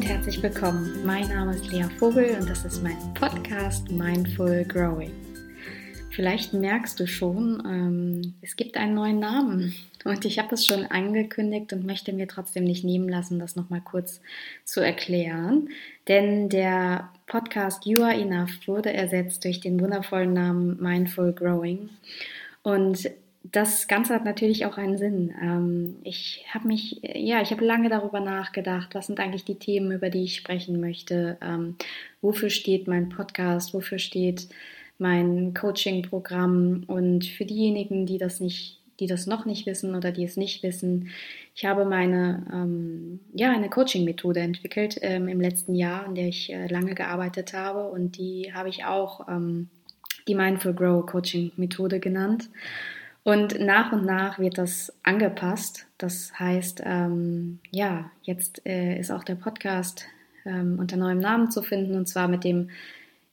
und 0.00 0.08
herzlich 0.08 0.42
willkommen. 0.42 1.04
Mein 1.04 1.28
Name 1.28 1.54
ist 1.54 1.70
Lea 1.70 1.84
Vogel 1.98 2.34
und 2.40 2.48
das 2.48 2.64
ist 2.64 2.82
mein 2.82 2.96
Podcast 3.12 3.90
Mindful 3.90 4.64
Growing. 4.64 5.12
Vielleicht 6.10 6.54
merkst 6.54 6.98
du 6.98 7.06
schon, 7.06 7.62
ähm, 7.66 8.32
es 8.40 8.56
gibt 8.56 8.78
einen 8.78 8.94
neuen 8.94 9.18
Namen 9.18 9.74
und 10.06 10.24
ich 10.24 10.38
habe 10.38 10.54
es 10.54 10.64
schon 10.64 10.86
angekündigt 10.86 11.74
und 11.74 11.84
möchte 11.84 12.14
mir 12.14 12.26
trotzdem 12.26 12.64
nicht 12.64 12.82
nehmen 12.82 13.10
lassen, 13.10 13.38
das 13.38 13.56
nochmal 13.56 13.82
kurz 13.82 14.22
zu 14.64 14.80
erklären. 14.80 15.68
Denn 16.08 16.48
der 16.48 17.10
Podcast 17.26 17.84
You 17.84 18.02
Are 18.02 18.18
Enough 18.18 18.66
wurde 18.66 18.94
ersetzt 18.94 19.44
durch 19.44 19.60
den 19.60 19.78
wundervollen 19.80 20.32
Namen 20.32 20.80
Mindful 20.80 21.34
Growing. 21.34 21.90
Und 22.62 23.10
das 23.42 23.88
Ganze 23.88 24.14
hat 24.14 24.24
natürlich 24.24 24.66
auch 24.66 24.76
einen 24.76 24.98
Sinn. 24.98 25.34
Ähm, 25.40 25.96
ich 26.04 26.44
habe 26.52 26.68
mich, 26.68 27.00
ja, 27.02 27.40
ich 27.40 27.50
habe 27.50 27.64
lange 27.64 27.88
darüber 27.88 28.20
nachgedacht, 28.20 28.94
was 28.94 29.06
sind 29.06 29.18
eigentlich 29.18 29.44
die 29.44 29.58
Themen, 29.58 29.92
über 29.92 30.10
die 30.10 30.24
ich 30.24 30.36
sprechen 30.36 30.80
möchte. 30.80 31.38
Ähm, 31.40 31.76
wofür 32.20 32.50
steht 32.50 32.86
mein 32.86 33.08
Podcast? 33.08 33.72
Wofür 33.72 33.98
steht 33.98 34.48
mein 34.98 35.54
Coaching-Programm? 35.54 36.84
Und 36.86 37.24
für 37.24 37.46
diejenigen, 37.46 38.04
die 38.04 38.18
das 38.18 38.40
nicht, 38.40 38.80
die 39.00 39.06
das 39.06 39.26
noch 39.26 39.46
nicht 39.46 39.64
wissen 39.64 39.94
oder 39.94 40.12
die 40.12 40.24
es 40.24 40.36
nicht 40.36 40.62
wissen, 40.62 41.08
ich 41.54 41.64
habe 41.64 41.86
meine, 41.86 42.46
ähm, 42.52 43.20
ja, 43.32 43.52
eine 43.52 43.70
Coaching-Methode 43.70 44.40
entwickelt 44.40 44.98
ähm, 45.00 45.28
im 45.28 45.40
letzten 45.40 45.74
Jahr, 45.74 46.04
in 46.06 46.14
der 46.14 46.28
ich 46.28 46.52
äh, 46.52 46.66
lange 46.66 46.94
gearbeitet 46.94 47.54
habe 47.54 47.88
und 47.88 48.18
die 48.18 48.52
habe 48.52 48.68
ich 48.68 48.84
auch 48.84 49.28
ähm, 49.28 49.70
die 50.28 50.34
Mindful 50.34 50.74
Grow 50.74 51.06
Coaching-Methode 51.06 52.00
genannt. 52.00 52.50
Und 53.22 53.60
nach 53.60 53.92
und 53.92 54.04
nach 54.04 54.38
wird 54.38 54.56
das 54.56 54.92
angepasst. 55.02 55.86
Das 55.98 56.32
heißt, 56.38 56.82
ähm, 56.84 57.58
ja, 57.70 58.10
jetzt 58.22 58.64
äh, 58.66 58.98
ist 58.98 59.10
auch 59.10 59.24
der 59.24 59.34
Podcast 59.34 60.06
ähm, 60.46 60.78
unter 60.78 60.96
neuem 60.96 61.18
Namen 61.18 61.50
zu 61.50 61.62
finden 61.62 61.96
und 61.96 62.06
zwar 62.06 62.28
mit 62.28 62.44
dem, 62.44 62.70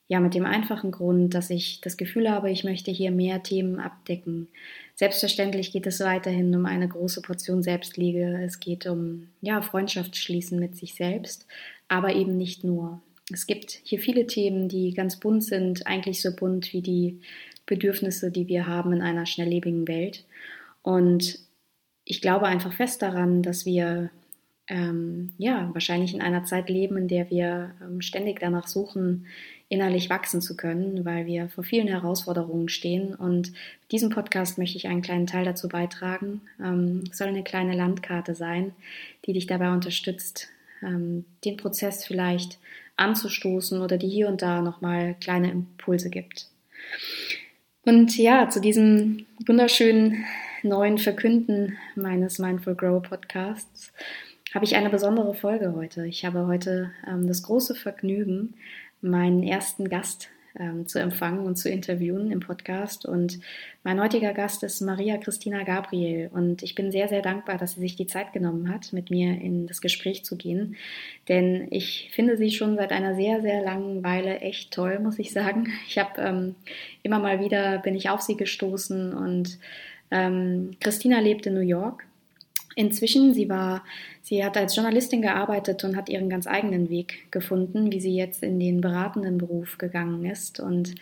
ja, 0.10 0.20
mit 0.20 0.34
dem 0.34 0.46
einfachen 0.46 0.92
Grund, 0.92 1.34
dass 1.34 1.50
ich 1.50 1.80
das 1.82 1.96
Gefühl 1.96 2.30
habe, 2.30 2.52
ich 2.52 2.64
möchte 2.64 2.92
hier 2.92 3.12
mehr 3.12 3.44
Themen 3.44 3.80
abdecken. 3.80 4.50
Selbstverständlich 4.96 5.72
geht 5.72 5.88
es 5.88 6.00
weiterhin 6.00 6.54
um 6.56 6.66
eine 6.66 6.88
große 6.88 7.22
Portion 7.22 7.64
Selbstliebe. 7.64 8.42
Es 8.44 8.60
geht 8.60 8.88
um, 8.88 9.30
ja, 9.42 9.62
Freundschaft 9.62 10.18
schließen 10.18 10.60
mit 10.60 10.76
sich 10.76 10.96
selbst, 10.96 11.46
aber 11.88 12.14
eben 12.14 12.36
nicht 12.36 12.64
nur. 12.64 13.00
Es 13.32 13.46
gibt 13.46 13.80
hier 13.84 14.00
viele 14.00 14.26
Themen, 14.26 14.70
die 14.70 14.94
ganz 14.94 15.18
bunt 15.20 15.44
sind, 15.44 15.86
eigentlich 15.86 16.22
so 16.22 16.36
bunt 16.36 16.74
wie 16.74 16.82
die 16.82 17.20
Bedürfnisse, 17.68 18.32
die 18.32 18.48
wir 18.48 18.66
haben 18.66 18.92
in 18.94 19.04
einer 19.04 19.28
schnelllebigen 19.28 19.88
Welt. 19.88 20.26
Und 20.82 21.40
ich 22.04 22.22
glaube 22.22 22.48
einfach 22.48 22.74
fest 22.74 23.04
daran, 23.04 23.44
dass 23.44 23.66
wir 23.66 24.10
ähm, 24.68 25.34
ja 25.38 25.70
wahrscheinlich 25.74 26.14
in 26.14 26.22
einer 26.22 26.46
Zeit 26.46 26.70
leben, 26.70 26.98
in 26.98 27.08
der 27.08 27.30
wir 27.30 27.76
ähm, 27.82 28.02
ständig 28.02 28.40
danach 28.40 28.68
suchen, 28.68 29.28
innerlich 29.70 30.10
wachsen 30.10 30.42
zu 30.42 30.56
können, 30.56 31.04
weil 31.04 31.26
wir 31.26 31.50
vor 31.50 31.64
vielen 31.64 31.88
Herausforderungen 31.88 32.70
stehen. 32.70 33.14
Und 33.14 33.52
mit 33.52 33.92
diesem 33.92 34.10
Podcast 34.10 34.58
möchte 34.58 34.78
ich 34.78 34.88
einen 34.88 35.02
kleinen 35.02 35.28
Teil 35.28 35.46
dazu 35.46 35.68
beitragen. 35.68 36.42
Ähm, 36.62 37.04
es 37.12 37.18
soll 37.18 37.28
eine 37.28 37.44
kleine 37.44 37.76
Landkarte 37.76 38.34
sein, 38.36 38.72
die 39.26 39.34
dich 39.34 39.48
dabei 39.48 39.72
unterstützt, 39.72 40.48
ähm, 40.82 41.26
den 41.44 41.58
Prozess 41.58 42.06
vielleicht 42.06 42.60
anzustoßen 42.96 43.82
oder 43.82 43.98
die 43.98 44.10
hier 44.10 44.28
und 44.28 44.42
da 44.42 44.62
nochmal 44.62 45.16
kleine 45.20 45.52
Impulse 45.52 46.10
gibt. 46.10 46.48
Und 47.88 48.18
ja, 48.18 48.50
zu 48.50 48.60
diesem 48.60 49.26
wunderschönen 49.46 50.26
neuen 50.62 50.98
Verkünden 50.98 51.78
meines 51.96 52.38
Mindful 52.38 52.76
Grow 52.76 53.02
Podcasts 53.02 53.94
habe 54.54 54.66
ich 54.66 54.76
eine 54.76 54.90
besondere 54.90 55.34
Folge 55.34 55.74
heute. 55.74 56.06
Ich 56.06 56.26
habe 56.26 56.48
heute 56.48 56.92
ähm, 57.08 57.30
das 57.30 57.44
große 57.44 57.76
Vergnügen, 57.76 58.56
meinen 59.00 59.42
ersten 59.42 59.88
Gast 59.88 60.28
ähm, 60.60 60.88
zu 60.88 61.00
empfangen 61.00 61.46
und 61.46 61.58
zu 61.58 61.70
interviewen 61.70 62.32
im 62.32 62.40
Podcast. 62.40 63.06
Und 63.06 63.40
mein 63.84 64.02
heutiger 64.02 64.34
Gast 64.34 64.64
ist 64.64 64.82
Maria 64.82 65.18
Christina 65.18 65.64
Gabriel. 65.64 66.30
Und 66.34 66.64
ich 66.64 66.76
bin 66.76 66.92
sehr, 66.92 67.08
sehr 67.08 67.22
dankbar, 67.22 67.58
dass 67.58 67.74
sie 67.74 67.82
sich 67.82 67.96
die 67.96 68.08
Zeit 68.08 68.34
genommen 68.34 68.74
hat, 68.74 68.94
mit 68.94 69.10
mir 69.10 69.40
in 69.40 69.68
das 69.68 69.82
Gespräch 69.82 70.26
zu 70.26 70.36
gehen. 70.36 70.76
Denn 71.28 71.68
ich 71.72 72.10
finde 72.14 72.38
sie 72.38 72.52
schon 72.52 72.76
seit 72.76 72.92
einer 72.92 73.16
sehr, 73.16 73.42
sehr 73.42 73.62
langen 73.62 74.04
Weile 74.04 74.40
echt 74.40 74.72
toll, 74.72 75.00
muss 75.00 75.20
ich 75.20 75.32
sagen. 75.32 75.70
Ich 75.88 75.98
habe 75.98 76.22
ähm, 76.22 76.56
immer 77.04 77.20
mal 77.20 77.40
wieder, 77.40 77.78
bin 77.80 77.96
ich 77.96 78.10
auf 78.10 78.22
sie 78.22 78.38
gestoßen 78.38 79.14
und 79.14 79.60
ähm, 80.10 80.72
Christina 80.80 81.20
lebt 81.20 81.46
in 81.46 81.54
New 81.54 81.60
York 81.60 82.07
inzwischen. 82.78 83.34
Sie 83.34 83.50
war, 83.50 83.84
sie 84.22 84.46
hat 84.46 84.56
als 84.56 84.76
Journalistin 84.76 85.22
gearbeitet 85.22 85.84
und 85.84 85.98
hat 85.98 86.10
ihren 86.10 86.30
ganz 86.30 86.48
eigenen 86.48 86.90
Weg 86.90 87.32
gefunden, 87.32 87.92
wie 87.92 88.00
sie 88.00 88.16
jetzt 88.16 88.44
in 88.44 88.60
den 88.60 88.82
beratenden 88.82 89.40
Beruf 89.40 89.78
gegangen 89.78 90.24
ist. 90.26 90.60
Und 90.60 90.96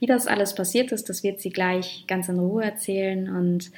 wie 0.00 0.06
das 0.06 0.26
alles 0.26 0.54
passiert 0.54 0.92
ist, 0.92 1.08
das 1.08 1.22
wird 1.22 1.40
sie 1.40 1.50
gleich 1.50 2.04
ganz 2.08 2.28
in 2.28 2.38
Ruhe 2.38 2.64
erzählen. 2.64 3.30
Und 3.34 3.70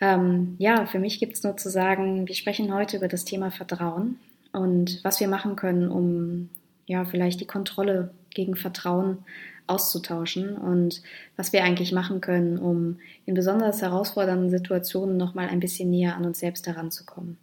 ähm, 0.00 0.56
ja, 0.58 0.86
für 0.86 0.98
mich 0.98 1.20
gibt 1.20 1.34
es 1.34 1.44
nur 1.44 1.56
zu 1.56 1.70
sagen, 1.70 2.26
wir 2.26 2.34
sprechen 2.34 2.74
heute 2.74 2.96
über 2.96 3.08
das 3.08 3.24
Thema 3.24 3.50
Vertrauen 3.50 4.18
und 4.52 4.98
was 5.04 5.20
wir 5.20 5.28
machen 5.28 5.54
können, 5.54 5.90
um 5.90 6.48
ja 6.86 7.04
vielleicht 7.04 7.40
die 7.40 7.46
Kontrolle 7.46 8.10
gegen 8.30 8.56
Vertrauen 8.56 9.18
auszutauschen 9.70 10.56
und 10.56 11.02
was 11.36 11.52
wir 11.52 11.62
eigentlich 11.62 11.92
machen 11.92 12.20
können, 12.20 12.58
um 12.58 12.98
in 13.24 13.34
besonders 13.34 13.80
herausfordernden 13.80 14.50
Situationen 14.50 15.16
nochmal 15.16 15.48
ein 15.48 15.60
bisschen 15.60 15.90
näher 15.90 16.16
an 16.16 16.26
uns 16.26 16.40
selbst 16.40 16.66
heranzukommen. 16.66 17.38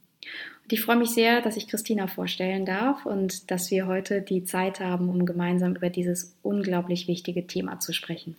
Und 0.63 0.73
ich 0.73 0.81
freue 0.81 0.97
mich 0.97 1.11
sehr, 1.11 1.41
dass 1.41 1.55
ich 1.55 1.69
Christina 1.69 2.07
vorstellen 2.07 2.65
darf 2.65 3.05
und 3.05 3.49
dass 3.49 3.71
wir 3.71 3.87
heute 3.87 4.21
die 4.21 4.43
Zeit 4.43 4.81
haben, 4.81 5.07
um 5.07 5.25
gemeinsam 5.25 5.75
über 5.75 5.89
dieses 5.89 6.35
unglaublich 6.43 7.07
wichtige 7.07 7.47
Thema 7.47 7.79
zu 7.79 7.93
sprechen. 7.93 8.35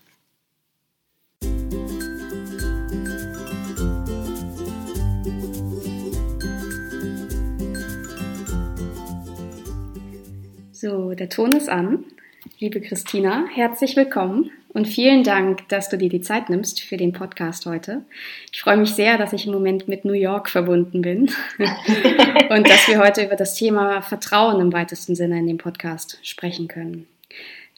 So, 10.81 11.15
der 11.15 11.28
Ton 11.28 11.50
ist 11.53 11.69
an. 11.69 12.05
Liebe 12.60 12.80
Christina, 12.80 13.44
herzlich 13.54 13.94
willkommen 13.94 14.50
und 14.70 14.86
vielen 14.86 15.22
Dank, 15.22 15.69
dass 15.69 15.91
du 15.91 15.96
dir 15.96 16.08
die 16.08 16.22
Zeit 16.22 16.50
nimmst 16.50 16.80
für 16.80 16.96
den 16.96 17.12
Podcast 17.12 17.66
heute. 17.66 18.02
Ich 18.52 18.60
freue 18.60 18.76
mich 18.76 18.96
sehr, 18.96 19.16
dass 19.16 19.32
ich 19.32 19.46
im 19.46 19.52
Moment 19.52 19.86
mit 19.86 20.04
New 20.04 20.12
York 20.12 20.50
verbunden 20.50 21.00
bin 21.00 21.30
und 22.50 22.69
dass 22.69 22.88
wir 22.88 22.98
heute 22.98 23.22
über 23.22 23.36
das 23.36 23.54
Thema 23.54 24.02
Vertrauen 24.02 24.60
im 24.60 24.72
weitesten 24.72 25.14
Sinne 25.14 25.38
in 25.38 25.46
dem 25.46 25.58
Podcast 25.58 26.19
sprechen 26.24 26.66
können. 26.66 27.06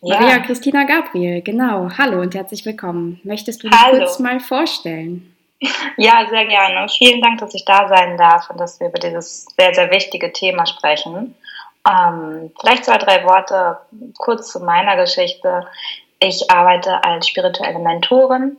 Ja. 0.00 0.18
Maria 0.18 0.38
Christina 0.38 0.84
Gabriel, 0.84 1.42
genau. 1.42 1.90
Hallo 1.98 2.22
und 2.22 2.34
herzlich 2.34 2.64
willkommen. 2.64 3.20
Möchtest 3.22 3.62
du 3.62 3.68
dich 3.68 3.78
Hallo. 3.78 3.98
kurz 3.98 4.18
mal 4.18 4.40
vorstellen? 4.40 5.36
Ja, 5.98 6.26
sehr 6.30 6.46
gerne. 6.46 6.88
Vielen 6.88 7.20
Dank, 7.20 7.38
dass 7.40 7.54
ich 7.54 7.66
da 7.66 7.86
sein 7.86 8.16
darf 8.16 8.48
und 8.48 8.58
dass 8.58 8.80
wir 8.80 8.88
über 8.88 8.98
dieses 8.98 9.44
sehr, 9.58 9.74
sehr 9.74 9.90
wichtige 9.90 10.32
Thema 10.32 10.64
sprechen. 10.64 11.34
Ähm, 11.90 12.52
vielleicht 12.60 12.84
zwei, 12.84 12.98
drei 12.98 13.24
Worte 13.24 13.78
kurz 14.18 14.52
zu 14.52 14.60
meiner 14.60 14.96
Geschichte. 14.96 15.66
Ich 16.20 16.50
arbeite 16.50 17.02
als 17.02 17.28
spirituelle 17.28 17.78
Mentorin 17.78 18.58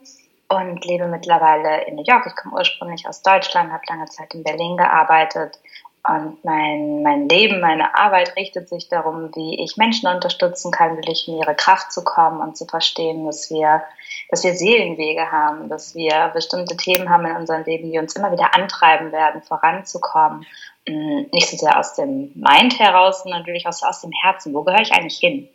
und 0.49 0.83
lebe 0.85 1.07
mittlerweile 1.07 1.85
in 1.85 1.95
New 1.95 2.03
York. 2.03 2.25
Ich 2.27 2.35
komme 2.35 2.55
ursprünglich 2.55 3.07
aus 3.07 3.21
Deutschland, 3.21 3.71
habe 3.71 3.83
lange 3.87 4.05
Zeit 4.05 4.33
in 4.33 4.43
Berlin 4.43 4.75
gearbeitet. 4.75 5.59
Und 6.07 6.43
mein, 6.43 7.03
mein 7.03 7.29
Leben, 7.29 7.59
meine 7.59 7.95
Arbeit 7.95 8.35
richtet 8.35 8.69
sich 8.69 8.89
darum, 8.89 9.29
wie 9.35 9.63
ich 9.63 9.77
Menschen 9.77 10.09
unterstützen 10.09 10.71
kann, 10.71 10.95
wirklich 10.97 11.27
in 11.27 11.37
ihre 11.37 11.53
Kraft 11.53 11.91
zu 11.91 12.03
kommen 12.03 12.41
und 12.41 12.57
zu 12.57 12.65
verstehen, 12.65 13.25
dass 13.25 13.51
wir, 13.51 13.83
dass 14.29 14.43
wir 14.43 14.55
Seelenwege 14.55 15.31
haben, 15.31 15.69
dass 15.69 15.93
wir 15.93 16.31
bestimmte 16.33 16.75
Themen 16.75 17.09
haben 17.09 17.25
in 17.25 17.35
unserem 17.35 17.63
Leben, 17.65 17.91
die 17.91 17.99
uns 17.99 18.15
immer 18.15 18.31
wieder 18.31 18.55
antreiben 18.55 19.11
werden, 19.11 19.43
voranzukommen 19.43 20.45
Mm, 20.87 21.27
nicht 21.31 21.47
so 21.47 21.57
sehr 21.57 21.77
aus 21.77 21.93
dem 21.95 22.31
Mind 22.33 22.79
heraus, 22.79 23.21
sondern 23.21 23.41
natürlich 23.41 23.67
aus, 23.67 23.83
aus 23.83 24.01
dem 24.01 24.11
Herzen. 24.11 24.53
Wo 24.53 24.63
gehöre 24.63 24.81
ich 24.81 24.91
eigentlich 24.91 25.17
hin? 25.17 25.47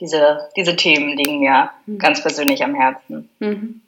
Diese, 0.00 0.48
diese 0.56 0.74
Themen 0.74 1.16
liegen 1.16 1.38
mir 1.38 1.70
mhm. 1.86 1.98
ganz 1.98 2.20
persönlich 2.22 2.64
am 2.64 2.74
Herzen. 2.74 3.28
Mhm. 3.38 3.82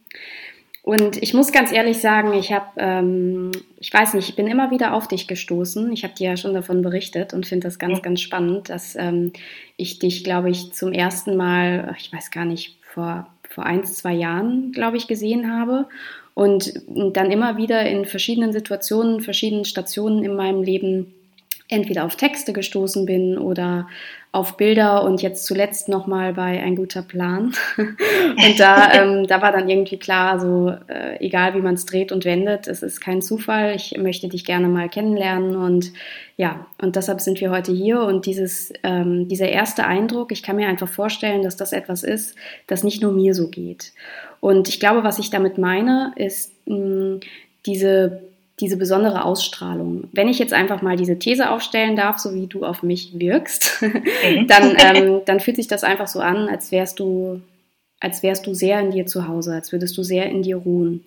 Und 0.86 1.20
ich 1.20 1.34
muss 1.34 1.50
ganz 1.50 1.72
ehrlich 1.72 2.00
sagen, 2.00 2.32
ich 2.32 2.52
habe, 2.52 2.66
ähm, 2.76 3.50
ich 3.80 3.92
weiß 3.92 4.14
nicht, 4.14 4.28
ich 4.28 4.36
bin 4.36 4.46
immer 4.46 4.70
wieder 4.70 4.94
auf 4.94 5.08
dich 5.08 5.26
gestoßen. 5.26 5.92
Ich 5.92 6.04
habe 6.04 6.14
dir 6.14 6.30
ja 6.30 6.36
schon 6.36 6.54
davon 6.54 6.80
berichtet 6.80 7.34
und 7.34 7.44
finde 7.44 7.66
das 7.66 7.80
ganz, 7.80 7.98
mhm. 7.98 8.02
ganz 8.02 8.20
spannend, 8.20 8.68
dass 8.68 8.94
ähm, 8.94 9.32
ich 9.76 9.98
dich, 9.98 10.22
glaube 10.22 10.48
ich, 10.48 10.74
zum 10.74 10.92
ersten 10.92 11.36
Mal, 11.36 11.96
ich 11.98 12.12
weiß 12.12 12.30
gar 12.30 12.44
nicht, 12.44 12.78
vor, 12.82 13.26
vor 13.50 13.66
ein, 13.66 13.82
zwei 13.82 14.12
Jahren, 14.12 14.70
glaube 14.70 14.96
ich, 14.96 15.08
gesehen 15.08 15.52
habe 15.52 15.88
und 16.34 16.80
dann 16.86 17.32
immer 17.32 17.56
wieder 17.56 17.84
in 17.84 18.04
verschiedenen 18.04 18.52
Situationen, 18.52 19.22
verschiedenen 19.22 19.64
Stationen 19.64 20.22
in 20.22 20.36
meinem 20.36 20.62
Leben 20.62 21.15
entweder 21.68 22.04
auf 22.04 22.16
Texte 22.16 22.52
gestoßen 22.52 23.06
bin 23.06 23.38
oder 23.38 23.88
auf 24.36 24.58
Bilder 24.58 25.02
und 25.02 25.22
jetzt 25.22 25.46
zuletzt 25.46 25.88
nochmal 25.88 26.34
bei 26.34 26.62
Ein 26.62 26.76
guter 26.76 27.00
Plan. 27.00 27.54
und 27.78 28.60
da, 28.60 28.92
ähm, 28.92 29.26
da 29.26 29.40
war 29.40 29.50
dann 29.50 29.68
irgendwie 29.68 29.96
klar, 29.96 30.38
so 30.38 30.74
äh, 30.88 31.24
egal 31.24 31.54
wie 31.54 31.62
man 31.62 31.74
es 31.74 31.86
dreht 31.86 32.12
und 32.12 32.26
wendet, 32.26 32.68
es 32.68 32.82
ist 32.82 33.00
kein 33.00 33.22
Zufall. 33.22 33.74
Ich 33.74 33.96
möchte 33.96 34.28
dich 34.28 34.44
gerne 34.44 34.68
mal 34.68 34.90
kennenlernen 34.90 35.56
und 35.56 35.92
ja, 36.36 36.66
und 36.82 36.96
deshalb 36.96 37.22
sind 37.22 37.40
wir 37.40 37.50
heute 37.50 37.72
hier 37.72 38.00
und 38.02 38.26
dieses, 38.26 38.74
ähm, 38.82 39.26
dieser 39.26 39.48
erste 39.48 39.86
Eindruck, 39.86 40.30
ich 40.32 40.42
kann 40.42 40.56
mir 40.56 40.68
einfach 40.68 40.88
vorstellen, 40.88 41.42
dass 41.42 41.56
das 41.56 41.72
etwas 41.72 42.02
ist, 42.02 42.36
das 42.66 42.84
nicht 42.84 43.00
nur 43.00 43.12
mir 43.12 43.32
so 43.32 43.48
geht. 43.48 43.94
Und 44.40 44.68
ich 44.68 44.78
glaube, 44.78 45.02
was 45.02 45.18
ich 45.18 45.30
damit 45.30 45.56
meine, 45.56 46.12
ist 46.16 46.52
mh, 46.66 47.20
diese 47.64 48.20
diese 48.60 48.76
besondere 48.76 49.24
Ausstrahlung. 49.24 50.08
Wenn 50.12 50.28
ich 50.28 50.38
jetzt 50.38 50.54
einfach 50.54 50.80
mal 50.80 50.96
diese 50.96 51.18
These 51.18 51.50
aufstellen 51.50 51.96
darf, 51.96 52.18
so 52.18 52.34
wie 52.34 52.46
du 52.46 52.64
auf 52.64 52.82
mich 52.82 53.18
wirkst, 53.18 53.82
mhm. 53.82 54.46
dann, 54.48 54.76
ähm, 54.78 55.20
dann 55.26 55.40
fühlt 55.40 55.56
sich 55.56 55.68
das 55.68 55.84
einfach 55.84 56.06
so 56.06 56.20
an, 56.20 56.48
als 56.48 56.72
wärst 56.72 56.98
du, 56.98 57.42
als 58.00 58.22
wärst 58.22 58.46
du 58.46 58.54
sehr 58.54 58.80
in 58.80 58.90
dir 58.90 59.06
zu 59.06 59.28
Hause, 59.28 59.52
als 59.52 59.72
würdest 59.72 59.96
du 59.98 60.02
sehr 60.02 60.26
in 60.26 60.42
dir 60.42 60.56
ruhen. 60.56 61.04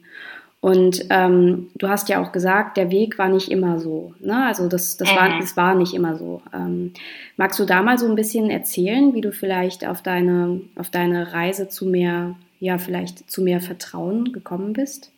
Und 0.61 1.05
ähm, 1.09 1.69
du 1.75 1.87
hast 1.87 2.09
ja 2.09 2.21
auch 2.21 2.33
gesagt, 2.33 2.75
der 2.75 2.91
Weg 2.91 3.17
war 3.17 3.29
nicht 3.29 3.49
immer 3.49 3.79
so. 3.79 4.13
Ne? 4.19 4.45
Also 4.45 4.67
das, 4.67 4.97
das, 4.97 5.09
war, 5.15 5.29
mhm. 5.29 5.39
das 5.39 5.55
war 5.55 5.73
nicht 5.73 5.93
immer 5.93 6.17
so. 6.17 6.41
Ähm, 6.53 6.93
magst 7.37 7.59
du 7.59 7.65
da 7.65 7.81
mal 7.81 7.97
so 7.97 8.07
ein 8.07 8.15
bisschen 8.15 8.49
erzählen, 8.49 9.13
wie 9.13 9.21
du 9.21 9.31
vielleicht 9.31 9.87
auf 9.87 10.03
deine, 10.03 10.61
auf 10.75 10.89
deine 10.89 11.33
Reise 11.33 11.69
zu 11.69 11.85
mehr, 11.85 12.35
ja, 12.59 12.77
vielleicht 12.77 13.31
zu 13.31 13.41
mehr 13.41 13.61
Vertrauen 13.61 14.33
gekommen 14.33 14.73
bist? 14.73 15.11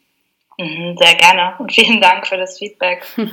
Mhm, 0.62 0.98
sehr 0.98 1.16
gerne 1.16 1.56
und 1.58 1.72
vielen 1.74 2.02
Dank 2.02 2.28
für 2.28 2.38
das 2.38 2.58
Feedback. 2.58 3.06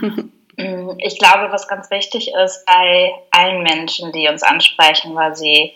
Mm, 0.60 0.98
ich 0.98 1.20
glaube, 1.20 1.52
was 1.52 1.68
ganz 1.68 1.88
wichtig 1.88 2.32
ist 2.34 2.66
bei 2.66 3.12
allen 3.30 3.62
Menschen, 3.62 4.10
die 4.10 4.26
uns 4.26 4.42
ansprechen, 4.42 5.14
weil 5.14 5.36
sie 5.36 5.72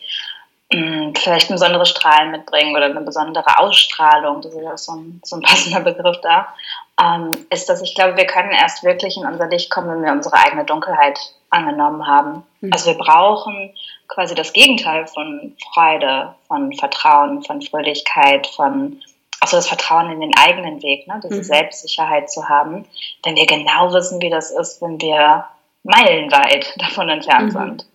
mm, 0.72 1.12
vielleicht 1.14 1.50
ein 1.50 1.54
besonderes 1.54 1.90
Strahlen 1.90 2.32
mitbringen 2.32 2.74
oder 2.74 2.86
eine 2.86 3.00
besondere 3.02 3.60
Ausstrahlung, 3.60 4.42
das 4.42 4.52
ist 4.52 4.60
ja 4.60 4.76
so 4.76 4.92
ein, 4.96 5.20
so 5.22 5.36
ein 5.36 5.42
passender 5.42 5.82
Begriff 5.82 6.16
da, 6.22 6.52
ähm, 7.00 7.30
ist, 7.50 7.68
dass 7.68 7.80
ich 7.80 7.94
glaube, 7.94 8.16
wir 8.16 8.26
können 8.26 8.50
erst 8.50 8.82
wirklich 8.82 9.16
in 9.16 9.24
unser 9.24 9.46
Licht 9.46 9.70
kommen, 9.70 9.88
wenn 9.88 10.04
wir 10.04 10.10
unsere 10.10 10.34
eigene 10.34 10.64
Dunkelheit 10.64 11.16
angenommen 11.50 12.04
haben. 12.04 12.42
Mhm. 12.60 12.72
Also 12.72 12.90
wir 12.90 12.98
brauchen 12.98 13.72
quasi 14.08 14.34
das 14.34 14.52
Gegenteil 14.52 15.06
von 15.06 15.56
Freude, 15.72 16.34
von 16.48 16.72
Vertrauen, 16.72 17.44
von 17.44 17.62
Fröhlichkeit, 17.62 18.48
von 18.48 19.00
also 19.42 19.56
das 19.56 19.66
Vertrauen 19.66 20.08
in 20.12 20.20
den 20.20 20.36
eigenen 20.38 20.80
Weg, 20.84 21.08
ne? 21.08 21.20
diese 21.24 21.38
mhm. 21.38 21.42
Selbstsicherheit 21.42 22.30
zu 22.30 22.48
haben, 22.48 22.86
wenn 23.24 23.34
wir 23.34 23.46
genau 23.46 23.92
wissen, 23.92 24.22
wie 24.22 24.30
das 24.30 24.52
ist, 24.52 24.80
wenn 24.80 25.00
wir 25.00 25.46
meilenweit 25.82 26.72
davon 26.80 27.08
entfernt 27.08 27.52
mhm. 27.52 27.58
sind. 27.58 27.86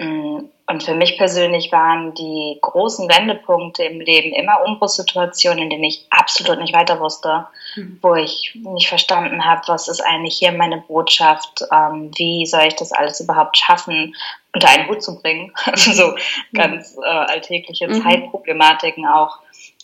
Mm, 0.00 0.38
und 0.66 0.82
für 0.82 0.94
mich 0.94 1.18
persönlich 1.18 1.70
waren 1.70 2.14
die 2.14 2.58
großen 2.60 3.08
Wendepunkte 3.08 3.84
im 3.84 4.00
Leben 4.00 4.32
immer 4.32 4.64
Umbruchssituationen, 4.64 5.62
in 5.62 5.70
denen 5.70 5.84
ich 5.84 6.04
absolut 6.10 6.58
nicht 6.58 6.74
weiter 6.74 6.98
wusste, 6.98 7.46
mhm. 7.76 8.00
wo 8.02 8.16
ich 8.16 8.52
nicht 8.54 8.88
verstanden 8.88 9.44
habe, 9.44 9.62
was 9.66 9.86
ist 9.86 10.00
eigentlich 10.00 10.36
hier 10.36 10.50
meine 10.50 10.78
Botschaft, 10.78 11.62
ähm, 11.70 12.10
wie 12.16 12.44
soll 12.46 12.62
ich 12.66 12.74
das 12.74 12.90
alles 12.90 13.20
überhaupt 13.20 13.56
schaffen, 13.56 14.16
unter 14.52 14.68
einen 14.68 14.88
Hut 14.88 15.02
zu 15.02 15.20
bringen. 15.20 15.52
Also 15.64 15.92
so 15.92 16.06
mhm. 16.08 16.58
ganz 16.58 16.96
äh, 16.96 17.06
alltägliche 17.06 17.86
mhm. 17.86 18.02
Zeitproblematiken 18.02 19.06
auch 19.06 19.38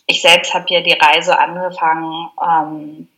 ich 0.09 0.23
selbst 0.23 0.53
habe 0.55 0.65
ja 0.69 0.81
die 0.81 0.95
Reise 0.95 1.39
angefangen, 1.39 2.31
ähm, 2.43 3.09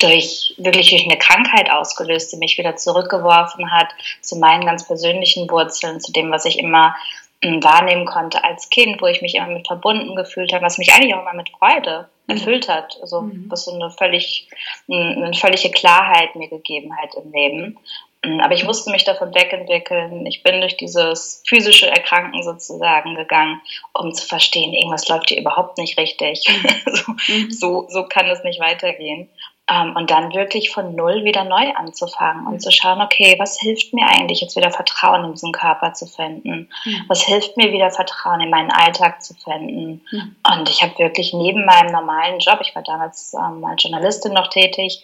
durch 0.00 0.54
wirklich 0.58 0.90
durch 0.90 1.04
eine 1.04 1.18
Krankheit 1.18 1.70
ausgelöst, 1.70 2.32
die 2.32 2.36
mich 2.36 2.58
wieder 2.58 2.76
zurückgeworfen 2.76 3.70
hat 3.70 3.88
zu 4.20 4.36
meinen 4.36 4.66
ganz 4.66 4.86
persönlichen 4.86 5.48
Wurzeln, 5.48 6.00
zu 6.00 6.12
dem, 6.12 6.30
was 6.30 6.44
ich 6.44 6.58
immer 6.58 6.96
äh, 7.40 7.62
wahrnehmen 7.62 8.04
konnte 8.04 8.42
als 8.42 8.68
Kind, 8.70 9.00
wo 9.00 9.06
ich 9.06 9.22
mich 9.22 9.36
immer 9.36 9.46
mit 9.46 9.66
verbunden 9.66 10.16
gefühlt 10.16 10.52
habe, 10.52 10.64
was 10.64 10.78
mich 10.78 10.92
eigentlich 10.92 11.14
auch 11.14 11.22
immer 11.22 11.34
mit 11.34 11.50
Freude 11.50 12.08
mhm. 12.26 12.36
erfüllt 12.36 12.68
hat. 12.68 12.98
Also 13.00 13.22
mhm. 13.22 13.46
was 13.48 13.64
so 13.64 13.72
eine 13.72 13.90
völlig 13.90 14.48
eine 14.88 15.34
völlige 15.34 15.70
Klarheit 15.70 16.34
mir 16.34 16.48
gegeben 16.48 16.96
hat 16.96 17.14
im 17.14 17.30
Leben. 17.32 17.78
Mm, 18.24 18.40
aber 18.40 18.54
ich 18.54 18.64
musste 18.64 18.90
mich 18.90 19.04
davon 19.04 19.34
wegentwickeln. 19.34 20.26
Ich 20.26 20.42
bin 20.42 20.60
durch 20.60 20.76
dieses 20.76 21.42
physische 21.46 21.88
Erkranken 21.88 22.42
sozusagen 22.42 23.14
gegangen, 23.14 23.60
um 23.92 24.12
zu 24.12 24.26
verstehen, 24.26 24.72
irgendwas 24.72 25.08
läuft 25.08 25.28
hier 25.28 25.40
überhaupt 25.40 25.78
nicht 25.78 25.98
richtig. 25.98 26.44
so, 26.86 27.12
mhm. 27.12 27.50
so, 27.50 27.86
so, 27.88 28.04
kann 28.04 28.26
es 28.26 28.42
nicht 28.44 28.60
weitergehen. 28.60 29.28
Ähm, 29.70 29.96
und 29.96 30.10
dann 30.10 30.34
wirklich 30.34 30.70
von 30.70 30.94
Null 30.94 31.24
wieder 31.24 31.44
neu 31.44 31.72
anzufangen 31.74 32.46
und 32.46 32.60
zu 32.60 32.70
schauen, 32.70 33.00
okay, 33.00 33.36
was 33.38 33.58
hilft 33.58 33.94
mir 33.94 34.06
eigentlich 34.06 34.42
jetzt 34.42 34.56
wieder 34.56 34.70
Vertrauen 34.70 35.24
in 35.24 35.32
diesen 35.32 35.52
Körper 35.52 35.94
zu 35.94 36.06
finden? 36.06 36.68
Mhm. 36.84 37.04
Was 37.08 37.22
hilft 37.22 37.56
mir 37.56 37.72
wieder 37.72 37.90
Vertrauen 37.90 38.42
in 38.42 38.50
meinen 38.50 38.70
Alltag 38.70 39.22
zu 39.22 39.32
finden? 39.32 40.02
Mhm. 40.10 40.36
Und 40.52 40.68
ich 40.68 40.82
habe 40.82 40.98
wirklich 40.98 41.32
neben 41.32 41.64
meinem 41.64 41.92
normalen 41.92 42.40
Job, 42.40 42.58
ich 42.60 42.74
war 42.74 42.82
damals 42.82 43.32
ähm, 43.32 43.64
als 43.64 43.82
Journalistin 43.82 44.34
noch 44.34 44.48
tätig, 44.48 45.02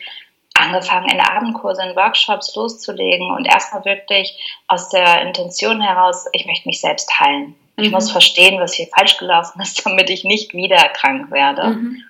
angefangen, 0.61 1.09
in 1.11 1.21
Abendkurse, 1.21 1.83
in 1.83 1.97
Workshops 1.97 2.55
loszulegen 2.55 3.31
und 3.31 3.47
erstmal 3.47 3.85
wirklich 3.85 4.39
aus 4.69 4.89
der 4.89 5.23
Intention 5.23 5.81
heraus, 5.81 6.27
ich 6.33 6.47
möchte 6.47 6.69
mich 6.69 6.81
selbst 6.81 7.19
heilen. 7.19 7.55
Ich 7.77 7.87
mhm. 7.87 7.95
muss 7.95 8.11
verstehen, 8.11 8.61
was 8.61 8.75
hier 8.75 8.87
falsch 8.89 9.17
gelaufen 9.19 9.61
ist, 9.61 9.85
damit 9.87 10.11
ich 10.11 10.25
nicht 10.25 10.55
wieder 10.55 10.89
krank 10.91 11.31
werde. 11.31 11.71
Mhm. 11.71 12.03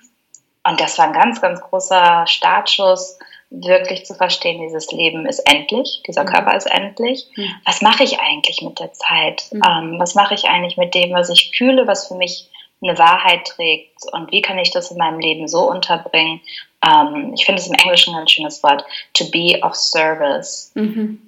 Und 0.63 0.79
das 0.79 0.97
war 0.97 1.07
ein 1.07 1.13
ganz, 1.13 1.41
ganz 1.41 1.59
großer 1.61 2.25
Startschuss, 2.27 3.17
wirklich 3.51 4.05
zu 4.05 4.15
verstehen, 4.15 4.61
dieses 4.61 4.91
Leben 4.91 5.25
ist 5.25 5.39
endlich, 5.39 6.01
dieser 6.07 6.23
mhm. 6.23 6.27
Körper 6.27 6.55
ist 6.55 6.67
endlich. 6.67 7.27
Mhm. 7.35 7.53
Was 7.65 7.81
mache 7.81 8.03
ich 8.03 8.19
eigentlich 8.19 8.61
mit 8.61 8.79
der 8.79 8.93
Zeit? 8.93 9.43
Mhm. 9.51 9.61
Ähm, 9.67 9.99
was 9.99 10.15
mache 10.15 10.33
ich 10.33 10.45
eigentlich 10.45 10.77
mit 10.77 10.95
dem, 10.95 11.13
was 11.13 11.29
ich 11.29 11.51
fühle, 11.55 11.85
was 11.85 12.07
für 12.07 12.15
mich 12.15 12.49
eine 12.81 12.97
Wahrheit 12.97 13.45
trägt 13.45 14.11
und 14.13 14.31
wie 14.31 14.41
kann 14.41 14.57
ich 14.57 14.71
das 14.71 14.89
in 14.89 14.97
meinem 14.97 15.19
Leben 15.19 15.47
so 15.47 15.69
unterbringen, 15.69 16.41
ähm, 16.85 17.33
ich 17.33 17.45
finde 17.45 17.61
es 17.61 17.67
im 17.67 17.73
Englischen 17.73 18.13
ein 18.13 18.19
ganz 18.19 18.31
schönes 18.31 18.63
Wort, 18.63 18.83
to 19.13 19.29
be 19.29 19.59
of 19.61 19.75
service. 19.75 20.71
Mhm. 20.75 21.19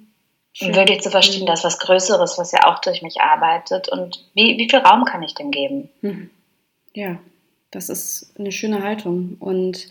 Um 0.60 0.74
wirklich 0.74 1.00
zu 1.00 1.10
verstehen, 1.10 1.42
mhm. 1.42 1.46
dass 1.46 1.64
was 1.64 1.80
Größeres, 1.80 2.38
was 2.38 2.52
ja 2.52 2.60
auch 2.66 2.80
durch 2.80 3.02
mich 3.02 3.20
arbeitet 3.20 3.88
und 3.88 4.24
wie, 4.34 4.56
wie 4.56 4.68
viel 4.70 4.78
Raum 4.78 5.04
kann 5.04 5.22
ich 5.22 5.34
dem 5.34 5.50
geben? 5.50 5.88
Mhm. 6.00 6.30
Ja, 6.94 7.18
das 7.72 7.88
ist 7.88 8.32
eine 8.38 8.52
schöne 8.52 8.82
Haltung 8.82 9.36
und 9.40 9.88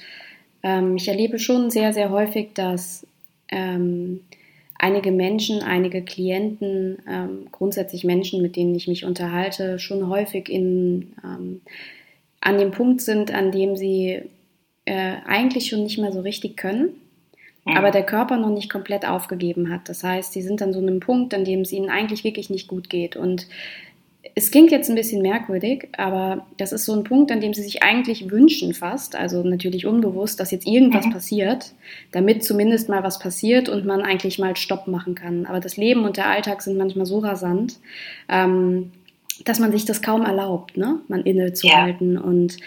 ähm, 0.63 0.95
ich 0.95 1.09
erlebe 1.09 1.37
schon 1.37 1.69
sehr, 1.69 1.91
sehr 1.91 2.11
häufig, 2.11 2.53
dass 2.53 3.05
ähm, 3.49 4.21
einige 4.79 5.11
Menschen, 5.11 5.61
einige 5.61 6.01
Klienten, 6.01 6.97
ähm, 7.09 7.47
grundsätzlich 7.51 8.05
Menschen, 8.05 8.41
mit 8.41 8.55
denen 8.55 8.73
ich 8.73 8.87
mich 8.87 9.03
unterhalte, 9.03 9.79
schon 9.79 10.07
häufig 10.07 10.49
in, 10.49 11.13
ähm, 11.23 11.61
an 12.39 12.57
dem 12.57 12.71
Punkt 12.71 13.01
sind, 13.01 13.33
an 13.33 13.51
dem 13.51 13.75
sie 13.75 14.23
äh, 14.85 15.15
eigentlich 15.25 15.69
schon 15.69 15.83
nicht 15.83 15.97
mehr 15.97 16.11
so 16.11 16.21
richtig 16.21 16.57
können, 16.57 16.95
mhm. 17.65 17.77
aber 17.77 17.91
der 17.91 18.03
Körper 18.03 18.37
noch 18.37 18.49
nicht 18.49 18.69
komplett 18.69 19.07
aufgegeben 19.07 19.71
hat. 19.71 19.89
Das 19.89 20.03
heißt, 20.03 20.33
sie 20.33 20.41
sind 20.41 20.61
an 20.61 20.73
so 20.73 20.79
einem 20.79 20.99
Punkt, 20.99 21.33
an 21.33 21.45
dem 21.45 21.61
es 21.61 21.71
ihnen 21.71 21.89
eigentlich 21.89 22.23
wirklich 22.23 22.49
nicht 22.49 22.67
gut 22.67 22.89
geht. 22.89 23.15
Und 23.15 23.47
es 24.35 24.51
klingt 24.51 24.71
jetzt 24.71 24.89
ein 24.89 24.95
bisschen 24.95 25.21
merkwürdig, 25.21 25.89
aber 25.97 26.47
das 26.57 26.71
ist 26.71 26.85
so 26.85 26.93
ein 26.93 27.03
Punkt, 27.03 27.31
an 27.31 27.41
dem 27.41 27.53
sie 27.53 27.61
sich 27.61 27.83
eigentlich 27.83 28.31
wünschen 28.31 28.73
fast, 28.73 29.15
also 29.15 29.43
natürlich 29.43 29.85
unbewusst, 29.85 30.39
dass 30.39 30.51
jetzt 30.51 30.65
irgendwas 30.65 31.05
mhm. 31.05 31.11
passiert, 31.11 31.73
damit 32.11 32.43
zumindest 32.43 32.89
mal 32.89 33.03
was 33.03 33.19
passiert 33.19 33.69
und 33.69 33.85
man 33.85 34.01
eigentlich 34.01 34.39
mal 34.39 34.55
Stopp 34.55 34.87
machen 34.87 35.13
kann. 35.13 35.45
Aber 35.45 35.59
das 35.59 35.77
Leben 35.77 36.05
und 36.05 36.17
der 36.17 36.29
Alltag 36.29 36.61
sind 36.61 36.77
manchmal 36.77 37.05
so 37.05 37.19
rasant, 37.19 37.79
ähm, 38.29 38.91
dass 39.45 39.59
man 39.59 39.71
sich 39.71 39.85
das 39.85 40.01
kaum 40.01 40.23
erlaubt, 40.23 40.77
ne? 40.77 40.99
man 41.07 41.21
innezuhalten. 41.21 42.13
Ja. 42.15 42.21
Und 42.21 42.57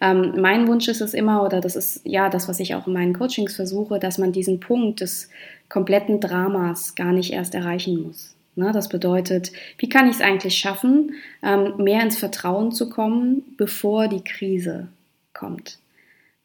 ähm, 0.00 0.40
mein 0.40 0.68
Wunsch 0.68 0.88
ist 0.88 1.00
es 1.00 1.14
immer, 1.14 1.44
oder 1.44 1.60
das 1.60 1.76
ist 1.76 2.02
ja 2.04 2.28
das, 2.28 2.48
was 2.48 2.60
ich 2.60 2.74
auch 2.74 2.86
in 2.86 2.92
meinen 2.92 3.12
Coachings 3.12 3.56
versuche, 3.56 3.98
dass 3.98 4.18
man 4.18 4.32
diesen 4.32 4.60
Punkt 4.60 5.00
des 5.00 5.28
kompletten 5.68 6.20
Dramas 6.20 6.94
gar 6.94 7.12
nicht 7.12 7.32
erst 7.32 7.54
erreichen 7.54 8.02
muss. 8.02 8.34
Ne? 8.54 8.70
Das 8.72 8.88
bedeutet, 8.88 9.52
wie 9.78 9.88
kann 9.88 10.06
ich 10.06 10.16
es 10.16 10.20
eigentlich 10.20 10.56
schaffen, 10.56 11.14
ähm, 11.42 11.74
mehr 11.78 12.02
ins 12.02 12.18
Vertrauen 12.18 12.72
zu 12.72 12.88
kommen, 12.90 13.42
bevor 13.56 14.08
die 14.08 14.22
Krise 14.22 14.88
kommt? 15.32 15.78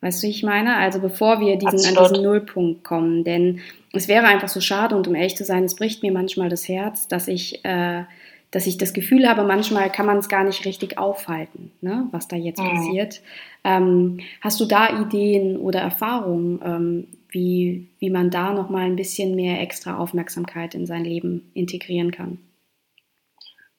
Weißt 0.01 0.21
du, 0.21 0.27
wie 0.27 0.31
ich 0.31 0.43
meine? 0.43 0.75
Also 0.75 0.99
bevor 0.99 1.39
wir 1.39 1.57
diesen, 1.57 1.97
an 1.97 2.03
diesen 2.03 2.23
Nullpunkt 2.23 2.83
kommen. 2.83 3.23
Denn 3.23 3.59
es 3.93 4.07
wäre 4.07 4.27
einfach 4.27 4.47
so 4.47 4.61
schade 4.61 4.95
und 4.95 5.07
um 5.07 5.15
ehrlich 5.15 5.35
zu 5.35 5.43
sein, 5.43 5.63
es 5.63 5.75
bricht 5.75 6.03
mir 6.03 6.11
manchmal 6.11 6.49
das 6.49 6.67
Herz, 6.67 7.07
dass 7.07 7.27
ich 7.27 7.65
äh, 7.65 8.03
dass 8.51 8.67
ich 8.67 8.77
das 8.77 8.93
Gefühl 8.93 9.27
habe, 9.27 9.43
manchmal 9.43 9.91
kann 9.91 10.05
man 10.05 10.17
es 10.17 10.29
gar 10.29 10.43
nicht 10.43 10.65
richtig 10.65 10.97
aufhalten, 10.97 11.71
ne, 11.81 12.07
was 12.11 12.27
da 12.27 12.35
jetzt 12.35 12.59
mhm. 12.59 12.69
passiert. 12.69 13.21
Ähm, 13.63 14.19
hast 14.41 14.59
du 14.59 14.65
da 14.65 15.01
Ideen 15.01 15.57
oder 15.57 15.81
Erfahrungen, 15.81 16.61
ähm, 16.63 17.07
wie, 17.29 17.89
wie 17.99 18.09
man 18.09 18.29
da 18.29 18.53
nochmal 18.53 18.85
ein 18.85 18.95
bisschen 18.95 19.35
mehr 19.35 19.61
extra 19.61 19.97
Aufmerksamkeit 19.97 20.75
in 20.75 20.85
sein 20.85 21.03
Leben 21.03 21.51
integrieren 21.53 22.11
kann? 22.11 22.39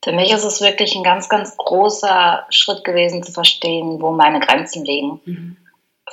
Für 0.05 0.13
mich 0.13 0.31
ist 0.31 0.45
es 0.45 0.61
wirklich 0.61 0.95
ein 0.95 1.03
ganz, 1.03 1.29
ganz 1.29 1.57
großer 1.57 2.47
Schritt 2.51 2.85
gewesen 2.85 3.23
zu 3.23 3.33
verstehen, 3.33 4.01
wo 4.01 4.13
meine 4.13 4.41
Grenzen 4.41 4.85
liegen. 4.85 5.21
Mhm. 5.25 5.57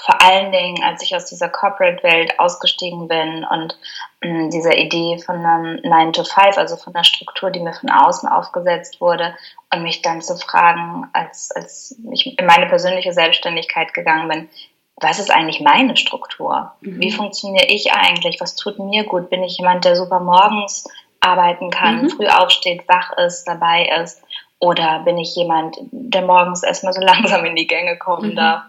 Vor 0.04 0.22
allen 0.22 0.52
Dingen, 0.52 0.84
als 0.84 1.04
ich 1.04 1.16
aus 1.16 1.26
dieser 1.26 1.50
Corporate-Welt 1.50 2.40
ausgestiegen 2.40 3.08
bin 3.08 3.46
und 3.46 3.78
mh, 4.24 4.30
mm, 4.30 4.50
dieser 4.50 4.78
Idee 4.78 5.20
von 5.20 5.46
einem 5.46 5.80
9 5.84 6.14
to 6.14 6.24
5, 6.24 6.58
also 6.58 6.76
von 6.76 6.94
einer 6.94 7.04
Struktur, 7.04 7.52
die 7.52 7.60
mir 7.60 7.74
von 7.74 7.90
außen 7.90 8.30
aufgesetzt 8.30 9.02
wurde, 9.02 9.36
und 9.74 9.84
mich 9.84 10.02
dann 10.02 10.22
zu 10.22 10.36
fragen, 10.38 11.08
als, 11.14 11.52
als 11.56 12.00
ich 12.12 12.38
in 12.40 12.46
meine 12.46 12.68
persönliche 12.68 13.14
Selbstständigkeit 13.14 13.94
gegangen 13.94 14.28
bin, 14.28 14.50
was 14.98 15.20
ist 15.20 15.32
eigentlich 15.32 15.60
meine 15.60 15.98
Struktur? 15.98 16.72
Mhm. 16.82 17.02
Wie 17.02 17.12
funktioniere 17.12 17.66
ich 17.68 17.92
eigentlich? 17.92 18.40
Was 18.40 18.56
tut 18.56 18.80
mir 18.80 19.04
gut? 19.04 19.30
Bin 19.30 19.44
ich 19.44 19.58
jemand, 19.58 19.86
der 19.86 19.96
super 19.96 20.20
morgens 20.20 20.88
arbeiten 21.20 21.70
kann, 21.70 22.04
mhm. 22.04 22.10
früh 22.10 22.28
aufsteht, 22.28 22.88
wach 22.88 23.12
ist, 23.18 23.46
dabei 23.46 23.90
ist? 24.02 24.24
Oder 24.60 25.00
bin 25.00 25.18
ich 25.18 25.36
jemand, 25.36 25.78
der 25.92 26.22
morgens 26.22 26.64
erstmal 26.64 26.94
so 26.94 27.02
langsam 27.06 27.44
in 27.46 27.56
die 27.56 27.68
Gänge 27.68 27.98
kommen 27.98 28.32
mhm. 28.32 28.36
darf? 28.36 28.64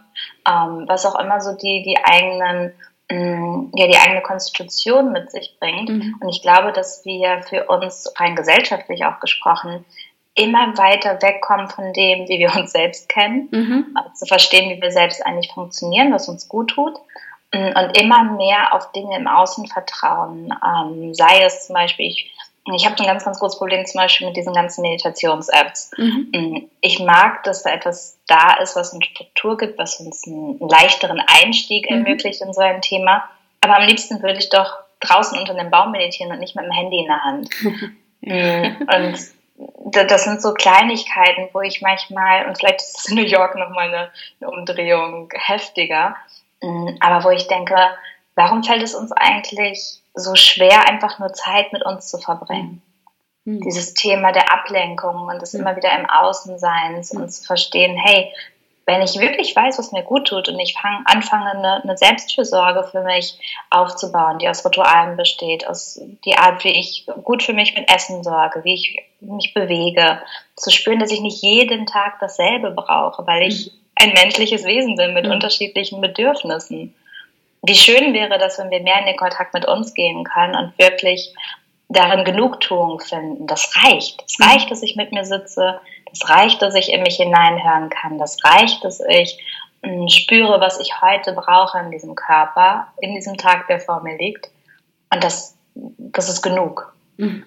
Ähm, 0.49 0.85
was 0.87 1.07
auch 1.07 1.19
immer 1.19 1.41
so 1.41 1.53
die, 1.53 1.83
die 1.83 1.99
eigenen, 2.03 2.73
mm, 3.11 3.73
ja, 3.75 3.87
die 3.87 3.97
eigene 3.97 4.23
Konstitution 4.23 5.12
mit 5.12 5.31
sich 5.31 5.57
bringt. 5.59 5.88
Mhm. 5.88 6.17
Und 6.21 6.29
ich 6.29 6.43
glaube, 6.43 6.73
dass 6.73 7.05
wir 7.05 7.43
für 7.43 7.65
uns 7.67 8.12
rein 8.17 8.37
gesellschaftlich 8.37 9.05
auch 9.05 9.21
gesprochen 9.21 9.85
immer 10.37 10.76
weiter 10.76 11.21
wegkommen 11.21 11.69
von 11.69 11.93
dem, 11.95 12.29
wie 12.29 12.38
wir 12.38 12.55
uns 12.55 12.73
selbst 12.73 13.09
kennen, 13.09 13.49
mhm. 13.50 13.97
zu 14.15 14.26
verstehen, 14.26 14.71
wie 14.71 14.81
wir 14.81 14.93
selbst 14.93 15.25
eigentlich 15.25 15.50
funktionieren, 15.53 16.12
was 16.12 16.29
uns 16.29 16.47
gut 16.47 16.71
tut 16.71 16.95
mm, 17.53 17.73
und 17.75 17.99
immer 17.99 18.23
mehr 18.37 18.75
auf 18.75 18.93
Dinge 18.93 19.17
im 19.17 19.26
Außen 19.26 19.67
vertrauen. 19.67 20.55
Ähm, 20.62 21.15
sei 21.15 21.43
es 21.43 21.67
zum 21.67 21.75
Beispiel, 21.75 22.07
ich, 22.07 22.31
ich 22.75 22.85
habe 22.85 22.99
ein 22.99 23.06
ganz, 23.06 23.25
ganz 23.25 23.38
großes 23.38 23.58
Problem 23.58 23.87
zum 23.87 24.00
Beispiel 24.00 24.26
mit 24.26 24.37
diesen 24.37 24.52
ganzen 24.52 24.82
Meditations-Apps. 24.82 25.92
Mhm. 25.96 26.28
Mm, 26.35 26.70
ich 26.80 26.99
mag, 26.99 27.44
dass 27.44 27.62
da 27.62 27.70
etwas 27.70 28.18
da 28.26 28.54
ist, 28.54 28.75
was 28.75 28.92
eine 28.92 29.04
Struktur 29.04 29.56
gibt, 29.56 29.78
was 29.78 30.00
uns 30.00 30.26
einen 30.26 30.58
leichteren 30.58 31.23
Einstieg 31.26 31.88
mhm. 31.88 31.99
ermöglicht 31.99 32.40
in 32.40 32.52
so 32.52 32.61
ein 32.61 32.82
Thema. 32.82 33.28
Aber 33.61 33.76
am 33.76 33.85
liebsten 33.85 34.23
würde 34.23 34.38
ich 34.38 34.49
doch 34.49 34.78
draußen 35.00 35.38
unter 35.38 35.56
einem 35.56 35.70
Baum 35.70 35.92
meditieren 35.92 36.32
und 36.32 36.40
nicht 36.40 36.56
mit 36.56 36.64
dem 36.64 36.73
Handy 36.73 37.00
in 37.00 37.06
der 37.06 37.25
Hand. 37.25 37.50
Mm, 38.23 38.88
und 38.88 39.18
das 39.92 40.25
sind 40.25 40.42
so 40.42 40.52
Kleinigkeiten, 40.52 41.49
wo 41.52 41.61
ich 41.61 41.80
manchmal, 41.80 42.46
und 42.46 42.58
vielleicht 42.58 42.80
ist 42.80 42.99
es 42.99 43.08
in 43.08 43.16
New 43.16 43.23
York 43.23 43.54
nochmal 43.54 43.88
eine, 43.88 44.11
eine 44.40 44.50
Umdrehung 44.50 45.28
heftiger, 45.32 46.16
mm, 46.61 46.96
aber 46.99 47.25
wo 47.25 47.30
ich 47.30 47.46
denke, 47.46 47.76
warum 48.37 48.62
fällt 48.62 48.83
es 48.83 48.95
uns 48.95 49.11
eigentlich 49.12 50.00
so 50.14 50.37
schwer, 50.37 50.88
einfach 50.88 51.19
nur 51.19 51.33
Zeit 51.33 51.73
mit 51.73 51.85
uns 51.85 52.09
zu 52.09 52.19
verbringen? 52.19 52.83
Mhm. 53.45 53.62
Dieses 53.62 53.95
Thema 53.95 54.31
der 54.31 54.52
Ablenkung 54.52 55.26
und 55.26 55.43
des 55.43 55.55
mhm. 55.55 55.61
immer 55.61 55.76
wieder 55.76 55.99
im 55.99 56.09
Außenseins 56.09 57.12
mhm. 57.12 57.23
und 57.23 57.31
zu 57.31 57.45
verstehen, 57.45 57.97
hey, 57.97 58.33
wenn 58.88 59.02
ich 59.02 59.19
wirklich 59.19 59.55
weiß, 59.57 59.81
was 59.81 59.90
mir 59.90 60.05
gut 60.05 60.28
tut 60.28 60.49
und 60.49 60.61
ich 60.61 60.75
fang, 60.75 61.02
anfange, 61.07 61.50
eine, 61.50 61.83
eine, 61.83 61.97
Selbstfürsorge 61.97 62.85
für 62.85 63.02
mich 63.02 63.37
aufzubauen, 63.69 64.38
die 64.38 64.49
aus 64.49 64.64
Ritualen 64.64 65.16
besteht, 65.16 65.66
aus 65.66 66.00
die 66.25 66.37
Art, 66.37 66.62
wie 66.62 66.78
ich 66.78 67.05
gut 67.25 67.43
für 67.43 67.52
mich 67.52 67.75
mit 67.75 67.93
Essen 67.93 68.23
sorge, 68.23 68.62
wie 68.62 68.75
ich 68.75 69.02
mich 69.19 69.55
bewege, 69.55 70.23
zu 70.55 70.71
spüren, 70.71 71.00
dass 71.00 71.11
ich 71.11 71.21
nicht 71.21 71.43
jeden 71.43 71.87
Tag 71.87 72.21
dasselbe 72.21 72.71
brauche, 72.71 73.26
weil 73.26 73.49
ich 73.49 73.73
mhm. 73.73 73.81
ein 73.97 74.12
menschliches 74.12 74.64
Wesen 74.64 74.95
bin 74.95 75.14
mit 75.14 75.25
mhm. 75.25 75.33
unterschiedlichen 75.33 76.00
Bedürfnissen. 76.00 76.95
Wie 77.66 77.75
schön 77.75 78.14
wäre 78.14 78.38
das, 78.38 78.58
wenn 78.58 78.70
wir 78.70 78.80
mehr 78.80 79.00
in 79.00 79.06
den 79.06 79.16
Kontakt 79.16 79.52
mit 79.52 79.66
uns 79.66 79.92
gehen 79.94 80.25
können 80.25 80.54
und 80.54 80.78
wirklich 80.78 81.35
darin 81.88 82.25
Genugtuung 82.25 83.00
finden. 83.00 83.46
Das 83.46 83.73
reicht. 83.76 84.23
Es 84.26 84.38
mhm. 84.38 84.46
reicht, 84.46 84.70
dass 84.70 84.82
ich 84.82 84.96
mit 84.96 85.12
mir 85.12 85.25
sitze, 85.25 85.80
es 86.12 86.28
reicht, 86.28 86.62
dass 86.62 86.75
ich 86.75 86.92
in 86.92 87.02
mich 87.02 87.16
hineinhören 87.16 87.90
kann. 87.90 88.18
Das 88.18 88.38
reicht, 88.44 88.85
dass 88.85 89.00
ich 89.00 89.38
mh, 89.82 90.08
spüre, 90.08 90.61
was 90.61 90.80
ich 90.80 91.00
heute 91.00 91.32
brauche 91.32 91.78
in 91.78 91.90
diesem 91.90 92.14
Körper, 92.14 92.88
in 93.00 93.14
diesem 93.14 93.37
Tag, 93.37 93.66
der 93.68 93.80
vor 93.80 94.02
mir 94.02 94.16
liegt. 94.16 94.49
Und 95.12 95.23
das, 95.23 95.56
das 95.75 96.28
ist 96.28 96.42
genug. 96.42 96.94
Mhm. 97.16 97.44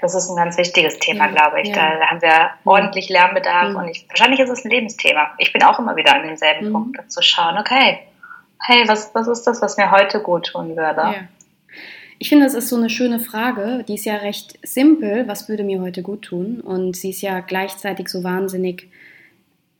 Das 0.00 0.16
ist 0.16 0.28
ein 0.28 0.36
ganz 0.36 0.58
wichtiges 0.58 0.98
Thema, 0.98 1.26
ja, 1.26 1.30
glaube 1.30 1.60
ich. 1.62 1.68
Ja. 1.68 1.96
Da, 1.98 2.06
haben 2.06 2.22
wir 2.22 2.50
ordentlich 2.64 3.08
Lernbedarf 3.08 3.70
mhm. 3.70 3.76
und 3.76 3.88
ich, 3.88 4.04
wahrscheinlich 4.08 4.40
ist 4.40 4.50
es 4.50 4.64
ein 4.64 4.70
Lebensthema. 4.70 5.30
Ich 5.38 5.52
bin 5.52 5.62
auch 5.62 5.78
immer 5.78 5.94
wieder 5.94 6.14
an 6.14 6.24
demselben 6.24 6.68
mhm. 6.68 6.72
Punkt, 6.72 7.12
zu 7.12 7.22
schauen, 7.22 7.56
okay, 7.56 8.00
hey, 8.62 8.86
was, 8.86 9.10
was 9.14 9.28
ist 9.28 9.44
das, 9.44 9.60
was 9.62 9.76
mir 9.76 9.90
heute 9.90 10.20
gut 10.20 10.46
tun 10.46 10.70
würde? 10.70 11.00
Ja. 11.00 11.14
Ich 12.18 12.28
finde, 12.28 12.44
das 12.44 12.54
ist 12.54 12.68
so 12.68 12.76
eine 12.76 12.88
schöne 12.88 13.18
Frage. 13.18 13.84
Die 13.88 13.94
ist 13.94 14.04
ja 14.04 14.16
recht 14.16 14.58
simpel. 14.62 15.26
Was 15.26 15.48
würde 15.48 15.64
mir 15.64 15.80
heute 15.80 16.02
gut 16.02 16.22
tun? 16.22 16.60
Und 16.60 16.96
sie 16.96 17.10
ist 17.10 17.20
ja 17.20 17.40
gleichzeitig 17.40 18.08
so 18.08 18.22
wahnsinnig 18.22 18.88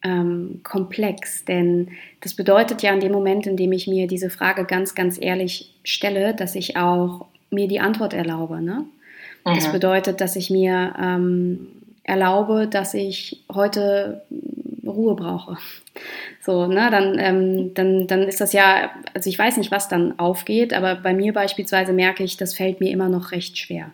ähm, 0.02 0.60
komplex. 0.64 1.44
Denn 1.44 1.92
das 2.20 2.34
bedeutet 2.34 2.82
ja 2.82 2.92
in 2.92 2.98
dem 2.98 3.12
Moment, 3.12 3.46
in 3.46 3.56
dem 3.56 3.70
ich 3.70 3.86
mir 3.86 4.08
diese 4.08 4.28
Frage 4.28 4.64
ganz, 4.64 4.96
ganz 4.96 5.18
ehrlich 5.20 5.72
stelle, 5.84 6.34
dass 6.34 6.56
ich 6.56 6.76
auch 6.76 7.26
mir 7.50 7.68
die 7.68 7.78
Antwort 7.78 8.12
erlaube. 8.12 8.60
Ne? 8.60 8.86
Mhm. 9.46 9.54
Das 9.54 9.70
bedeutet, 9.70 10.20
dass 10.20 10.34
ich 10.34 10.50
mir 10.50 10.94
ähm, 11.00 11.68
erlaube, 12.02 12.66
dass 12.66 12.94
ich 12.94 13.44
heute 13.52 14.22
Ruhe 14.92 15.14
brauche. 15.14 15.56
So, 16.40 16.66
ne, 16.66 16.88
dann, 16.90 17.18
ähm, 17.18 17.74
dann, 17.74 18.06
dann 18.06 18.22
ist 18.22 18.40
das 18.40 18.52
ja, 18.52 18.90
also 19.14 19.28
ich 19.28 19.38
weiß 19.38 19.56
nicht, 19.56 19.70
was 19.70 19.88
dann 19.88 20.18
aufgeht, 20.18 20.72
aber 20.72 20.96
bei 20.96 21.14
mir 21.14 21.32
beispielsweise 21.32 21.92
merke 21.92 22.24
ich, 22.24 22.36
das 22.36 22.54
fällt 22.54 22.80
mir 22.80 22.90
immer 22.90 23.08
noch 23.08 23.32
recht 23.32 23.58
schwer. 23.58 23.92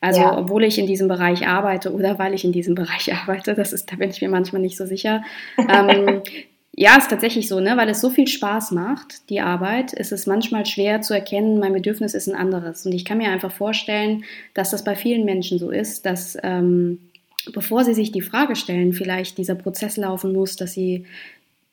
Also, 0.00 0.20
ja. 0.20 0.38
obwohl 0.38 0.64
ich 0.64 0.78
in 0.78 0.86
diesem 0.86 1.08
Bereich 1.08 1.46
arbeite 1.48 1.92
oder 1.92 2.18
weil 2.18 2.34
ich 2.34 2.44
in 2.44 2.52
diesem 2.52 2.74
Bereich 2.76 3.12
arbeite, 3.12 3.54
das 3.54 3.72
ist, 3.72 3.90
da 3.90 3.96
bin 3.96 4.10
ich 4.10 4.20
mir 4.20 4.28
manchmal 4.28 4.62
nicht 4.62 4.76
so 4.76 4.86
sicher. 4.86 5.22
Ähm, 5.58 6.22
ja, 6.78 6.96
ist 6.96 7.08
tatsächlich 7.08 7.48
so, 7.48 7.58
ne? 7.58 7.76
weil 7.76 7.88
es 7.88 8.02
so 8.02 8.10
viel 8.10 8.28
Spaß 8.28 8.72
macht, 8.72 9.30
die 9.30 9.40
Arbeit, 9.40 9.94
ist 9.94 10.12
es 10.12 10.26
manchmal 10.26 10.66
schwer 10.66 11.00
zu 11.00 11.14
erkennen, 11.14 11.58
mein 11.58 11.72
Bedürfnis 11.72 12.14
ist 12.14 12.28
ein 12.28 12.36
anderes. 12.36 12.84
Und 12.84 12.92
ich 12.92 13.06
kann 13.06 13.18
mir 13.18 13.30
einfach 13.30 13.50
vorstellen, 13.50 14.24
dass 14.52 14.70
das 14.70 14.84
bei 14.84 14.94
vielen 14.94 15.24
Menschen 15.24 15.58
so 15.58 15.70
ist, 15.70 16.04
dass 16.04 16.36
ähm, 16.42 17.05
bevor 17.52 17.84
sie 17.84 17.94
sich 17.94 18.12
die 18.12 18.22
Frage 18.22 18.56
stellen, 18.56 18.92
vielleicht 18.92 19.38
dieser 19.38 19.54
Prozess 19.54 19.96
laufen 19.96 20.32
muss, 20.32 20.56
dass 20.56 20.72
sie, 20.72 21.06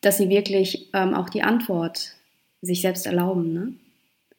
dass 0.00 0.18
sie 0.18 0.28
wirklich 0.28 0.88
ähm, 0.92 1.14
auch 1.14 1.28
die 1.28 1.42
Antwort 1.42 2.12
sich 2.62 2.80
selbst 2.82 3.06
erlauben. 3.06 3.52
Ne? 3.52 3.72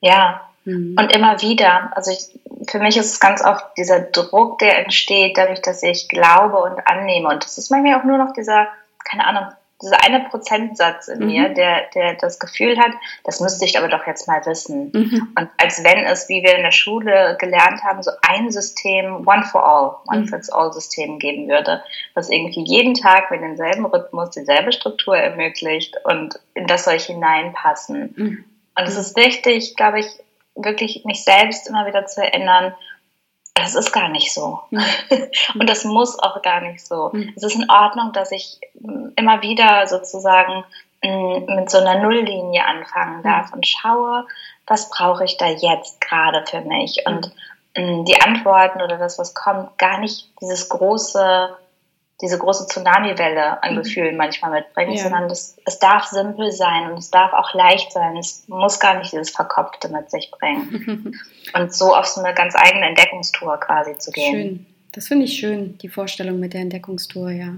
Ja, 0.01 0.41
mhm. 0.65 0.95
und 0.99 1.15
immer 1.15 1.41
wieder. 1.41 1.95
Also 1.95 2.11
ich, 2.11 2.69
für 2.69 2.79
mich 2.79 2.97
ist 2.97 3.11
es 3.11 3.19
ganz 3.19 3.43
oft 3.43 3.65
dieser 3.77 3.99
Druck, 3.99 4.59
der 4.59 4.79
entsteht, 4.79 5.37
dadurch, 5.37 5.61
dass 5.61 5.83
ich 5.83 6.07
glaube 6.07 6.57
und 6.57 6.87
annehme. 6.87 7.29
Und 7.29 7.43
das 7.43 7.57
ist 7.57 7.71
manchmal 7.71 7.99
auch 7.99 8.03
nur 8.03 8.17
noch 8.17 8.33
dieser, 8.33 8.67
keine 9.03 9.25
Ahnung, 9.25 9.51
dieser 9.81 10.01
eine 10.03 10.21
Prozentsatz 10.29 11.09
in 11.09 11.19
mhm. 11.19 11.25
mir, 11.25 11.49
der, 11.49 11.89
der 11.93 12.15
das 12.15 12.39
Gefühl 12.39 12.77
hat, 12.77 12.91
das 13.25 13.41
müsste 13.41 13.65
ich 13.65 13.77
aber 13.77 13.89
doch 13.89 14.07
jetzt 14.07 14.27
mal 14.27 14.45
wissen. 14.45 14.91
Mhm. 14.93 15.33
Und 15.37 15.49
als 15.57 15.83
wenn 15.83 16.05
es, 16.05 16.29
wie 16.29 16.43
wir 16.43 16.55
in 16.55 16.63
der 16.63 16.71
Schule 16.71 17.35
gelernt 17.39 17.83
haben, 17.83 18.01
so 18.01 18.11
ein 18.21 18.51
System, 18.51 19.27
one 19.27 19.43
for 19.43 19.65
all, 19.65 19.97
one 20.07 20.21
mhm. 20.21 20.27
fits 20.29 20.49
all 20.49 20.71
System 20.71 21.19
geben 21.19 21.49
würde, 21.49 21.83
was 22.13 22.29
irgendwie 22.29 22.63
jeden 22.63 22.93
Tag 22.93 23.29
mit 23.31 23.41
demselben 23.41 23.85
Rhythmus 23.85 24.29
dieselbe 24.29 24.71
Struktur 24.71 25.17
ermöglicht 25.17 25.95
und 26.05 26.39
in 26.53 26.67
das 26.67 26.85
soll 26.85 26.95
ich 26.95 27.05
hineinpassen. 27.05 28.13
Mhm. 28.15 28.45
Und 28.77 28.87
es 28.87 28.97
ist 28.97 29.15
wichtig, 29.17 29.75
glaube 29.75 29.99
ich, 29.99 30.07
wirklich 30.55 31.03
mich 31.05 31.23
selbst 31.23 31.67
immer 31.67 31.85
wieder 31.85 32.05
zu 32.05 32.23
erinnern, 32.23 32.73
das 33.55 33.73
ist 33.73 33.91
gar 33.91 34.09
nicht 34.09 34.33
so. 34.33 34.59
Mhm. 34.69 34.83
Und 35.59 35.69
das 35.69 35.83
muss 35.83 36.19
auch 36.19 36.41
gar 36.43 36.61
nicht 36.61 36.85
so. 36.85 37.09
Mhm. 37.11 37.33
Es 37.35 37.43
ist 37.43 37.55
in 37.55 37.69
Ordnung, 37.69 38.13
dass 38.13 38.31
ich 38.31 38.59
mm, 38.79 39.07
immer 39.15 39.41
wieder 39.41 39.87
sozusagen 39.87 40.63
mit 41.01 41.69
so 41.69 41.77
einer 41.77 41.99
Nulllinie 41.99 42.65
anfangen 42.65 43.21
darf 43.21 43.53
und 43.53 43.67
schaue, 43.67 44.25
was 44.65 44.89
brauche 44.89 45.23
ich 45.23 45.37
da 45.37 45.45
jetzt 45.45 46.01
gerade 46.01 46.43
für 46.47 46.61
mich. 46.61 47.03
Und 47.05 47.31
die 47.77 48.21
Antworten 48.21 48.81
oder 48.81 48.97
das, 48.97 49.19
was 49.19 49.35
kommt, 49.35 49.77
gar 49.77 49.99
nicht 49.99 50.29
dieses 50.41 50.69
große 50.69 51.55
diese 52.21 52.37
große 52.37 52.67
Tsunami-Welle 52.67 53.61
an 53.61 53.73
mhm. 53.73 53.83
Gefühlen 53.83 54.15
manchmal 54.15 54.51
mitbringt, 54.51 54.95
ja. 54.95 55.03
sondern 55.03 55.27
das, 55.27 55.57
es 55.65 55.79
darf 55.79 56.05
simpel 56.05 56.51
sein 56.51 56.91
und 56.91 56.97
es 56.97 57.11
darf 57.11 57.33
auch 57.33 57.53
leicht 57.53 57.91
sein. 57.91 58.15
Es 58.15 58.47
muss 58.47 58.79
gar 58.79 58.97
nicht 58.97 59.11
dieses 59.11 59.31
Verkopfte 59.31 59.89
mit 59.89 60.09
sich 60.09 60.31
bringen. 60.31 61.19
und 61.53 61.73
so 61.73 61.93
auf 61.93 62.05
so 62.05 62.21
eine 62.21 62.33
ganz 62.33 62.55
eigene 62.55 62.87
Entdeckungstour 62.87 63.59
quasi 63.59 63.97
zu 63.97 64.11
gehen. 64.11 64.31
Schön. 64.33 64.65
Das 64.93 65.09
finde 65.09 65.25
ich 65.25 65.37
schön, 65.37 65.77
die 65.79 65.89
Vorstellung 65.89 66.39
mit 66.39 66.53
der 66.53 66.61
Entdeckungstour, 66.61 67.31
ja. 67.31 67.55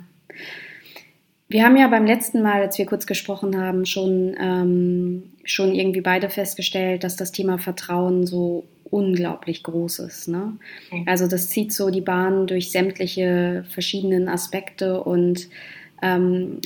Wir 1.50 1.64
haben 1.64 1.78
ja 1.78 1.88
beim 1.88 2.06
letzten 2.06 2.42
Mal, 2.42 2.62
als 2.62 2.78
wir 2.78 2.86
kurz 2.86 3.06
gesprochen 3.06 3.62
haben, 3.62 3.86
schon, 3.86 4.36
ähm, 4.40 5.32
schon 5.46 5.74
irgendwie 5.74 6.02
beide 6.02 6.30
festgestellt, 6.30 7.04
dass 7.04 7.16
das 7.16 7.32
Thema 7.32 7.58
Vertrauen 7.58 8.26
so 8.26 8.66
unglaublich 8.90 9.64
Großes. 9.64 10.28
Ne? 10.28 10.54
Also 11.06 11.28
das 11.28 11.50
zieht 11.50 11.74
so 11.74 11.90
die 11.90 12.02
Bahn 12.02 12.48
durch 12.48 12.72
sämtliche 12.72 13.66
verschiedenen 13.70 14.30
Aspekte 14.30 15.04
und 15.04 15.50
ähm, 16.02 16.60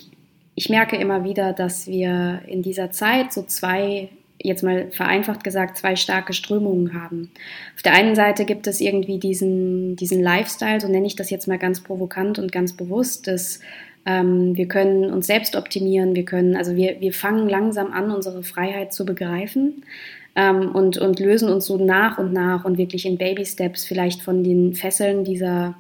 ich 0.56 0.70
merke 0.70 0.98
immer 0.98 1.24
wieder, 1.24 1.54
dass 1.54 1.88
wir 1.88 2.42
in 2.48 2.62
dieser 2.62 2.92
Zeit 2.92 3.32
so 3.34 3.44
zwei, 3.44 4.10
jetzt 4.42 4.64
mal 4.64 4.92
vereinfacht 4.92 5.44
gesagt, 5.44 5.78
zwei 5.78 5.96
starke 5.96 6.34
Strömungen 6.34 6.94
haben. 6.94 7.32
Auf 7.76 7.82
der 7.82 7.94
einen 7.94 8.16
Seite 8.16 8.46
gibt 8.46 8.68
es 8.68 8.82
irgendwie 8.82 9.18
diesen, 9.18 9.96
diesen 9.96 10.22
Lifestyle, 10.22 10.82
so 10.82 10.88
nenne 10.88 11.08
ich 11.08 11.16
das 11.16 11.30
jetzt 11.30 11.48
mal 11.48 11.58
ganz 11.58 11.82
provokant 11.82 12.38
und 12.38 12.52
ganz 12.52 12.74
bewusst, 12.74 13.28
des 13.28 13.62
Ähm, 14.04 14.58
wir 14.58 14.68
können 14.68 15.14
uns 15.14 15.28
selbst 15.28 15.56
optimieren. 15.56 16.16
Wir 16.16 16.26
können, 16.26 16.56
also 16.56 16.76
wir, 16.76 17.00
wir 17.00 17.14
fangen 17.14 17.48
langsam 17.48 17.94
an, 17.94 18.10
unsere 18.10 18.42
Freiheit 18.42 18.94
zu 18.94 19.06
begreifen. 19.06 19.84
Ähm, 20.36 20.74
und, 20.74 20.98
und 20.98 21.20
lösen 21.20 21.50
uns 21.50 21.66
so 21.66 21.78
nach 21.84 22.18
und 22.18 22.32
nach 22.32 22.64
und 22.64 22.78
wirklich 22.78 23.06
in 23.06 23.18
Baby 23.18 23.46
Steps 23.46 23.86
vielleicht 23.86 24.22
von 24.22 24.44
den 24.44 24.74
Fesseln 24.74 25.24
dieser, 25.24 25.76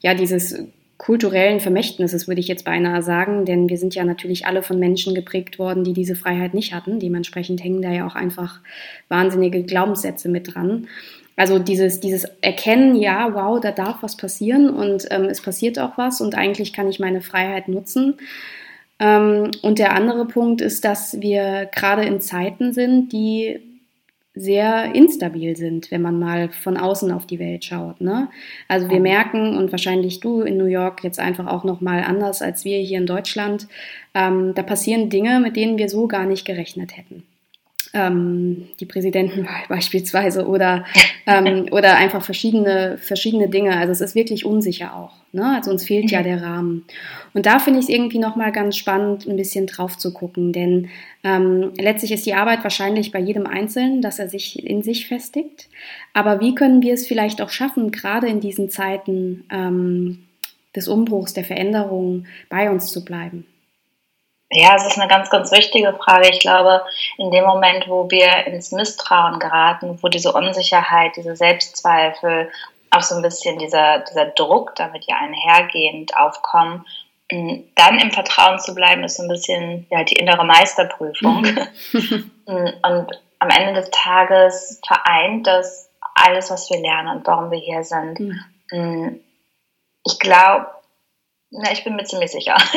ja, 0.00 0.14
dieses 0.14 0.66
kulturellen 0.98 1.60
Vermächtnisses, 1.60 2.28
würde 2.28 2.40
ich 2.40 2.48
jetzt 2.48 2.64
beinahe 2.64 3.02
sagen, 3.02 3.44
denn 3.44 3.68
wir 3.68 3.78
sind 3.78 3.94
ja 3.94 4.04
natürlich 4.04 4.46
alle 4.46 4.62
von 4.62 4.78
Menschen 4.78 5.14
geprägt 5.14 5.58
worden, 5.58 5.84
die 5.84 5.92
diese 5.92 6.16
Freiheit 6.16 6.54
nicht 6.54 6.72
hatten. 6.72 6.98
Dementsprechend 6.98 7.62
hängen 7.62 7.82
da 7.82 7.90
ja 7.90 8.06
auch 8.06 8.14
einfach 8.14 8.60
wahnsinnige 9.08 9.64
Glaubenssätze 9.64 10.28
mit 10.28 10.54
dran. 10.54 10.86
Also 11.36 11.58
dieses, 11.58 12.00
dieses 12.00 12.24
Erkennen, 12.40 12.94
ja, 12.94 13.34
wow, 13.34 13.60
da 13.60 13.72
darf 13.72 14.02
was 14.02 14.16
passieren 14.16 14.70
und 14.70 15.06
ähm, 15.10 15.24
es 15.24 15.42
passiert 15.42 15.78
auch 15.78 15.98
was 15.98 16.20
und 16.20 16.36
eigentlich 16.36 16.72
kann 16.72 16.88
ich 16.88 17.00
meine 17.00 17.20
Freiheit 17.20 17.68
nutzen. 17.68 18.14
Ähm, 19.00 19.50
und 19.62 19.80
der 19.80 19.94
andere 19.94 20.26
Punkt 20.26 20.60
ist, 20.60 20.84
dass 20.84 21.20
wir 21.20 21.68
gerade 21.74 22.04
in 22.04 22.20
Zeiten 22.20 22.72
sind, 22.72 23.12
die 23.12 23.60
sehr 24.34 24.94
instabil 24.94 25.56
sind, 25.56 25.90
wenn 25.90 26.02
man 26.02 26.18
mal 26.18 26.50
von 26.50 26.76
außen 26.76 27.12
auf 27.12 27.26
die 27.26 27.38
Welt 27.38 27.64
schaut. 27.64 28.00
Ne? 28.00 28.28
Also 28.66 28.90
wir 28.90 29.00
merken 29.00 29.56
und 29.56 29.70
wahrscheinlich 29.70 30.20
du 30.20 30.42
in 30.42 30.56
New 30.56 30.66
York 30.66 31.04
jetzt 31.04 31.20
einfach 31.20 31.46
auch 31.46 31.64
noch 31.64 31.80
mal 31.80 32.02
anders 32.02 32.42
als 32.42 32.64
wir 32.64 32.78
hier 32.78 32.98
in 32.98 33.06
Deutschland. 33.06 33.68
Ähm, 34.12 34.52
da 34.54 34.62
passieren 34.62 35.08
Dinge, 35.08 35.38
mit 35.40 35.56
denen 35.56 35.78
wir 35.78 35.88
so 35.88 36.08
gar 36.08 36.26
nicht 36.26 36.44
gerechnet 36.44 36.96
hätten 36.96 37.24
ähm, 37.94 38.68
die 38.80 38.86
Präsidentenwahl 38.86 39.62
beispielsweise 39.68 40.46
oder, 40.46 40.84
ähm, 41.26 41.68
oder 41.70 41.96
einfach 41.96 42.22
verschiedene, 42.22 42.98
verschiedene 42.98 43.48
Dinge. 43.48 43.76
Also 43.76 43.92
es 43.92 44.00
ist 44.00 44.14
wirklich 44.14 44.44
unsicher 44.44 44.94
auch. 44.94 45.12
Ne? 45.32 45.54
Also 45.56 45.70
uns 45.70 45.84
fehlt 45.84 46.10
ja 46.10 46.20
mhm. 46.20 46.24
der 46.24 46.42
Rahmen. 46.42 46.84
Und 47.32 47.46
da 47.46 47.58
finde 47.58 47.78
ich 47.78 47.86
es 47.86 47.88
irgendwie 47.88 48.18
nochmal 48.18 48.52
ganz 48.52 48.76
spannend, 48.76 49.26
ein 49.26 49.36
bisschen 49.36 49.66
drauf 49.66 49.96
zu 49.96 50.12
gucken, 50.12 50.52
denn 50.52 50.88
ähm, 51.22 51.72
letztlich 51.78 52.12
ist 52.12 52.26
die 52.26 52.34
Arbeit 52.34 52.62
wahrscheinlich 52.62 53.10
bei 53.10 53.18
jedem 53.18 53.46
Einzelnen, 53.46 54.02
dass 54.02 54.18
er 54.18 54.28
sich 54.28 54.64
in 54.64 54.82
sich 54.82 55.08
festigt. 55.08 55.68
Aber 56.12 56.40
wie 56.40 56.54
können 56.54 56.82
wir 56.82 56.94
es 56.94 57.06
vielleicht 57.06 57.40
auch 57.40 57.50
schaffen, 57.50 57.90
gerade 57.90 58.28
in 58.28 58.40
diesen 58.40 58.70
Zeiten 58.70 59.44
ähm, 59.50 60.24
des 60.76 60.88
Umbruchs, 60.88 61.32
der 61.32 61.44
Veränderung 61.44 62.26
bei 62.48 62.70
uns 62.70 62.92
zu 62.92 63.04
bleiben? 63.04 63.46
Ja, 64.50 64.76
es 64.76 64.86
ist 64.86 64.98
eine 64.98 65.08
ganz, 65.08 65.30
ganz 65.30 65.50
wichtige 65.50 65.94
Frage. 65.94 66.28
Ich 66.30 66.40
glaube, 66.40 66.84
in 67.18 67.30
dem 67.30 67.44
Moment, 67.44 67.88
wo 67.88 68.10
wir 68.10 68.46
ins 68.46 68.72
Misstrauen 68.72 69.38
geraten, 69.38 69.98
wo 70.02 70.08
diese 70.08 70.32
Unsicherheit, 70.32 71.16
diese 71.16 71.34
Selbstzweifel, 71.34 72.50
auch 72.90 73.02
so 73.02 73.16
ein 73.16 73.22
bisschen 73.22 73.58
dieser, 73.58 74.00
dieser 74.00 74.26
Druck 74.26 74.74
damit 74.76 75.04
ja 75.06 75.16
einhergehend 75.16 76.16
aufkommen, 76.16 76.84
dann 77.30 77.98
im 77.98 78.12
Vertrauen 78.12 78.60
zu 78.60 78.74
bleiben, 78.74 79.02
ist 79.02 79.16
so 79.16 79.22
ein 79.22 79.28
bisschen 79.28 79.86
ja, 79.90 80.04
die 80.04 80.16
innere 80.16 80.44
Meisterprüfung. 80.44 81.42
Mhm. 81.92 82.30
und 82.82 83.20
am 83.38 83.48
Ende 83.48 83.80
des 83.80 83.90
Tages 83.90 84.80
vereint 84.86 85.46
das 85.46 85.90
alles, 86.14 86.50
was 86.50 86.70
wir 86.70 86.80
lernen 86.80 87.16
und 87.16 87.26
warum 87.26 87.50
wir 87.50 87.58
hier 87.58 87.82
sind. 87.82 88.20
Mhm. 88.70 89.20
Ich 90.06 90.18
glaube, 90.18 90.66
na, 91.56 91.70
ich 91.70 91.84
bin 91.84 91.94
mir 91.94 92.04
ziemlich 92.04 92.32
sicher. 92.32 92.56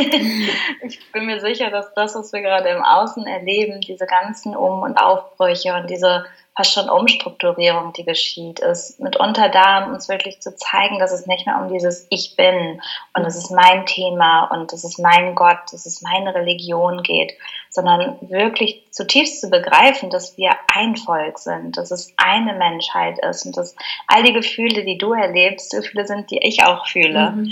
ich 0.83 1.11
bin 1.11 1.25
mir 1.25 1.39
sicher, 1.39 1.71
dass 1.71 1.93
das, 1.95 2.15
was 2.15 2.31
wir 2.31 2.41
gerade 2.41 2.69
im 2.69 2.83
Außen 2.83 3.25
erleben, 3.25 3.81
diese 3.81 4.05
ganzen 4.05 4.55
Um- 4.55 4.83
und 4.83 4.97
Aufbrüche 4.97 5.73
und 5.73 5.89
diese 5.89 6.25
fast 6.55 6.73
schon 6.73 6.89
Umstrukturierung, 6.89 7.93
die 7.93 8.03
geschieht, 8.03 8.59
ist 8.59 8.99
mitunter 8.99 9.49
da, 9.49 9.85
um 9.85 9.93
uns 9.93 10.09
wirklich 10.09 10.41
zu 10.41 10.55
zeigen, 10.55 10.97
dass 10.97 11.11
es 11.11 11.27
nicht 11.27 11.45
mehr 11.45 11.59
um 11.59 11.71
dieses 11.71 12.07
Ich 12.09 12.35
bin 12.35 12.81
und 13.13 13.25
es 13.25 13.35
ist 13.35 13.51
mein 13.51 13.85
Thema 13.85 14.45
und 14.45 14.73
es 14.73 14.83
ist 14.83 14.99
mein 14.99 15.35
Gott, 15.35 15.71
es 15.73 15.85
ist 15.85 16.01
meine 16.01 16.33
Religion 16.33 17.03
geht, 17.03 17.33
sondern 17.69 18.17
wirklich 18.21 18.83
zutiefst 18.91 19.41
zu 19.41 19.49
begreifen, 19.49 20.09
dass 20.09 20.37
wir 20.37 20.51
ein 20.73 20.95
Volk 20.95 21.37
sind, 21.37 21.77
dass 21.77 21.91
es 21.91 22.11
eine 22.17 22.53
Menschheit 22.53 23.19
ist 23.19 23.45
und 23.45 23.55
dass 23.55 23.75
all 24.07 24.23
die 24.23 24.33
Gefühle, 24.33 24.83
die 24.83 24.97
du 24.97 25.13
erlebst, 25.13 25.71
Gefühle 25.71 26.07
sind, 26.07 26.31
die 26.31 26.39
ich 26.39 26.63
auch 26.63 26.87
fühle. 26.87 27.31
Mhm 27.31 27.51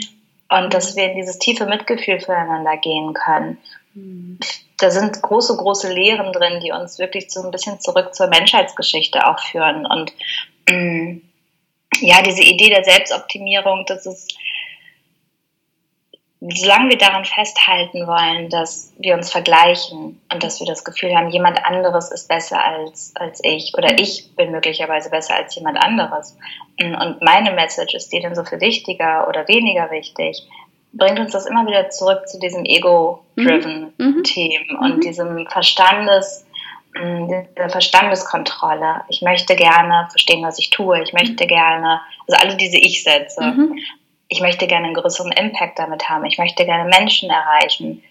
und 0.49 0.73
dass 0.73 0.95
wir 0.95 1.11
in 1.11 1.17
dieses 1.17 1.39
tiefe 1.39 1.65
Mitgefühl 1.65 2.19
füreinander 2.19 2.77
gehen 2.77 3.13
können. 3.13 3.57
Da 4.77 4.91
sind 4.91 5.21
große, 5.21 5.55
große 5.55 5.91
Lehren 5.91 6.33
drin, 6.33 6.59
die 6.59 6.71
uns 6.71 6.99
wirklich 6.99 7.31
so 7.31 7.43
ein 7.43 7.51
bisschen 7.51 7.79
zurück 7.79 8.13
zur 8.13 8.27
Menschheitsgeschichte 8.27 9.25
auch 9.25 9.39
führen. 9.39 9.85
Und 9.85 10.13
mm, 10.69 11.21
ja, 12.01 12.21
diese 12.21 12.43
Idee 12.43 12.69
der 12.69 12.83
Selbstoptimierung, 12.83 13.85
das 13.87 14.05
ist 14.05 14.37
solange 16.53 16.89
wir 16.89 16.97
daran 16.97 17.25
festhalten 17.25 18.05
wollen, 18.07 18.49
dass 18.49 18.93
wir 18.97 19.15
uns 19.15 19.31
vergleichen 19.31 20.21
und 20.31 20.43
dass 20.43 20.59
wir 20.59 20.67
das 20.67 20.83
Gefühl 20.83 21.15
haben, 21.15 21.29
jemand 21.29 21.63
anderes 21.65 22.11
ist 22.11 22.27
besser 22.27 22.63
als, 22.63 23.13
als 23.15 23.39
ich 23.43 23.73
oder 23.77 23.97
ich 23.99 24.35
bin 24.35 24.51
möglicherweise 24.51 25.09
besser 25.09 25.35
als 25.35 25.55
jemand 25.55 25.77
anderes 25.77 26.35
und 26.79 27.21
meine 27.21 27.51
Message 27.51 27.95
ist 27.95 28.11
die 28.11 28.19
denn 28.19 28.35
so 28.35 28.43
viel 28.43 28.59
wichtiger 28.59 29.27
oder 29.27 29.47
weniger 29.47 29.89
wichtig, 29.91 30.45
bringt 30.93 31.19
uns 31.19 31.31
das 31.31 31.45
immer 31.45 31.65
wieder 31.67 31.89
zurück 31.89 32.27
zu 32.27 32.39
diesem 32.39 32.65
ego-driven 32.65 33.93
mhm. 33.97 34.05
mhm. 34.05 34.23
Themen 34.23 34.75
und 34.77 34.97
mhm. 34.97 35.01
diesem 35.01 35.47
Verstandes, 35.47 36.45
dieser 36.97 37.69
Verstandeskontrolle. 37.69 39.01
Ich 39.09 39.21
möchte 39.21 39.55
gerne 39.55 40.07
verstehen, 40.09 40.43
was 40.43 40.59
ich 40.59 40.69
tue. 40.69 41.01
Ich 41.03 41.11
möchte 41.11 41.43
mhm. 41.43 41.47
gerne, 41.47 42.01
also 42.27 42.41
alle 42.41 42.55
diese 42.55 42.77
Ich-Sätze. 42.77 43.41
Mhm 43.41 43.79
ich 44.27 44.41
möchte 44.41 44.67
gerne 44.67 44.85
einen 44.85 44.95
größeren 44.95 45.31
Impact 45.31 45.79
damit 45.79 46.09
haben, 46.09 46.25
ich 46.25 46.37
möchte 46.37 46.65
gerne 46.65 46.89
Menschen 46.89 47.29
erreichen. 47.29 48.03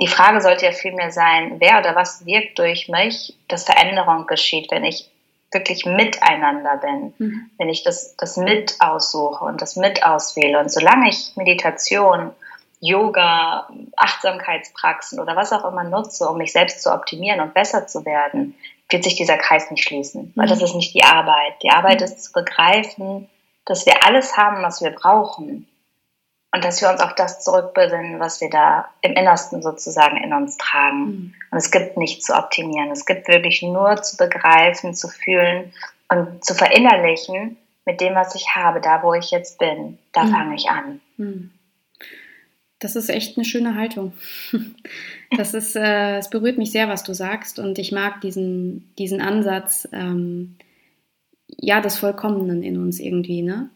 Die 0.00 0.06
Frage 0.06 0.40
sollte 0.40 0.64
ja 0.64 0.72
vielmehr 0.72 1.12
sein, 1.12 1.56
wer 1.58 1.78
oder 1.78 1.94
was 1.94 2.24
wirkt 2.24 2.58
durch 2.58 2.88
mich, 2.88 3.36
dass 3.48 3.64
Veränderung 3.64 4.26
geschieht, 4.26 4.70
wenn 4.70 4.84
ich 4.84 5.10
wirklich 5.52 5.84
miteinander 5.84 6.76
bin, 6.76 7.14
mhm. 7.18 7.50
wenn 7.58 7.68
ich 7.68 7.82
das, 7.82 8.16
das 8.16 8.36
mit 8.36 8.76
aussuche 8.78 9.44
und 9.44 9.60
das 9.60 9.76
mit 9.76 10.04
auswähle. 10.04 10.58
Und 10.58 10.70
solange 10.70 11.10
ich 11.10 11.32
Meditation, 11.36 12.30
Yoga, 12.80 13.68
Achtsamkeitspraxen 13.96 15.20
oder 15.20 15.36
was 15.36 15.52
auch 15.52 15.70
immer 15.70 15.84
nutze, 15.84 16.26
um 16.28 16.38
mich 16.38 16.52
selbst 16.52 16.82
zu 16.82 16.92
optimieren 16.92 17.40
und 17.40 17.52
besser 17.52 17.86
zu 17.86 18.06
werden, 18.06 18.54
wird 18.88 19.04
sich 19.04 19.16
dieser 19.16 19.36
Kreis 19.36 19.70
nicht 19.70 19.84
schließen, 19.84 20.32
weil 20.34 20.46
mhm. 20.46 20.50
das 20.50 20.62
ist 20.62 20.74
nicht 20.74 20.94
die 20.94 21.04
Arbeit. 21.04 21.62
Die 21.62 21.70
Arbeit 21.70 22.00
mhm. 22.00 22.06
ist 22.06 22.24
zu 22.24 22.32
begreifen, 22.32 23.28
dass 23.64 23.86
wir 23.86 24.04
alles 24.04 24.36
haben, 24.36 24.62
was 24.62 24.80
wir 24.82 24.90
brauchen 24.90 25.66
und 26.52 26.64
dass 26.64 26.80
wir 26.80 26.90
uns 26.90 27.00
auf 27.00 27.14
das 27.14 27.44
zurückbesinnen, 27.44 28.18
was 28.18 28.40
wir 28.40 28.50
da 28.50 28.88
im 29.02 29.12
Innersten 29.12 29.62
sozusagen 29.62 30.16
in 30.16 30.32
uns 30.32 30.56
tragen. 30.56 31.04
Mhm. 31.04 31.34
Und 31.50 31.58
es 31.58 31.70
gibt 31.70 31.96
nichts 31.96 32.26
zu 32.26 32.34
optimieren. 32.34 32.90
Es 32.90 33.06
gibt 33.06 33.28
wirklich 33.28 33.62
nur 33.62 34.02
zu 34.02 34.16
begreifen, 34.16 34.94
zu 34.94 35.08
fühlen 35.08 35.72
und 36.08 36.44
zu 36.44 36.54
verinnerlichen 36.54 37.56
mit 37.86 38.00
dem, 38.00 38.14
was 38.14 38.34
ich 38.34 38.54
habe, 38.54 38.80
da 38.80 39.02
wo 39.02 39.14
ich 39.14 39.30
jetzt 39.30 39.58
bin. 39.58 39.98
Da 40.12 40.24
mhm. 40.24 40.30
fange 40.30 40.54
ich 40.56 40.68
an. 40.68 41.00
Mhm. 41.16 41.50
Das 42.80 42.96
ist 42.96 43.10
echt 43.10 43.36
eine 43.36 43.44
schöne 43.44 43.74
Haltung. 43.74 44.12
Das 45.36 45.54
ist, 45.54 45.76
äh, 45.76 46.16
es 46.16 46.28
berührt 46.28 46.58
mich 46.58 46.72
sehr, 46.72 46.88
was 46.88 47.04
du 47.04 47.14
sagst, 47.14 47.60
und 47.60 47.78
ich 47.78 47.92
mag 47.92 48.20
diesen, 48.20 48.92
diesen 48.98 49.20
Ansatz, 49.20 49.86
ähm, 49.92 50.56
ja, 51.58 51.80
des 51.80 51.98
Vollkommenen 51.98 52.62
in 52.62 52.78
uns 52.78 53.00
irgendwie, 53.00 53.42
ne? 53.42 53.70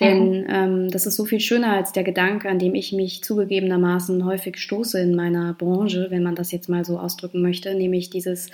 Denn 0.00 0.42
mhm. 0.42 0.46
ähm, 0.48 0.90
das 0.90 1.06
ist 1.06 1.16
so 1.16 1.26
viel 1.26 1.40
schöner 1.40 1.74
als 1.74 1.92
der 1.92 2.04
Gedanke, 2.04 2.48
an 2.48 2.58
dem 2.58 2.74
ich 2.74 2.92
mich 2.92 3.22
zugegebenermaßen 3.22 4.24
häufig 4.24 4.56
stoße 4.56 4.98
in 4.98 5.14
meiner 5.14 5.52
Branche, 5.52 6.06
wenn 6.08 6.22
man 6.22 6.34
das 6.34 6.52
jetzt 6.52 6.70
mal 6.70 6.86
so 6.86 6.98
ausdrücken 6.98 7.42
möchte, 7.42 7.74
nämlich 7.74 8.08
dieses 8.08 8.50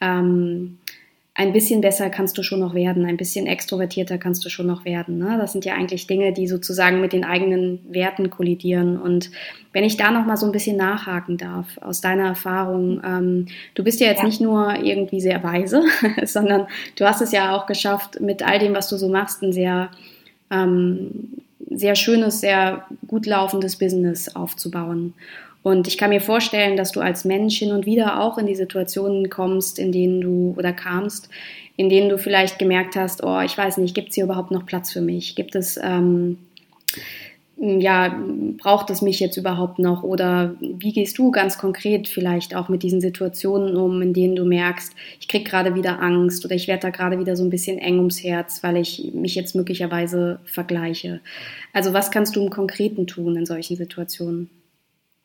ähm, 0.00 0.78
ein 1.36 1.52
bisschen 1.52 1.80
besser 1.80 2.10
kannst 2.10 2.38
du 2.38 2.44
schon 2.44 2.60
noch 2.60 2.74
werden, 2.74 3.04
ein 3.04 3.16
bisschen 3.16 3.46
extrovertierter 3.46 4.18
kannst 4.18 4.44
du 4.44 4.50
schon 4.50 4.68
noch 4.68 4.84
werden. 4.84 5.18
Ne? 5.18 5.36
Das 5.36 5.50
sind 5.50 5.64
ja 5.64 5.74
eigentlich 5.74 6.06
Dinge, 6.06 6.32
die 6.32 6.46
sozusagen 6.46 7.00
mit 7.00 7.12
den 7.12 7.24
eigenen 7.24 7.80
Werten 7.92 8.30
kollidieren. 8.30 9.00
Und 9.00 9.32
wenn 9.72 9.82
ich 9.82 9.96
da 9.96 10.12
noch 10.12 10.26
mal 10.26 10.36
so 10.36 10.46
ein 10.46 10.52
bisschen 10.52 10.76
nachhaken 10.76 11.36
darf 11.36 11.66
aus 11.80 12.00
deiner 12.00 12.28
Erfahrung, 12.28 13.02
ähm, 13.04 13.46
du 13.74 13.82
bist 13.82 13.98
ja 14.00 14.06
jetzt 14.06 14.20
ja. 14.20 14.26
nicht 14.26 14.40
nur 14.40 14.76
irgendwie 14.76 15.20
sehr 15.20 15.42
weise, 15.42 15.82
sondern 16.24 16.68
du 16.94 17.04
hast 17.04 17.20
es 17.20 17.32
ja 17.32 17.56
auch 17.56 17.66
geschafft, 17.66 18.20
mit 18.20 18.46
all 18.46 18.60
dem, 18.60 18.74
was 18.74 18.88
du 18.88 18.96
so 18.96 19.08
machst, 19.08 19.42
ein 19.42 19.52
sehr 19.52 19.90
ähm, 20.52 21.32
sehr 21.70 21.94
schönes, 21.94 22.40
sehr 22.40 22.86
gut 23.06 23.26
laufendes 23.26 23.76
Business 23.76 24.34
aufzubauen. 24.34 25.14
Und 25.64 25.88
ich 25.88 25.96
kann 25.96 26.10
mir 26.10 26.20
vorstellen, 26.20 26.76
dass 26.76 26.92
du 26.92 27.00
als 27.00 27.24
Mensch 27.24 27.58
hin 27.58 27.72
und 27.72 27.86
wieder 27.86 28.20
auch 28.20 28.36
in 28.36 28.46
die 28.46 28.54
Situationen 28.54 29.30
kommst, 29.30 29.78
in 29.78 29.92
denen 29.92 30.20
du 30.20 30.54
oder 30.58 30.74
kamst, 30.74 31.30
in 31.76 31.88
denen 31.88 32.10
du 32.10 32.18
vielleicht 32.18 32.58
gemerkt 32.58 32.96
hast, 32.96 33.24
oh, 33.24 33.40
ich 33.40 33.56
weiß 33.56 33.78
nicht, 33.78 33.94
gibt 33.94 34.10
es 34.10 34.14
hier 34.14 34.24
überhaupt 34.24 34.50
noch 34.50 34.66
Platz 34.66 34.92
für 34.92 35.00
mich? 35.00 35.36
Gibt 35.36 35.54
es, 35.54 35.80
ähm, 35.82 36.36
ja, 37.56 38.14
braucht 38.58 38.90
es 38.90 39.00
mich 39.00 39.20
jetzt 39.20 39.38
überhaupt 39.38 39.78
noch? 39.78 40.02
Oder 40.02 40.54
wie 40.60 40.92
gehst 40.92 41.16
du 41.16 41.30
ganz 41.30 41.56
konkret 41.56 42.08
vielleicht 42.08 42.54
auch 42.54 42.68
mit 42.68 42.82
diesen 42.82 43.00
Situationen 43.00 43.74
um, 43.74 44.02
in 44.02 44.12
denen 44.12 44.36
du 44.36 44.44
merkst, 44.44 44.92
ich 45.18 45.28
kriege 45.28 45.48
gerade 45.48 45.74
wieder 45.74 46.02
Angst 46.02 46.44
oder 46.44 46.54
ich 46.54 46.68
werde 46.68 46.82
da 46.82 46.90
gerade 46.90 47.18
wieder 47.18 47.36
so 47.36 47.42
ein 47.42 47.48
bisschen 47.48 47.78
eng 47.78 47.96
ums 48.00 48.22
Herz, 48.22 48.62
weil 48.62 48.76
ich 48.76 49.14
mich 49.14 49.34
jetzt 49.34 49.54
möglicherweise 49.54 50.40
vergleiche? 50.44 51.20
Also 51.72 51.94
was 51.94 52.10
kannst 52.10 52.36
du 52.36 52.44
im 52.44 52.50
Konkreten 52.50 53.06
tun 53.06 53.34
in 53.34 53.46
solchen 53.46 53.76
Situationen? 53.76 54.50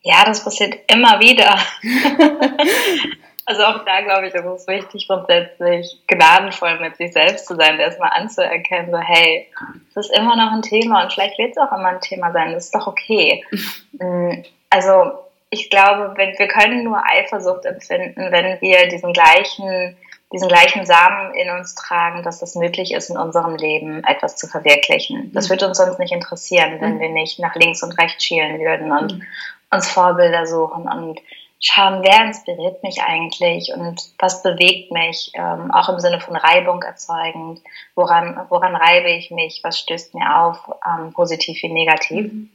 Ja, 0.01 0.23
das 0.25 0.43
passiert 0.43 0.79
immer 0.91 1.19
wieder. 1.19 1.57
also 3.45 3.63
auch 3.63 3.83
da 3.85 4.01
glaube 4.01 4.27
ich, 4.27 4.33
ist 4.33 4.45
es 4.45 4.67
wichtig, 4.67 5.07
grundsätzlich 5.07 6.01
gnadenvoll 6.07 6.79
mit 6.79 6.95
sich 6.97 7.11
selbst 7.11 7.47
zu 7.47 7.55
sein, 7.55 7.79
erstmal 7.79 8.11
anzuerkennen, 8.11 8.91
so 8.91 8.97
hey, 8.97 9.47
es 9.89 9.97
ist 9.97 10.15
immer 10.15 10.35
noch 10.35 10.51
ein 10.53 10.61
Thema 10.61 11.03
und 11.03 11.13
vielleicht 11.13 11.37
wird 11.37 11.51
es 11.51 11.57
auch 11.57 11.71
immer 11.71 11.89
ein 11.89 12.01
Thema 12.01 12.31
sein, 12.31 12.53
das 12.53 12.65
ist 12.65 12.75
doch 12.75 12.87
okay. 12.87 13.43
Mm, 13.91 14.43
also 14.69 15.11
ich 15.49 15.69
glaube, 15.69 16.13
wenn, 16.15 16.37
wir 16.37 16.47
können 16.47 16.85
nur 16.85 17.03
Eifersucht 17.05 17.65
empfinden, 17.65 18.31
wenn 18.31 18.61
wir 18.61 18.87
diesen 18.87 19.11
gleichen 19.11 19.97
diesen 20.31 20.47
gleichen 20.47 20.85
Samen 20.85 21.33
in 21.33 21.49
uns 21.49 21.73
tragen, 21.75 22.23
dass 22.23 22.41
es 22.41 22.55
möglich 22.55 22.93
ist, 22.93 23.09
in 23.09 23.17
unserem 23.17 23.55
Leben 23.55 24.03
etwas 24.03 24.35
zu 24.35 24.47
verwirklichen. 24.47 25.31
Das 25.33 25.47
mhm. 25.47 25.49
würde 25.51 25.67
uns 25.67 25.77
sonst 25.77 25.97
nicht 25.97 26.13
interessieren, 26.13 26.79
wenn 26.79 26.95
mhm. 26.95 26.99
wir 26.99 27.09
nicht 27.09 27.39
nach 27.39 27.55
links 27.55 27.81
und 27.81 27.97
rechts 27.97 28.23
schielen 28.23 28.59
würden 28.59 28.91
und 28.91 29.13
mhm. 29.17 29.23
Uns 29.71 29.89
Vorbilder 29.89 30.45
suchen. 30.45 30.83
Und 30.83 31.19
schauen, 31.59 32.01
wer 32.03 32.25
inspiriert 32.25 32.81
mich 32.83 33.01
eigentlich? 33.01 33.71
Und 33.73 34.01
was 34.17 34.41
bewegt 34.41 34.91
mich, 34.91 35.31
ähm, 35.33 35.71
auch 35.71 35.89
im 35.89 35.99
Sinne 35.99 36.19
von 36.21 36.35
Reibung 36.35 36.81
erzeugend, 36.81 37.61
woran, 37.95 38.45
woran 38.49 38.75
reibe 38.75 39.09
ich 39.09 39.29
mich, 39.31 39.59
was 39.63 39.79
stößt 39.79 40.15
mir 40.15 40.41
auf, 40.41 40.57
ähm, 40.85 41.13
positiv 41.13 41.61
wie 41.61 41.73
negativ. 41.73 42.31
Mhm. 42.31 42.49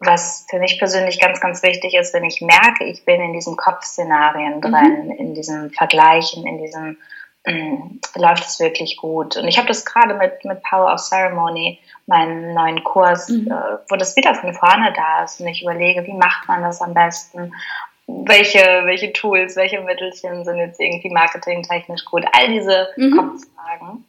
Was 0.00 0.46
für 0.50 0.58
mich 0.58 0.78
persönlich 0.78 1.20
ganz, 1.20 1.40
ganz 1.40 1.62
wichtig 1.62 1.94
ist, 1.94 2.12
wenn 2.14 2.24
ich 2.24 2.40
merke, 2.40 2.84
ich 2.84 3.04
bin 3.04 3.20
in 3.20 3.32
diesen 3.32 3.56
Kopfszenarien 3.56 4.60
drin, 4.60 5.06
mhm. 5.06 5.10
in 5.12 5.34
diesem 5.34 5.70
Vergleichen, 5.70 6.46
in 6.46 6.58
diesem 6.58 6.98
läuft 7.46 8.46
es 8.46 8.60
wirklich 8.60 8.96
gut. 8.96 9.36
Und 9.36 9.46
ich 9.46 9.58
habe 9.58 9.68
das 9.68 9.84
gerade 9.84 10.14
mit, 10.14 10.44
mit 10.44 10.62
Power 10.62 10.92
of 10.92 11.00
Ceremony, 11.00 11.78
meinen 12.06 12.54
neuen 12.54 12.82
Kurs, 12.84 13.28
mhm. 13.28 13.50
äh, 13.50 13.78
wo 13.88 13.96
das 13.96 14.16
wieder 14.16 14.34
von 14.34 14.54
vorne 14.54 14.92
da 14.94 15.24
ist 15.24 15.40
und 15.40 15.48
ich 15.48 15.62
überlege, 15.62 16.06
wie 16.06 16.14
macht 16.14 16.48
man 16.48 16.62
das 16.62 16.80
am 16.80 16.94
besten? 16.94 17.52
Welche, 18.06 18.82
welche 18.84 19.12
Tools, 19.12 19.56
welche 19.56 19.80
Mittelchen 19.80 20.44
sind 20.44 20.58
jetzt 20.58 20.80
irgendwie 20.80 21.10
marketingtechnisch 21.10 22.04
gut? 22.04 22.24
All 22.32 22.48
diese 22.48 22.88
mhm. 22.96 23.16
Kopffragen 23.16 24.04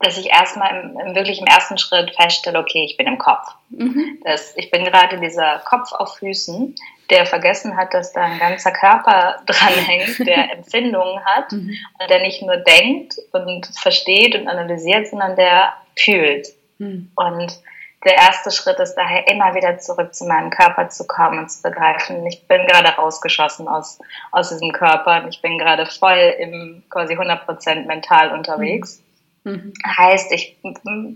dass 0.00 0.16
ich 0.16 0.30
erstmal 0.30 0.70
im, 0.80 0.98
im, 0.98 1.14
wirklich 1.14 1.40
im 1.40 1.46
ersten 1.46 1.76
Schritt 1.76 2.14
feststelle, 2.14 2.58
okay, 2.58 2.84
ich 2.84 2.96
bin 2.96 3.06
im 3.06 3.18
Kopf. 3.18 3.46
Mhm. 3.70 4.20
Das, 4.24 4.56
ich 4.56 4.70
bin 4.70 4.84
gerade 4.84 5.18
dieser 5.18 5.58
Kopf 5.64 5.92
auf 5.92 6.16
Füßen, 6.18 6.74
der 7.10 7.26
vergessen 7.26 7.76
hat, 7.76 7.94
dass 7.94 8.12
da 8.12 8.22
ein 8.22 8.38
ganzer 8.38 8.70
Körper 8.70 9.40
dranhängt, 9.46 10.20
der 10.20 10.52
Empfindungen 10.56 11.24
hat 11.24 11.52
mhm. 11.52 11.76
der 12.08 12.20
nicht 12.20 12.42
nur 12.42 12.58
denkt 12.58 13.14
und 13.32 13.66
versteht 13.74 14.36
und 14.36 14.48
analysiert, 14.48 15.08
sondern 15.08 15.34
der 15.34 15.72
fühlt. 15.96 16.48
Mhm. 16.78 17.10
Und 17.16 17.60
der 18.04 18.14
erste 18.14 18.52
Schritt 18.52 18.78
ist 18.78 18.94
daher 18.94 19.26
immer 19.28 19.56
wieder 19.56 19.78
zurück 19.78 20.14
zu 20.14 20.24
meinem 20.26 20.50
Körper 20.50 20.88
zu 20.88 21.06
kommen 21.08 21.40
und 21.40 21.50
zu 21.50 21.62
begreifen, 21.62 22.24
ich 22.26 22.46
bin 22.46 22.64
gerade 22.66 22.90
rausgeschossen 22.90 23.66
aus, 23.66 23.98
aus 24.30 24.50
diesem 24.50 24.70
Körper 24.70 25.22
und 25.22 25.28
ich 25.34 25.42
bin 25.42 25.58
gerade 25.58 25.86
voll 25.86 26.34
im 26.38 26.84
quasi 26.88 27.14
100% 27.14 27.86
mental 27.86 28.30
unterwegs. 28.32 29.02
Mhm. 29.48 29.72
Heißt, 29.86 30.30
ich, 30.32 30.56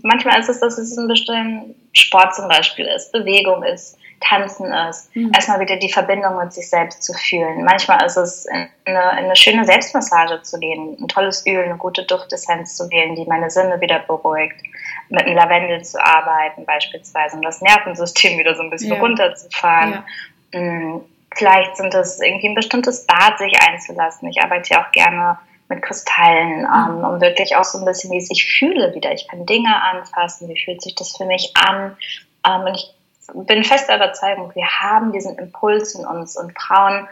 manchmal 0.01 0.39
ist 0.39 0.49
es, 0.49 0.59
dass 0.59 0.77
es 0.77 0.97
ein 0.97 1.07
bestimmter 1.07 1.73
Sport 1.93 2.35
zum 2.35 2.47
Beispiel 2.47 2.85
ist, 2.85 3.11
Bewegung 3.11 3.63
ist, 3.63 3.97
Tanzen 4.21 4.71
ist, 4.89 5.15
mhm. 5.15 5.31
erstmal 5.33 5.59
wieder 5.59 5.75
die 5.77 5.91
Verbindung 5.91 6.37
mit 6.37 6.53
sich 6.53 6.69
selbst 6.69 7.03
zu 7.03 7.13
fühlen. 7.13 7.63
Manchmal 7.63 8.05
ist 8.05 8.17
es, 8.17 8.45
in 8.45 8.67
eine, 8.85 9.11
in 9.19 9.25
eine 9.25 9.35
schöne 9.35 9.65
Selbstmassage 9.65 10.41
zu 10.41 10.59
gehen, 10.59 10.97
ein 10.99 11.07
tolles 11.07 11.45
Öl, 11.45 11.63
eine 11.63 11.77
gute 11.77 12.03
Duftessenz 12.03 12.75
zu 12.75 12.89
wählen, 12.89 13.15
die 13.15 13.25
meine 13.25 13.49
Sinne 13.49 13.79
wieder 13.81 13.99
beruhigt, 13.99 14.55
mit 15.09 15.23
einem 15.23 15.35
Lavendel 15.35 15.83
zu 15.83 16.03
arbeiten 16.03 16.65
beispielsweise, 16.65 17.35
um 17.35 17.41
das 17.41 17.61
Nervensystem 17.61 18.37
wieder 18.37 18.55
so 18.55 18.63
ein 18.63 18.69
bisschen 18.69 18.93
ja. 18.93 18.99
runterzufahren. 18.99 20.03
Ja. 20.53 20.59
Mm, 20.59 21.01
vielleicht 21.35 21.77
sind 21.77 21.93
es 21.93 22.19
irgendwie 22.21 22.49
ein 22.49 22.55
bestimmtes 22.55 23.05
Bad 23.05 23.37
sich 23.37 23.53
einzulassen. 23.61 24.29
Ich 24.29 24.41
arbeite 24.41 24.73
ja 24.73 24.85
auch 24.85 24.91
gerne 24.91 25.37
mit 25.69 25.81
Kristallen, 25.81 26.65
ähm, 26.65 26.97
mhm. 26.97 27.03
um 27.05 27.21
wirklich 27.21 27.55
auch 27.55 27.63
so 27.63 27.79
ein 27.79 27.85
bisschen, 27.85 28.11
wie 28.11 28.17
ich 28.17 28.27
sich 28.27 28.45
fühle 28.45 28.93
wieder. 28.93 29.11
Ich 29.11 29.27
kann 29.27 29.45
Dinge 29.45 29.81
anfassen, 29.81 30.49
wie 30.49 30.59
fühlt 30.59 30.81
sich 30.81 30.95
das 30.95 31.15
für 31.15 31.25
mich 31.25 31.53
an. 31.55 31.97
Ähm, 32.45 32.61
und 32.61 32.75
ich 32.75 32.93
bin 33.33 33.63
fest 33.63 33.89
der 33.89 33.97
Überzeugung, 33.97 34.51
wir 34.53 34.67
haben 34.67 35.11
diesen 35.11 35.37
Impuls 35.37 35.95
in 35.95 36.05
uns 36.05 36.37
und 36.37 36.57
Frauen 36.59 37.07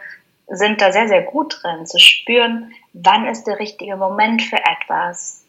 sind 0.48 0.80
da 0.80 0.92
sehr, 0.92 1.08
sehr 1.08 1.22
gut 1.22 1.60
drin, 1.62 1.86
zu 1.86 1.98
spüren, 1.98 2.72
wann 2.92 3.26
ist 3.26 3.46
der 3.46 3.58
richtige 3.58 3.96
Moment 3.96 4.42
für 4.42 4.58
etwas. 4.58 5.44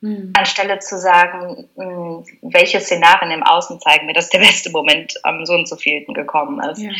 Mhm. 0.00 0.32
Anstelle 0.36 0.78
zu 0.78 0.98
sagen, 0.98 1.68
hm, 1.76 2.24
welche 2.42 2.80
Szenarien 2.80 3.32
im 3.32 3.42
Außen 3.42 3.80
zeigen 3.80 4.06
mir, 4.06 4.12
dass 4.12 4.30
der 4.30 4.38
beste 4.38 4.70
Moment 4.70 5.14
am 5.24 5.44
so 5.44 5.54
und 5.54 5.68
so 5.68 5.76
vielten 5.76 6.14
gekommen 6.14 6.60
ist. 6.70 6.80
Ja. 6.80 6.90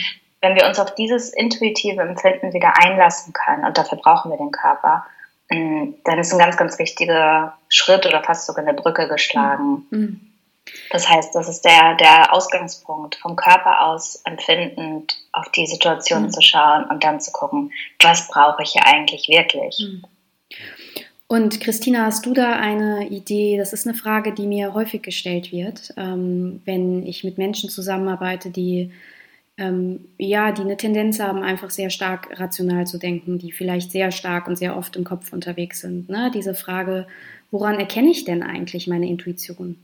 Wenn 0.40 0.55
wir 0.55 0.66
uns 0.66 0.79
auf 0.79 0.94
dieses 0.94 1.33
intuitive 1.33 2.01
Empfinden 2.01 2.53
wieder 2.53 2.73
einlassen 2.81 3.33
können, 3.33 3.64
und 3.64 3.77
dafür 3.77 3.99
brauchen 3.99 4.31
wir 4.31 4.38
den 4.38 4.53
Körper, 4.53 5.05
dann 5.49 6.19
ist 6.19 6.33
ein 6.33 6.39
ganz, 6.39 6.57
ganz 6.57 6.79
wichtiger 6.79 7.57
Schritt 7.69 8.07
oder 8.07 8.23
fast 8.23 8.47
sogar 8.47 8.67
eine 8.67 8.75
Brücke 8.75 9.09
geschlagen. 9.09 9.87
Mhm. 9.91 10.21
Das 10.91 11.09
heißt, 11.09 11.35
das 11.35 11.49
ist 11.49 11.65
der, 11.65 11.95
der 11.97 12.35
Ausgangspunkt, 12.35 13.17
vom 13.17 13.37
Körper 13.37 13.87
aus 13.87 14.21
empfindend 14.25 15.17
auf 15.33 15.49
die 15.53 15.67
Situation 15.67 16.25
mhm. 16.25 16.31
zu 16.31 16.43
schauen 16.43 16.85
und 16.85 17.03
dann 17.05 17.21
zu 17.21 17.33
gucken, 17.33 17.73
was 18.03 18.29
brauche 18.29 18.63
ich 18.63 18.73
hier 18.73 18.85
eigentlich 18.87 19.29
wirklich. 19.29 19.79
Mhm. 19.81 20.03
Und 21.31 21.61
Christina, 21.61 22.07
hast 22.07 22.25
du 22.25 22.33
da 22.33 22.53
eine 22.57 23.09
Idee? 23.09 23.59
Das 23.59 23.75
ist 23.75 23.87
eine 23.87 23.97
Frage, 23.97 24.33
die 24.33 24.47
mir 24.47 24.73
häufig 24.73 25.03
gestellt 25.03 25.53
wird, 25.53 25.93
ähm, 25.99 26.63
wenn 26.65 27.07
ich 27.07 27.23
mit 27.23 27.37
Menschen 27.37 27.69
zusammenarbeite, 27.69 28.51
die 28.51 28.93
ähm, 29.59 30.07
ja, 30.18 30.53
die 30.53 30.62
eine 30.62 30.77
Tendenz 30.77 31.18
haben, 31.18 31.42
einfach 31.42 31.71
sehr 31.71 31.90
stark 31.90 32.38
rational 32.38 32.87
zu 32.87 32.97
denken, 32.99 33.38
die 33.38 33.53
vielleicht 33.53 33.90
sehr 33.90 34.12
stark 34.12 34.47
und 34.47 34.57
sehr 34.57 34.77
oft 34.77 34.94
im 34.97 35.05
Kopf 35.05 35.33
unterwegs 35.33 35.81
sind. 35.81 36.09
Ne? 36.09 36.31
Diese 36.33 36.55
Frage, 36.55 37.07
woran 37.51 37.79
erkenne 37.79 38.11
ich 38.11 38.25
denn 38.25 38.42
eigentlich 38.42 38.87
meine 38.87 39.09
Intuition? 39.09 39.77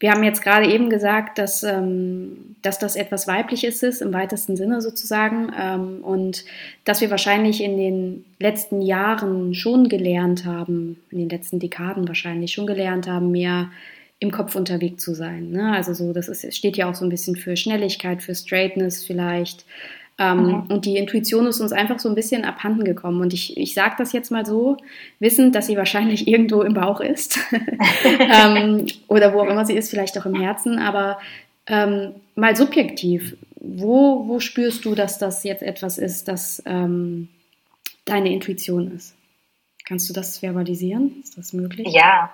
Wir 0.00 0.12
haben 0.12 0.24
jetzt 0.24 0.42
gerade 0.42 0.66
eben 0.66 0.88
gesagt, 0.88 1.36
dass, 1.38 1.62
ähm, 1.62 2.56
dass 2.62 2.78
das 2.78 2.96
etwas 2.96 3.28
Weibliches 3.28 3.82
ist, 3.82 4.00
im 4.00 4.14
weitesten 4.14 4.56
Sinne 4.56 4.80
sozusagen, 4.80 5.52
ähm, 5.56 5.98
und 6.02 6.46
dass 6.86 7.02
wir 7.02 7.10
wahrscheinlich 7.10 7.62
in 7.62 7.76
den 7.76 8.24
letzten 8.38 8.80
Jahren 8.80 9.54
schon 9.54 9.90
gelernt 9.90 10.46
haben, 10.46 10.98
in 11.10 11.18
den 11.18 11.28
letzten 11.28 11.60
Dekaden 11.60 12.08
wahrscheinlich 12.08 12.52
schon 12.52 12.66
gelernt 12.66 13.06
haben, 13.06 13.30
mehr 13.30 13.70
im 14.20 14.30
Kopf 14.30 14.54
unterwegs 14.54 15.02
zu 15.02 15.14
sein. 15.14 15.50
Ne? 15.50 15.72
Also 15.72 15.94
so, 15.94 16.12
das 16.12 16.28
ist, 16.28 16.54
steht 16.54 16.76
ja 16.76 16.88
auch 16.88 16.94
so 16.94 17.04
ein 17.04 17.08
bisschen 17.08 17.36
für 17.36 17.56
Schnelligkeit, 17.56 18.22
für 18.22 18.34
Straightness 18.34 19.02
vielleicht. 19.02 19.64
Ähm, 20.18 20.46
mhm. 20.46 20.62
Und 20.68 20.84
die 20.84 20.98
Intuition 20.98 21.46
ist 21.46 21.60
uns 21.60 21.72
einfach 21.72 21.98
so 21.98 22.10
ein 22.10 22.14
bisschen 22.14 22.44
abhanden 22.44 22.84
gekommen. 22.84 23.22
Und 23.22 23.32
ich, 23.32 23.56
ich 23.56 23.72
sage 23.72 23.94
das 23.96 24.12
jetzt 24.12 24.30
mal 24.30 24.44
so, 24.44 24.76
wissend, 25.18 25.54
dass 25.54 25.66
sie 25.66 25.78
wahrscheinlich 25.78 26.28
irgendwo 26.28 26.60
im 26.60 26.74
Bauch 26.74 27.00
ist. 27.00 27.38
ähm, 28.04 28.86
oder 29.08 29.32
wo 29.32 29.40
auch 29.40 29.48
immer 29.48 29.64
sie 29.64 29.74
ist, 29.74 29.88
vielleicht 29.88 30.18
auch 30.18 30.26
im 30.26 30.34
Herzen. 30.34 30.78
Aber 30.78 31.18
ähm, 31.66 32.12
mal 32.34 32.54
subjektiv, 32.54 33.36
wo, 33.56 34.28
wo 34.28 34.38
spürst 34.38 34.84
du, 34.84 34.94
dass 34.94 35.18
das 35.18 35.44
jetzt 35.44 35.62
etwas 35.62 35.96
ist, 35.96 36.28
das 36.28 36.62
ähm, 36.66 37.28
deine 38.04 38.30
Intuition 38.30 38.94
ist? 38.94 39.14
Kannst 39.86 40.10
du 40.10 40.12
das 40.12 40.38
verbalisieren? 40.38 41.22
Ist 41.22 41.38
das 41.38 41.54
möglich? 41.54 41.88
Ja, 41.90 42.30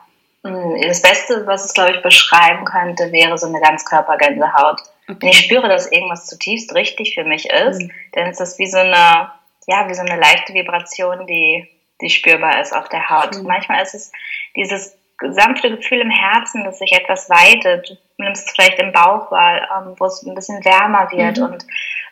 das 0.83 1.03
Beste, 1.03 1.47
was 1.47 1.65
es, 1.65 1.75
glaube 1.75 1.93
ich, 1.93 2.03
beschreiben 2.03 2.65
könnte, 2.65 3.13
wäre 3.13 3.37
so 3.39 3.47
eine 3.47 3.61
Ganzkörpergänsehaut. 3.61 4.81
Okay. 5.09 5.19
Wenn 5.21 5.29
ich 5.29 5.39
spüre, 5.39 5.69
dass 5.69 5.91
irgendwas 5.91 6.27
zutiefst 6.27 6.75
richtig 6.75 7.15
für 7.15 7.25
mich 7.25 7.49
ist, 7.51 7.83
mhm. 7.83 7.93
dann 8.13 8.31
ist 8.31 8.41
das 8.41 8.59
wie 8.59 8.67
so 8.67 8.79
eine, 8.79 9.31
ja, 9.67 9.89
wie 9.89 9.95
so 9.95 10.03
eine 10.03 10.19
leichte 10.19 10.55
Vibration, 10.55 11.27
die, 11.27 11.69
die 12.01 12.11
spürbar 12.11 12.61
ist 12.61 12.75
auf 12.75 12.89
der 12.89 13.09
Haut. 13.09 13.37
Mhm. 13.37 13.45
Manchmal 13.45 13.83
ist 13.83 13.95
es 13.95 14.13
dieses 14.57 14.97
sanfte 15.21 15.77
Gefühl 15.77 16.01
im 16.01 16.11
Herzen, 16.11 16.65
dass 16.65 16.79
sich 16.79 16.93
etwas 16.93 17.31
weitet. 17.31 17.91
Du 18.19 18.25
nimmst 18.25 18.47
es 18.47 18.53
vielleicht 18.53 18.79
im 18.79 18.93
Bauch 18.93 19.31
wahr, 19.31 19.69
ähm, 19.79 19.95
wo 19.99 20.07
es 20.07 20.23
ein 20.23 20.35
bisschen 20.35 20.65
wärmer 20.65 21.11
wird 21.11 21.39
mhm. 21.39 21.45
und 21.45 21.67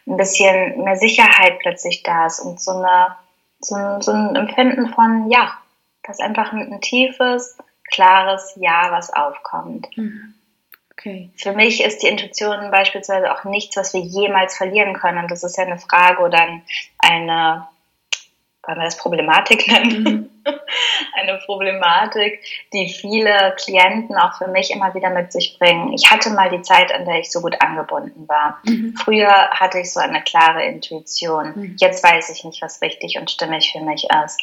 ein 0.07 0.17
bisschen 0.17 0.83
mehr 0.85 0.97
Sicherheit 0.97 1.59
plötzlich 1.61 2.03
da 2.03 2.27
ist 2.27 2.41
und 2.41 2.61
so, 2.61 2.73
eine, 2.73 3.17
so, 3.61 3.77
so 4.01 4.13
ein 4.13 4.37
Empfinden 4.37 4.89
von, 4.95 5.31
ja, 5.31 5.53
das 6.03 6.19
ist 6.19 6.25
einfach 6.25 6.53
ein, 6.53 6.73
ein 6.73 6.81
tiefes, 6.81 7.57
klares 7.95 8.55
Ja, 8.57 8.89
was 8.91 9.13
aufkommt. 9.13 9.89
Mhm. 9.97 10.35
Okay. 10.93 11.31
Für 11.37 11.53
mich 11.53 11.83
ist 11.83 12.03
die 12.03 12.09
Intuition 12.09 12.71
beispielsweise 12.71 13.33
auch 13.33 13.45
nichts, 13.45 13.77
was 13.77 13.95
wir 13.95 14.01
jemals 14.01 14.57
verlieren 14.57 14.95
können. 14.95 15.27
Das 15.29 15.43
ist 15.43 15.57
ja 15.59 15.65
eine 15.65 15.79
Frage 15.79 16.23
oder 16.23 16.61
eine, 16.99 17.67
wollen 18.63 18.79
wir 18.79 18.85
das 18.85 18.97
Problematik 18.97 19.67
nennen? 19.69 20.03
Mhm. 20.03 20.31
eine 21.15 21.39
Problematik, 21.39 22.41
die 22.73 22.89
viele 22.89 23.55
Klienten 23.57 24.17
auch 24.17 24.37
für 24.39 24.49
mich 24.49 24.71
immer 24.71 24.95
wieder 24.95 25.11
mit 25.11 25.33
sich 25.33 25.59
bringen. 25.59 25.93
Ich 25.95 26.11
hatte 26.11 26.31
mal 26.31 26.51
die 26.51 26.63
Zeit, 26.63 26.93
an 26.93 27.05
der 27.05 27.19
ich 27.21 27.31
so 27.31 27.41
gut 27.41 27.61
angebunden 27.61 28.29
war. 28.29 28.61
Mhm. 28.65 28.95
Früher 28.97 29.51
hatte 29.51 29.81
ich 29.81 29.93
so 29.93 30.01
eine 30.01 30.23
klare 30.23 30.65
Intuition. 30.65 31.53
Mhm. 31.55 31.77
Jetzt 31.79 32.05
weiß 32.05 32.31
ich 32.31 32.45
nicht, 32.45 32.63
was 32.63 32.81
richtig 32.83 33.19
und 33.19 33.31
stimmig 33.31 33.73
für 33.73 33.81
mich 33.81 34.07
ist 34.25 34.41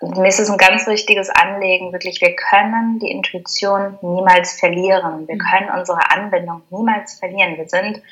mir 0.00 0.28
ist 0.28 0.40
es 0.40 0.50
ein 0.50 0.58
ganz 0.58 0.86
wichtiges 0.86 1.30
Anliegen, 1.30 1.92
wirklich, 1.92 2.20
wir 2.20 2.34
können 2.34 2.98
die 2.98 3.10
Intuition 3.10 3.98
niemals 4.02 4.58
verlieren. 4.58 5.26
Wir 5.26 5.36
mhm. 5.36 5.38
können 5.38 5.70
unsere 5.76 6.10
Anbindung 6.10 6.62
niemals 6.70 7.18
verlieren. 7.18 7.56
Wir 7.56 7.68
sind 7.68 8.02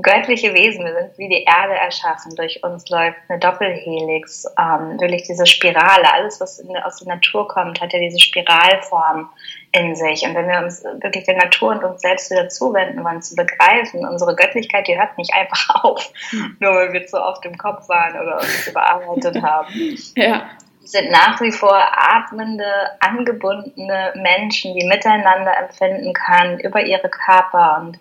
göttliche 0.00 0.54
Wesen, 0.54 0.84
wir 0.84 0.94
sind 0.94 1.18
wie 1.18 1.28
die 1.28 1.44
Erde 1.44 1.74
erschaffen. 1.74 2.34
Durch 2.36 2.62
uns 2.62 2.88
läuft 2.88 3.18
eine 3.28 3.38
Doppelhelix, 3.38 4.46
ähm, 4.58 5.00
wirklich 5.00 5.24
diese 5.24 5.46
Spirale. 5.46 6.12
Alles, 6.12 6.40
was 6.40 6.58
in, 6.58 6.76
aus 6.76 6.98
der 6.98 7.14
Natur 7.14 7.48
kommt, 7.48 7.80
hat 7.80 7.92
ja 7.92 7.98
diese 7.98 8.20
Spiralform 8.20 9.28
in 9.72 9.94
sich. 9.94 10.22
Und 10.22 10.34
wenn 10.34 10.48
wir 10.48 10.58
uns 10.60 10.84
wirklich 10.84 11.24
der 11.24 11.36
Natur 11.36 11.70
und 11.70 11.84
uns 11.84 12.00
selbst 12.00 12.30
wieder 12.30 12.48
zuwenden 12.48 13.04
wollen, 13.04 13.22
zu 13.22 13.34
begreifen, 13.34 14.06
unsere 14.06 14.34
Göttlichkeit, 14.34 14.86
die 14.88 14.98
hört 14.98 15.16
nicht 15.18 15.32
einfach 15.34 15.74
auf, 15.84 16.12
hm. 16.30 16.56
nur 16.60 16.74
weil 16.74 16.92
wir 16.92 17.06
zu 17.06 17.22
oft 17.22 17.44
im 17.44 17.56
Kopf 17.58 17.88
waren 17.88 18.20
oder 18.20 18.36
uns 18.36 18.66
überarbeitet 18.68 19.42
haben. 19.42 19.96
Ja 20.14 20.48
sind 20.86 21.10
nach 21.10 21.40
wie 21.40 21.52
vor 21.52 21.76
atmende, 21.76 22.64
angebundene 23.00 24.12
Menschen, 24.16 24.74
die 24.74 24.86
miteinander 24.86 25.56
empfinden 25.58 26.12
kann 26.12 26.58
über 26.60 26.82
ihre 26.82 27.08
Körper. 27.08 27.78
Und 27.80 27.98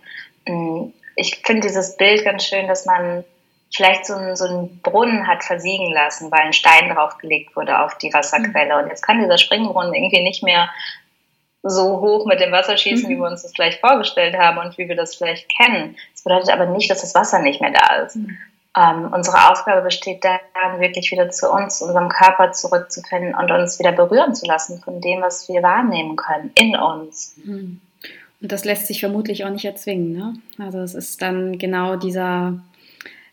mh, 0.47 0.55
mm, 0.55 0.93
ich 1.15 1.41
finde 1.45 1.61
dieses 1.61 1.97
Bild 1.97 2.25
ganz 2.25 2.45
schön, 2.45 2.67
dass 2.67 2.85
man 2.85 3.23
vielleicht 3.73 4.05
so 4.05 4.13
einen, 4.15 4.35
so 4.35 4.45
einen 4.45 4.81
Brunnen 4.81 5.27
hat 5.27 5.43
versiegen 5.43 5.91
lassen, 5.91 6.31
weil 6.31 6.41
ein 6.41 6.53
Stein 6.53 6.93
draufgelegt 6.93 7.55
wurde 7.55 7.79
auf 7.79 7.97
die 7.97 8.13
Wasserquelle. 8.13 8.77
Und 8.77 8.89
jetzt 8.89 9.01
kann 9.01 9.21
dieser 9.21 9.37
Springbrunnen 9.37 9.93
irgendwie 9.93 10.23
nicht 10.23 10.43
mehr 10.43 10.69
so 11.63 11.99
hoch 11.99 12.25
mit 12.25 12.39
dem 12.39 12.51
Wasser 12.51 12.77
schießen, 12.77 13.09
mhm. 13.09 13.13
wie 13.13 13.17
wir 13.17 13.27
uns 13.27 13.41
das 13.41 13.53
vielleicht 13.53 13.79
vorgestellt 13.79 14.37
haben 14.37 14.59
und 14.59 14.77
wie 14.77 14.87
wir 14.87 14.95
das 14.95 15.15
vielleicht 15.15 15.49
kennen. 15.49 15.97
Das 16.13 16.23
bedeutet 16.23 16.49
aber 16.51 16.67
nicht, 16.67 16.89
dass 16.89 17.01
das 17.01 17.15
Wasser 17.15 17.39
nicht 17.39 17.59
mehr 17.59 17.71
da 17.71 18.03
ist. 18.03 18.17
Ähm, 18.77 19.09
unsere 19.13 19.49
Aufgabe 19.49 19.81
besteht 19.81 20.23
darin, 20.23 20.81
wirklich 20.81 21.11
wieder 21.11 21.29
zu 21.29 21.49
uns, 21.49 21.81
unserem 21.81 22.09
Körper 22.09 22.51
zurückzufinden 22.51 23.33
und 23.33 23.49
uns 23.49 23.79
wieder 23.79 23.93
berühren 23.93 24.35
zu 24.35 24.45
lassen 24.45 24.81
von 24.81 24.99
dem, 24.99 25.21
was 25.21 25.47
wir 25.47 25.63
wahrnehmen 25.63 26.17
können 26.17 26.51
in 26.55 26.75
uns. 26.75 27.35
Mhm. 27.43 27.79
Und 28.41 28.51
das 28.51 28.65
lässt 28.65 28.87
sich 28.87 28.99
vermutlich 28.99 29.45
auch 29.45 29.49
nicht 29.49 29.65
erzwingen. 29.65 30.11
Ne? 30.11 30.33
Also 30.59 30.79
es 30.79 30.93
ist 30.93 31.21
dann 31.21 31.57
genau 31.57 31.95
dieser, 31.95 32.59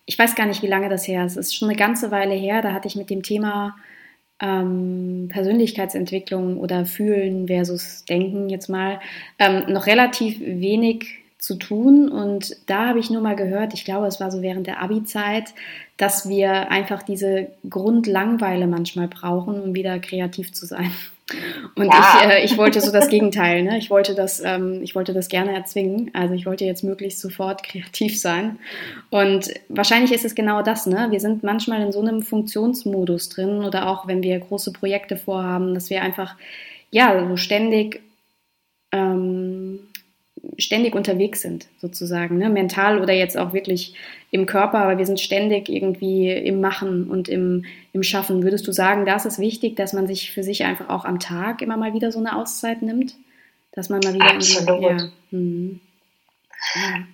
ich 0.06 0.18
weiß 0.18 0.36
gar 0.36 0.46
nicht, 0.46 0.62
wie 0.62 0.68
lange 0.68 0.88
das 0.88 1.08
her 1.08 1.26
ist. 1.26 1.32
Es 1.32 1.48
ist 1.48 1.56
schon 1.56 1.68
eine 1.68 1.76
ganze 1.76 2.10
Weile 2.12 2.34
her. 2.34 2.62
Da 2.62 2.72
hatte 2.72 2.86
ich 2.86 2.94
mit 2.94 3.10
dem 3.10 3.24
Thema 3.24 3.74
ähm, 4.40 5.28
Persönlichkeitsentwicklung 5.32 6.58
oder 6.58 6.86
Fühlen 6.86 7.48
versus 7.48 8.04
Denken 8.04 8.48
jetzt 8.48 8.68
mal 8.68 9.00
ähm, 9.40 9.64
noch 9.72 9.86
relativ 9.86 10.40
wenig 10.40 11.22
zu 11.42 11.56
tun. 11.56 12.08
Und 12.08 12.56
da 12.66 12.86
habe 12.86 13.00
ich 13.00 13.10
nur 13.10 13.20
mal 13.20 13.34
gehört, 13.34 13.74
ich 13.74 13.84
glaube, 13.84 14.06
es 14.06 14.20
war 14.20 14.30
so 14.30 14.42
während 14.42 14.68
der 14.68 14.80
Abi-Zeit, 14.80 15.52
dass 15.96 16.28
wir 16.28 16.70
einfach 16.70 17.02
diese 17.02 17.48
Grundlangweile 17.68 18.68
manchmal 18.68 19.08
brauchen, 19.08 19.60
um 19.60 19.74
wieder 19.74 19.98
kreativ 19.98 20.52
zu 20.52 20.66
sein. 20.66 20.92
Und 21.74 21.86
ja. 21.86 22.20
ich, 22.20 22.28
äh, 22.28 22.44
ich 22.44 22.56
wollte 22.58 22.80
so 22.80 22.92
das 22.92 23.08
Gegenteil, 23.08 23.64
ne? 23.64 23.76
Ich 23.78 23.90
wollte 23.90 24.14
das, 24.14 24.40
ähm, 24.44 24.82
ich 24.84 24.94
wollte 24.94 25.14
das 25.14 25.28
gerne 25.28 25.52
erzwingen. 25.52 26.12
Also 26.12 26.34
ich 26.34 26.46
wollte 26.46 26.64
jetzt 26.64 26.84
möglichst 26.84 27.18
sofort 27.18 27.62
kreativ 27.64 28.20
sein. 28.20 28.60
Und 29.10 29.52
wahrscheinlich 29.68 30.12
ist 30.12 30.24
es 30.24 30.36
genau 30.36 30.62
das, 30.62 30.86
ne? 30.86 31.08
Wir 31.10 31.18
sind 31.18 31.42
manchmal 31.42 31.82
in 31.82 31.90
so 31.90 32.00
einem 32.00 32.22
Funktionsmodus 32.22 33.30
drin 33.30 33.64
oder 33.64 33.88
auch 33.88 34.06
wenn 34.06 34.22
wir 34.22 34.38
große 34.38 34.72
Projekte 34.72 35.16
vorhaben, 35.16 35.74
dass 35.74 35.90
wir 35.90 36.02
einfach 36.02 36.36
ja 36.92 37.26
so 37.28 37.36
ständig 37.36 38.00
ähm, 38.92 39.80
ständig 40.58 40.94
unterwegs 40.94 41.40
sind, 41.40 41.66
sozusagen, 41.80 42.38
ne? 42.38 42.48
mental 42.50 43.00
oder 43.00 43.12
jetzt 43.12 43.36
auch 43.38 43.52
wirklich 43.52 43.94
im 44.30 44.46
Körper, 44.46 44.78
aber 44.78 44.98
wir 44.98 45.06
sind 45.06 45.20
ständig 45.20 45.68
irgendwie 45.68 46.30
im 46.30 46.60
Machen 46.60 47.10
und 47.10 47.28
im, 47.28 47.64
im 47.92 48.02
Schaffen. 48.02 48.42
Würdest 48.42 48.66
du 48.66 48.72
sagen, 48.72 49.06
das 49.06 49.26
ist 49.26 49.38
wichtig, 49.38 49.76
dass 49.76 49.92
man 49.92 50.06
sich 50.06 50.32
für 50.32 50.42
sich 50.42 50.64
einfach 50.64 50.88
auch 50.88 51.04
am 51.04 51.20
Tag 51.20 51.62
immer 51.62 51.76
mal 51.76 51.94
wieder 51.94 52.12
so 52.12 52.18
eine 52.18 52.36
Auszeit 52.36 52.82
nimmt? 52.82 53.14
Dass 53.72 53.88
man 53.88 54.00
mal 54.04 54.14
wieder. 54.14 54.26
Absolut. 54.26 54.82
Ja, 54.82 55.08
hm. 55.30 55.80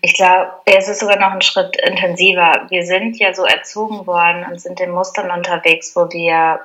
Ich 0.02 0.14
glaube, 0.14 0.50
es 0.66 0.88
ist 0.88 1.00
sogar 1.00 1.18
noch 1.18 1.32
ein 1.32 1.40
Schritt 1.40 1.76
intensiver. 1.82 2.66
Wir 2.68 2.84
sind 2.84 3.18
ja 3.18 3.32
so 3.32 3.44
erzogen 3.44 4.06
worden 4.06 4.44
und 4.50 4.60
sind 4.60 4.78
in 4.80 4.90
Mustern 4.90 5.30
unterwegs, 5.30 5.96
wo 5.96 6.10
wir 6.12 6.60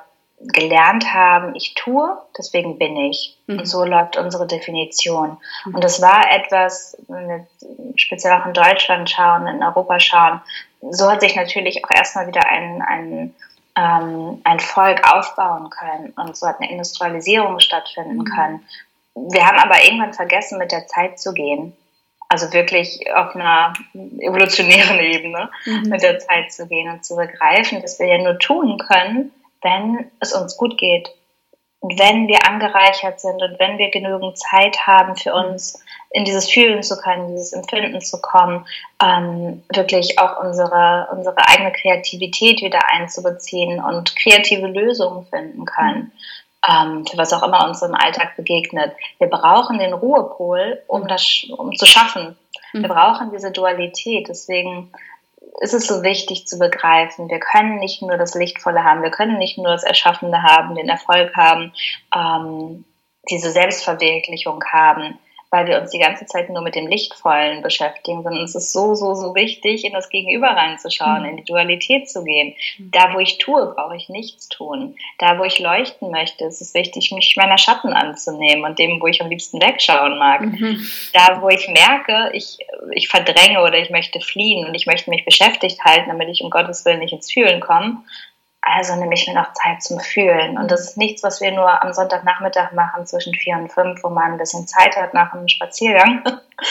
gelernt 0.47 1.13
haben, 1.13 1.55
ich 1.55 1.73
tue, 1.73 2.17
deswegen 2.37 2.77
bin 2.77 2.97
ich. 2.97 3.37
Mhm. 3.47 3.59
Und 3.59 3.65
so 3.65 3.83
läuft 3.85 4.17
unsere 4.17 4.47
Definition. 4.47 5.37
Mhm. 5.65 5.75
Und 5.75 5.83
das 5.83 6.01
war 6.01 6.31
etwas, 6.31 6.97
wenn 7.07 7.27
wir 7.27 7.47
speziell 7.95 8.33
auch 8.33 8.45
in 8.45 8.53
Deutschland 8.53 9.09
schauen, 9.09 9.47
in 9.47 9.63
Europa 9.63 9.99
schauen, 9.99 10.41
so 10.91 11.09
hat 11.09 11.21
sich 11.21 11.35
natürlich 11.35 11.83
auch 11.85 11.91
erstmal 11.91 12.27
wieder 12.27 12.45
ein, 12.47 12.81
ein, 12.81 13.35
ähm, 13.77 14.41
ein 14.43 14.59
Volk 14.59 15.01
aufbauen 15.13 15.69
können 15.69 16.13
und 16.17 16.35
so 16.35 16.47
hat 16.47 16.59
eine 16.59 16.71
Industrialisierung 16.71 17.59
stattfinden 17.59 18.17
mhm. 18.17 18.25
können. 18.25 18.67
Wir 19.15 19.45
haben 19.45 19.59
aber 19.59 19.83
irgendwann 19.83 20.13
vergessen, 20.13 20.57
mit 20.57 20.71
der 20.71 20.87
Zeit 20.87 21.19
zu 21.19 21.33
gehen. 21.33 21.73
Also 22.29 22.51
wirklich 22.51 22.99
auf 23.13 23.35
einer 23.35 23.73
evolutionären 23.93 24.99
Ebene 24.99 25.49
mhm. 25.65 25.89
mit 25.89 26.01
der 26.01 26.19
Zeit 26.19 26.51
zu 26.51 26.67
gehen 26.67 26.91
und 26.91 27.05
zu 27.05 27.15
begreifen, 27.15 27.81
dass 27.81 27.99
wir 27.99 28.07
ja 28.07 28.17
nur 28.17 28.39
tun 28.39 28.79
können, 28.79 29.31
wenn 29.63 30.11
es 30.19 30.33
uns 30.33 30.57
gut 30.57 30.77
geht 30.77 31.09
und 31.83 31.99
wenn 31.99 32.29
wir 32.29 32.47
angereichert 32.47 33.19
sind 33.19 33.41
und 33.41 33.59
wenn 33.59 33.77
wir 33.77 33.91
genügend 33.91 34.37
Zeit 34.37 34.87
haben 34.87 35.17
für 35.17 35.33
uns, 35.33 35.83
in 36.11 36.23
dieses 36.23 36.49
Fühlen 36.49 36.81
zu 36.81 36.95
können, 36.95 37.27
dieses 37.27 37.51
Empfinden 37.51 37.99
zu 37.99 38.21
kommen, 38.21 38.65
ähm, 39.03 39.63
wirklich 39.73 40.17
auch 40.17 40.41
unsere, 40.41 41.09
unsere 41.11 41.35
eigene 41.45 41.73
Kreativität 41.73 42.61
wieder 42.61 42.79
einzubeziehen 42.87 43.83
und 43.83 44.15
kreative 44.15 44.67
Lösungen 44.67 45.25
finden 45.25 45.65
können. 45.65 46.13
Ähm, 46.65 47.05
für 47.05 47.17
was 47.17 47.33
auch 47.33 47.43
immer 47.43 47.67
uns 47.67 47.81
im 47.81 47.95
Alltag 47.95 48.37
begegnet. 48.37 48.95
Wir 49.17 49.27
brauchen 49.27 49.79
den 49.79 49.91
Ruhepol, 49.91 50.81
um 50.87 51.07
das, 51.09 51.45
um 51.57 51.75
zu 51.75 51.85
schaffen. 51.85 52.37
Wir 52.71 52.87
mhm. 52.87 52.93
brauchen 52.93 53.31
diese 53.33 53.51
Dualität. 53.51 54.29
Deswegen 54.29 54.93
ist 55.61 55.73
es 55.73 55.87
so 55.87 56.03
wichtig 56.03 56.47
zu 56.47 56.57
begreifen, 56.57 57.29
wir 57.29 57.39
können 57.39 57.77
nicht 57.77 58.01
nur 58.01 58.17
das 58.17 58.35
Lichtvolle 58.35 58.83
haben, 58.83 59.03
wir 59.03 59.11
können 59.11 59.37
nicht 59.37 59.57
nur 59.57 59.67
das 59.67 59.83
Erschaffende 59.83 60.41
haben, 60.41 60.75
den 60.75 60.89
Erfolg 60.89 61.35
haben, 61.35 61.73
ähm, 62.15 62.85
diese 63.29 63.51
Selbstverwirklichung 63.51 64.63
haben 64.65 65.19
weil 65.53 65.67
wir 65.67 65.79
uns 65.79 65.91
die 65.91 65.99
ganze 65.99 66.25
Zeit 66.25 66.49
nur 66.49 66.63
mit 66.63 66.73
dem 66.73 66.87
Lichtvollen 66.87 67.61
beschäftigen, 67.61 68.23
sondern 68.23 68.43
es 68.43 68.55
ist 68.55 68.73
so, 68.73 68.95
so, 68.95 69.13
so 69.13 69.35
wichtig, 69.35 69.85
in 69.85 69.93
das 69.93 70.09
Gegenüber 70.09 70.47
reinzuschauen, 70.47 71.21
mhm. 71.21 71.29
in 71.29 71.37
die 71.37 71.43
Dualität 71.43 72.09
zu 72.09 72.23
gehen. 72.23 72.55
Mhm. 72.79 72.89
Da, 72.89 73.13
wo 73.13 73.19
ich 73.19 73.37
tue, 73.37 73.71
brauche 73.75 73.95
ich 73.95 74.09
nichts 74.09 74.49
tun. 74.49 74.95
Da, 75.19 75.37
wo 75.37 75.43
ich 75.43 75.59
leuchten 75.59 76.09
möchte, 76.09 76.45
ist 76.45 76.59
es 76.59 76.73
wichtig, 76.73 77.11
mich 77.11 77.35
meiner 77.37 77.59
Schatten 77.59 77.93
anzunehmen 77.93 78.65
und 78.65 78.79
dem, 78.79 78.99
wo 78.99 79.05
ich 79.05 79.21
am 79.21 79.29
liebsten 79.29 79.61
wegschauen 79.61 80.17
mag. 80.17 80.41
Mhm. 80.41 80.87
Da, 81.13 81.39
wo 81.39 81.49
ich 81.49 81.67
merke, 81.67 82.31
ich, 82.33 82.57
ich 82.89 83.07
verdränge 83.07 83.61
oder 83.61 83.77
ich 83.77 83.91
möchte 83.91 84.21
fliehen 84.21 84.65
und 84.65 84.73
ich 84.73 84.87
möchte 84.87 85.11
mich 85.11 85.23
beschäftigt 85.23 85.85
halten, 85.85 86.09
damit 86.09 86.29
ich 86.29 86.41
um 86.41 86.49
Gottes 86.49 86.83
Willen 86.83 86.97
nicht 86.97 87.13
ins 87.13 87.31
Fühlen 87.31 87.59
komme, 87.59 87.99
also 88.65 88.95
nehme 88.95 89.13
ich 89.13 89.27
mir 89.27 89.33
noch 89.33 89.53
Zeit 89.53 89.83
zum 89.83 89.99
Fühlen. 89.99 90.57
Und 90.57 90.71
das 90.71 90.81
ist 90.81 90.97
nichts, 90.97 91.21
was 91.21 91.41
wir 91.41 91.51
nur 91.51 91.83
am 91.83 91.93
Sonntagnachmittag 91.93 92.71
machen 92.71 93.05
zwischen 93.05 93.33
vier 93.33 93.57
und 93.57 93.69
fünf, 93.69 94.03
wo 94.03 94.09
man 94.09 94.33
ein 94.33 94.37
bisschen 94.37 94.67
Zeit 94.67 94.95
hat 94.95 95.13
nach 95.13 95.33
einem 95.33 95.49
Spaziergang, 95.49 96.23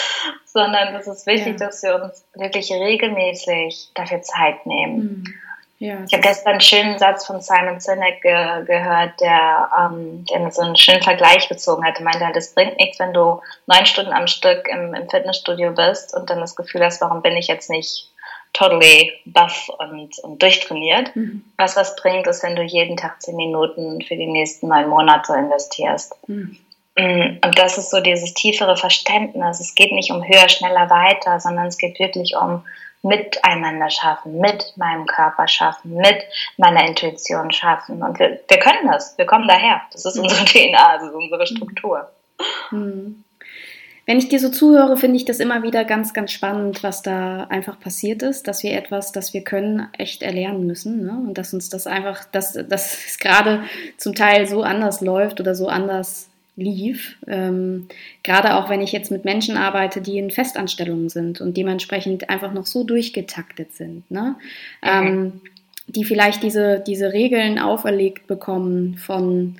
sondern 0.46 0.94
es 0.94 1.06
ist 1.06 1.26
wichtig, 1.26 1.60
ja. 1.60 1.66
dass 1.66 1.82
wir 1.82 2.02
uns 2.02 2.24
wirklich 2.34 2.72
regelmäßig 2.72 3.90
dafür 3.94 4.22
Zeit 4.22 4.64
nehmen. 4.64 4.96
Mhm. 4.96 5.34
Ja, 5.82 5.96
ich 6.06 6.12
habe 6.12 6.22
gestern 6.22 6.52
einen 6.52 6.60
schönen 6.60 6.98
Satz 7.00 7.26
von 7.26 7.40
Simon 7.40 7.80
Sinek 7.80 8.22
ge 8.22 8.64
gehört, 8.66 9.20
der, 9.20 9.68
ähm, 9.76 10.24
der 10.26 10.48
so 10.52 10.62
einen 10.62 10.76
schönen 10.76 11.02
Vergleich 11.02 11.48
gezogen 11.48 11.84
hat. 11.84 11.98
Er 11.98 12.04
meinte 12.04 12.24
halt, 12.24 12.36
es 12.36 12.54
bringt 12.54 12.78
nichts, 12.78 13.00
wenn 13.00 13.12
du 13.12 13.40
neun 13.66 13.84
Stunden 13.84 14.12
am 14.12 14.28
Stück 14.28 14.68
im, 14.68 14.94
im 14.94 15.10
Fitnessstudio 15.10 15.72
bist 15.72 16.14
und 16.14 16.30
dann 16.30 16.38
das 16.38 16.54
Gefühl 16.54 16.84
hast, 16.84 17.00
warum 17.00 17.20
bin 17.20 17.36
ich 17.36 17.48
jetzt 17.48 17.68
nicht 17.68 18.11
totally 18.52 19.12
buff 19.24 19.70
und, 19.78 20.18
und 20.20 20.42
durchtrainiert. 20.42 21.14
Mhm. 21.16 21.44
Was 21.56 21.76
was 21.76 21.96
bringt, 21.96 22.26
ist, 22.26 22.42
wenn 22.42 22.56
du 22.56 22.62
jeden 22.62 22.96
Tag 22.96 23.22
zehn 23.22 23.36
Minuten 23.36 24.02
für 24.02 24.16
die 24.16 24.26
nächsten 24.26 24.68
neun 24.68 24.88
Monate 24.88 25.34
investierst. 25.34 26.16
Mhm. 26.28 26.58
Mm, 26.96 27.38
und 27.42 27.58
das 27.58 27.78
ist 27.78 27.90
so 27.90 28.00
dieses 28.00 28.34
tiefere 28.34 28.76
Verständnis. 28.76 29.60
Es 29.60 29.74
geht 29.74 29.92
nicht 29.92 30.10
um 30.10 30.22
höher, 30.22 30.48
schneller, 30.48 30.90
weiter, 30.90 31.40
sondern 31.40 31.66
es 31.66 31.78
geht 31.78 31.98
wirklich 31.98 32.36
um 32.36 32.64
miteinander 33.02 33.90
schaffen, 33.90 34.38
mit 34.38 34.74
meinem 34.76 35.06
Körper 35.06 35.48
schaffen, 35.48 35.94
mit 35.94 36.22
meiner 36.56 36.86
Intuition 36.86 37.50
schaffen. 37.50 38.02
Und 38.02 38.18
wir, 38.18 38.40
wir 38.46 38.58
können 38.58 38.86
das. 38.86 39.16
Wir 39.18 39.26
kommen 39.26 39.48
daher. 39.48 39.80
Das 39.92 40.04
ist 40.04 40.18
unsere 40.18 40.44
DNA, 40.44 40.98
das 40.98 41.08
ist 41.08 41.14
unsere 41.14 41.46
Struktur. 41.46 42.10
Mhm. 42.70 43.24
Wenn 44.04 44.18
ich 44.18 44.28
dir 44.28 44.40
so 44.40 44.48
zuhöre, 44.48 44.96
finde 44.96 45.16
ich 45.16 45.24
das 45.24 45.38
immer 45.38 45.62
wieder 45.62 45.84
ganz, 45.84 46.12
ganz 46.12 46.32
spannend, 46.32 46.82
was 46.82 47.02
da 47.02 47.44
einfach 47.44 47.78
passiert 47.78 48.22
ist, 48.22 48.48
dass 48.48 48.62
wir 48.64 48.72
etwas, 48.72 49.12
das 49.12 49.32
wir 49.32 49.42
können, 49.42 49.86
echt 49.96 50.22
erlernen 50.22 50.66
müssen. 50.66 51.04
Ne? 51.04 51.12
Und 51.12 51.38
dass 51.38 51.54
uns 51.54 51.68
das 51.68 51.86
einfach, 51.86 52.24
dass, 52.24 52.52
dass 52.52 52.94
es 53.06 53.18
gerade 53.18 53.62
zum 53.96 54.14
Teil 54.14 54.48
so 54.48 54.62
anders 54.62 55.00
läuft 55.00 55.40
oder 55.40 55.54
so 55.54 55.68
anders 55.68 56.28
lief. 56.56 57.16
Ähm, 57.26 57.88
gerade 58.22 58.56
auch 58.56 58.68
wenn 58.68 58.82
ich 58.82 58.92
jetzt 58.92 59.10
mit 59.10 59.24
Menschen 59.24 59.56
arbeite, 59.56 60.00
die 60.00 60.18
in 60.18 60.30
Festanstellungen 60.30 61.08
sind 61.08 61.40
und 61.40 61.56
dementsprechend 61.56 62.28
einfach 62.28 62.52
noch 62.52 62.66
so 62.66 62.84
durchgetaktet 62.84 63.72
sind. 63.72 64.10
Ne? 64.10 64.34
Mhm. 64.82 64.88
Ähm, 64.88 65.40
die 65.86 66.04
vielleicht 66.04 66.42
diese, 66.42 66.82
diese 66.86 67.12
Regeln 67.12 67.58
auferlegt 67.58 68.26
bekommen 68.26 68.96
von 68.96 69.56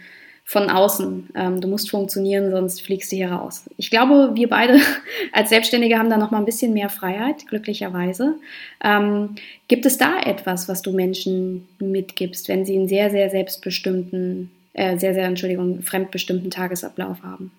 von 0.52 0.68
außen. 0.68 1.30
Ähm, 1.34 1.60
du 1.62 1.68
musst 1.68 1.90
funktionieren, 1.90 2.50
sonst 2.50 2.82
fliegst 2.82 3.10
du 3.10 3.16
hier 3.16 3.32
raus. 3.32 3.64
Ich 3.78 3.90
glaube, 3.90 4.32
wir 4.34 4.50
beide 4.50 4.78
als 5.32 5.48
Selbstständige 5.48 5.98
haben 5.98 6.10
da 6.10 6.18
noch 6.18 6.30
mal 6.30 6.38
ein 6.38 6.44
bisschen 6.44 6.74
mehr 6.74 6.90
Freiheit, 6.90 7.46
glücklicherweise. 7.48 8.34
Ähm, 8.84 9.36
gibt 9.66 9.86
es 9.86 9.96
da 9.96 10.20
etwas, 10.20 10.68
was 10.68 10.82
du 10.82 10.92
Menschen 10.92 11.66
mitgibst, 11.78 12.48
wenn 12.48 12.66
sie 12.66 12.76
einen 12.76 12.86
sehr, 12.86 13.08
sehr 13.08 13.30
selbstbestimmten, 13.30 14.50
äh, 14.74 14.98
sehr, 14.98 15.14
sehr, 15.14 15.24
Entschuldigung, 15.24 15.80
fremdbestimmten 15.80 16.50
Tagesablauf 16.50 17.22
haben? 17.22 17.50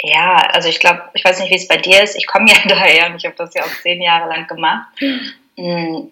Ja, 0.00 0.48
also 0.52 0.70
ich 0.70 0.80
glaube, 0.80 1.02
ich 1.12 1.22
weiß 1.22 1.40
nicht, 1.40 1.50
wie 1.50 1.56
es 1.56 1.68
bei 1.68 1.76
dir 1.76 2.02
ist. 2.02 2.16
Ich 2.16 2.26
komme 2.26 2.46
ja 2.48 2.56
daher 2.68 3.10
und 3.10 3.16
ich 3.16 3.26
habe 3.26 3.36
das 3.36 3.52
ja 3.52 3.64
auch 3.64 3.82
zehn 3.82 4.00
Jahre 4.00 4.30
lang 4.30 4.46
gemacht. 4.46 4.88
Mhm 5.58 6.10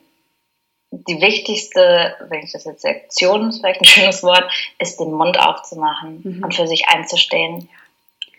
die 0.90 1.20
wichtigste, 1.20 2.16
wenn 2.29 2.44
ich 2.44 2.53
das 2.53 2.64
jetzt 2.64 2.83
Sektion 2.83 3.49
ist 3.49 3.61
vielleicht 3.61 3.81
ein 3.81 3.87
schönes 3.87 4.22
Wort, 4.22 4.51
ist 4.79 5.01
den 5.01 5.12
Mund 5.12 5.38
aufzumachen 5.38 6.20
mhm. 6.22 6.44
und 6.44 6.55
für 6.55 6.66
sich 6.66 6.88
einzustehen. 6.88 7.68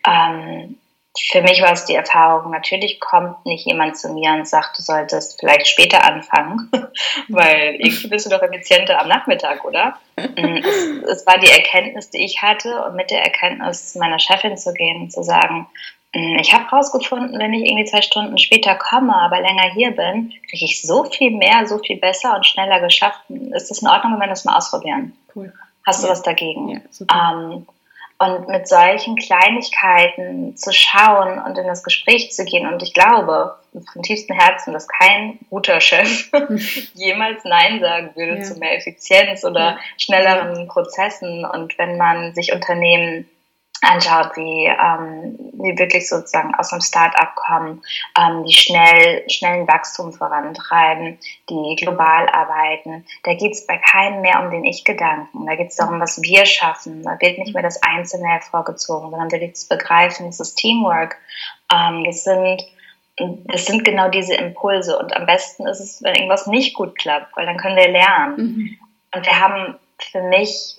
Ähm, 0.06 0.78
für 1.20 1.42
mich 1.42 1.62
war 1.62 1.72
es 1.72 1.86
die 1.86 1.96
Erfahrung, 1.96 2.52
natürlich 2.52 3.00
kommt 3.00 3.46
nicht 3.46 3.66
jemand 3.66 3.98
zu 3.98 4.10
mir 4.10 4.34
und 4.34 4.48
sagt, 4.48 4.78
du 4.78 4.84
solltest 4.84 5.40
vielleicht 5.40 5.68
später 5.68 6.04
anfangen, 6.04 6.70
weil 7.28 7.76
irgendwie 7.80 8.08
bist 8.08 8.26
du 8.26 8.30
doch 8.30 8.42
effizienter 8.42 9.02
am 9.02 9.08
Nachmittag, 9.08 9.66
oder? 9.66 9.98
Mm, 10.16 10.58
es, 10.58 11.20
es, 11.20 11.28
war 11.28 11.40
die 11.40 11.50
Erkenntnis, 11.50 12.12
die 12.12 12.24
ich 12.24 12.42
hatte 12.42 12.84
und 12.86 12.96
mit 12.96 13.10
der 13.10 13.24
Erkenntnis 13.24 13.96
meiner 13.96 14.20
Chefin 14.20 14.58
zu 14.58 14.74
gehen 14.74 15.02
und 15.02 15.12
zu 15.12 15.24
sagen, 15.24 15.68
ich 16.14 16.54
habe 16.54 16.70
herausgefunden, 16.70 17.38
wenn 17.38 17.54
ich 17.54 17.66
irgendwie 17.66 17.86
zwei 17.86 18.02
Stunden 18.02 18.38
später 18.38 18.76
komme, 18.76 19.16
aber 19.16 19.42
länger 19.42 19.72
hier 19.74 19.92
bin, 19.92 20.34
kriege 20.50 20.66
ich 20.66 20.82
so 20.82 21.04
viel 21.04 21.32
mehr, 21.32 21.68
so 21.68 21.80
viel 21.80 21.98
besser 21.98 22.36
und 22.36 22.46
schneller 22.46 22.80
geschafft. 22.80 23.20
Ist 23.30 23.70
das 23.70 23.82
in 23.82 23.88
Ordnung, 23.88 24.14
wenn 24.14 24.22
wir 24.22 24.28
das 24.28 24.46
mal 24.46 24.56
ausprobieren? 24.56 25.14
Cool. 25.36 25.54
Hast 25.86 26.04
du 26.04 26.08
ja. 26.08 26.14
was 26.14 26.24
dagegen? 26.24 26.70
Ja, 27.10 27.34
ähm, 27.34 27.68
und 28.20 28.48
mit 28.48 28.68
solchen 28.68 29.16
Kleinigkeiten 29.16 30.58
zu 30.58 30.74
schauen 30.74 31.40
und 31.40 31.58
in 31.58 31.68
das 31.68 31.84
Gespräch 31.84 32.32
zu 32.32 32.46
gehen. 32.46 32.66
Und 32.66 32.82
ich 32.82 32.94
glaube 32.94 33.56
von 33.94 34.02
tiefstem 34.02 34.36
Herzen, 34.36 34.74
dass 34.74 34.88
kein 34.88 35.38
guter 35.52 35.80
Chef 35.80 36.32
jemals 36.96 37.44
Nein 37.44 37.80
sagen 37.80 38.12
würde 38.16 38.38
ja. 38.40 38.44
zu 38.44 38.58
mehr 38.58 38.76
Effizienz 38.76 39.44
oder 39.44 39.78
schnelleren 39.98 40.68
Prozessen. 40.68 41.46
Und 41.46 41.78
wenn 41.78 41.98
man 41.98 42.34
sich 42.34 42.54
Unternehmen 42.54 43.30
anschaut, 43.82 44.36
wie, 44.36 44.66
ähm, 44.66 45.38
wie 45.54 45.78
wirklich 45.78 46.10
sozusagen 46.10 46.56
aus 46.56 46.72
einem 46.72 46.82
Start-up 46.82 47.36
kommen, 47.36 47.82
ähm, 48.20 48.44
die 48.44 48.54
schnell, 48.54 49.24
schnellen 49.30 49.68
Wachstum 49.68 50.14
vorantreiben, 50.14 51.20
die 51.50 51.76
global 51.76 52.28
arbeiten. 52.30 53.06
Da 53.24 53.34
geht 53.34 53.54
es 53.54 53.68
bei 53.68 53.78
keinem 53.78 54.22
mehr 54.22 54.42
um 54.42 54.52
den 54.52 54.66
Ich-Gedanken. 54.66 55.46
Da 55.46 55.56
geht 55.56 55.70
es 55.70 55.76
darum, 55.76 56.00
was 56.00 56.22
wir 56.22 56.46
schaffen. 56.46 57.04
Da 57.04 57.18
wird 57.20 57.38
nicht 57.38 57.54
mehr 57.54 57.64
das 57.64 57.82
Einzelne 57.84 58.28
hervorgezogen, 58.28 59.12
sondern 59.12 59.30
liegt 59.40 59.58
zu 59.58 59.68
begreifen, 59.70 60.28
es 60.28 60.40
ist 60.40 60.56
Teamwork. 60.56 61.18
Ähm, 61.72 62.04
das 62.04 62.24
sind 62.24 62.64
das 63.20 63.66
sind 63.66 63.84
genau 63.84 64.10
diese 64.10 64.36
Impulse. 64.36 64.98
Und 64.98 65.16
am 65.16 65.26
besten 65.26 65.66
ist 65.68 65.80
es, 65.80 66.04
wenn 66.04 66.14
irgendwas 66.14 66.48
nicht 66.48 66.76
gut 66.76 66.98
klappt, 66.98 67.36
weil 67.36 67.46
dann 67.46 67.58
können 67.58 67.76
wir 67.76 67.88
lernen. 67.88 68.36
Mhm. 68.38 68.78
Und 69.16 69.26
wir 69.26 69.40
haben 69.40 69.76
für 69.98 70.22
mich 70.22 70.77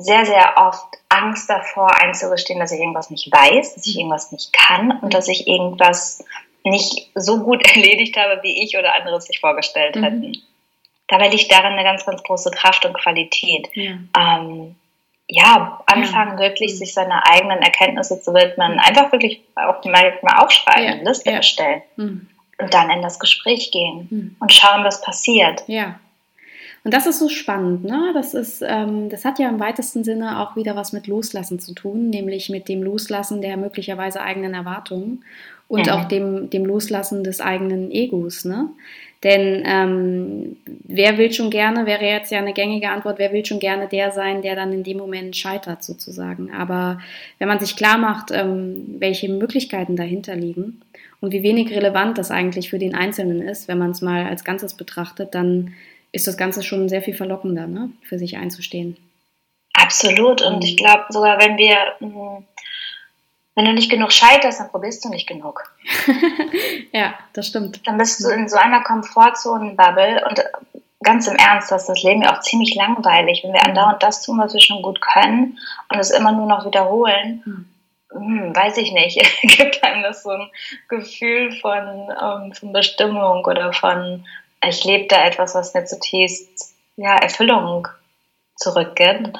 sehr, 0.00 0.26
sehr 0.26 0.54
oft 0.56 0.86
Angst 1.08 1.48
davor 1.50 1.94
einzugestehen, 2.00 2.60
dass 2.60 2.72
ich 2.72 2.80
irgendwas 2.80 3.10
nicht 3.10 3.30
weiß, 3.30 3.74
dass 3.74 3.86
ich 3.86 3.98
irgendwas 3.98 4.32
nicht 4.32 4.52
kann 4.52 4.98
und 5.00 5.14
dass 5.14 5.28
ich 5.28 5.46
irgendwas 5.46 6.24
nicht 6.64 7.10
so 7.14 7.40
gut 7.42 7.62
erledigt 7.74 8.16
habe, 8.16 8.40
wie 8.42 8.64
ich 8.64 8.76
oder 8.76 8.94
andere 8.94 9.16
es 9.16 9.26
sich 9.26 9.40
vorgestellt 9.40 9.96
mhm. 9.96 10.04
hätten. 10.04 10.38
Dabei 11.08 11.28
liegt 11.28 11.50
darin 11.50 11.72
eine 11.72 11.82
ganz, 11.82 12.06
ganz 12.06 12.22
große 12.22 12.50
Kraft 12.52 12.84
und 12.86 12.94
Qualität. 12.94 13.68
Ja, 13.74 13.96
ähm, 14.16 14.76
ja 15.26 15.82
anfangen 15.86 16.38
ja. 16.38 16.44
wirklich, 16.44 16.78
sich 16.78 16.94
seine 16.94 17.26
eigenen 17.26 17.60
Erkenntnisse 17.62 18.22
zu 18.22 18.32
widmen, 18.32 18.78
einfach 18.78 19.10
wirklich 19.10 19.42
auch 19.56 19.84
mal, 19.84 20.18
mal 20.22 20.38
aufschreiben, 20.38 20.98
ja. 20.98 21.08
Liste 21.08 21.30
erstellen 21.32 21.82
mhm. 21.96 22.28
und 22.58 22.72
dann 22.72 22.90
in 22.90 23.02
das 23.02 23.18
Gespräch 23.18 23.72
gehen 23.72 24.08
mhm. 24.10 24.36
und 24.38 24.52
schauen, 24.52 24.84
was 24.84 25.00
passiert. 25.00 25.64
Ja. 25.66 25.98
Und 26.82 26.94
das 26.94 27.06
ist 27.06 27.18
so 27.18 27.28
spannend, 27.28 27.84
ne? 27.84 28.12
Das 28.14 28.32
ist, 28.32 28.62
ähm, 28.66 29.10
das 29.10 29.24
hat 29.24 29.38
ja 29.38 29.48
im 29.50 29.60
weitesten 29.60 30.02
Sinne 30.02 30.40
auch 30.40 30.56
wieder 30.56 30.76
was 30.76 30.92
mit 30.92 31.06
Loslassen 31.06 31.58
zu 31.58 31.74
tun, 31.74 32.08
nämlich 32.08 32.48
mit 32.48 32.68
dem 32.68 32.82
Loslassen 32.82 33.42
der 33.42 33.56
möglicherweise 33.58 34.22
eigenen 34.22 34.54
Erwartungen 34.54 35.24
und 35.68 35.86
ja. 35.86 35.98
auch 35.98 36.06
dem, 36.06 36.48
dem 36.48 36.64
Loslassen 36.64 37.22
des 37.22 37.40
eigenen 37.40 37.90
Egos, 37.90 38.44
ne? 38.44 38.70
Denn 39.22 39.62
ähm, 39.66 40.56
wer 40.64 41.18
will 41.18 41.30
schon 41.30 41.50
gerne, 41.50 41.84
wäre 41.84 42.06
jetzt 42.06 42.32
ja 42.32 42.38
eine 42.38 42.54
gängige 42.54 42.88
Antwort, 42.88 43.18
wer 43.18 43.32
will 43.34 43.44
schon 43.44 43.60
gerne 43.60 43.86
der 43.86 44.12
sein, 44.12 44.40
der 44.40 44.56
dann 44.56 44.72
in 44.72 44.82
dem 44.82 44.96
Moment 44.96 45.36
scheitert 45.36 45.84
sozusagen. 45.84 46.50
Aber 46.52 47.00
wenn 47.38 47.48
man 47.48 47.60
sich 47.60 47.76
klar 47.76 47.98
macht, 47.98 48.30
ähm, 48.30 48.96
welche 48.98 49.28
Möglichkeiten 49.28 49.94
dahinter 49.94 50.34
liegen 50.36 50.80
und 51.20 51.32
wie 51.32 51.42
wenig 51.42 51.70
relevant 51.70 52.16
das 52.16 52.30
eigentlich 52.30 52.70
für 52.70 52.78
den 52.78 52.94
Einzelnen 52.94 53.42
ist, 53.42 53.68
wenn 53.68 53.78
man 53.78 53.90
es 53.90 54.00
mal 54.00 54.24
als 54.24 54.42
Ganzes 54.42 54.72
betrachtet, 54.72 55.34
dann 55.34 55.74
ist 56.12 56.26
das 56.26 56.36
Ganze 56.36 56.62
schon 56.62 56.88
sehr 56.88 57.02
viel 57.02 57.14
verlockender, 57.14 57.66
ne? 57.66 57.90
für 58.02 58.18
sich 58.18 58.36
einzustehen. 58.36 58.96
Absolut. 59.74 60.42
Und 60.42 60.64
ich 60.64 60.76
glaube 60.76 61.04
sogar, 61.10 61.38
wenn 61.40 61.56
wir, 61.56 61.76
hm, 61.98 62.44
wenn 63.54 63.64
du 63.64 63.72
nicht 63.72 63.90
genug 63.90 64.12
scheiterst, 64.12 64.60
dann 64.60 64.70
probierst 64.70 65.04
du 65.04 65.08
nicht 65.08 65.28
genug. 65.28 65.62
ja, 66.92 67.14
das 67.32 67.46
stimmt. 67.46 67.86
Dann 67.86 67.98
bist 67.98 68.22
du 68.22 68.28
in 68.28 68.48
so 68.48 68.56
einer 68.56 68.82
Komfortzone-Bubble 68.82 70.24
und 70.28 70.42
ganz 71.02 71.26
im 71.26 71.36
Ernst, 71.36 71.70
das 71.70 71.82
ist 71.82 71.88
das 71.88 72.02
Leben 72.02 72.22
ja 72.22 72.34
auch 72.36 72.40
ziemlich 72.40 72.74
langweilig, 72.74 73.42
wenn 73.42 73.52
wir 73.52 73.64
andauernd 73.64 74.02
das 74.02 74.22
tun, 74.22 74.38
was 74.38 74.52
wir 74.52 74.60
schon 74.60 74.82
gut 74.82 75.00
können 75.00 75.58
und 75.88 75.98
es 75.98 76.10
immer 76.10 76.32
nur 76.32 76.46
noch 76.46 76.66
wiederholen. 76.66 77.42
Hm. 77.44 77.66
Hm, 78.12 78.56
weiß 78.56 78.76
ich 78.78 78.92
nicht, 78.92 79.20
gibt 79.42 79.82
einem 79.84 80.02
das 80.02 80.24
so 80.24 80.30
ein 80.30 80.50
Gefühl 80.88 81.52
von, 81.52 82.10
ähm, 82.20 82.52
von 82.52 82.72
Bestimmung 82.72 83.44
oder 83.44 83.72
von 83.72 84.26
ich 84.68 84.84
lebe 84.84 85.06
da 85.06 85.24
etwas, 85.24 85.54
was 85.54 85.74
mir 85.74 85.84
zutiefst 85.84 86.74
ja, 86.96 87.16
Erfüllung 87.16 87.88
zurückgibt. 88.56 89.38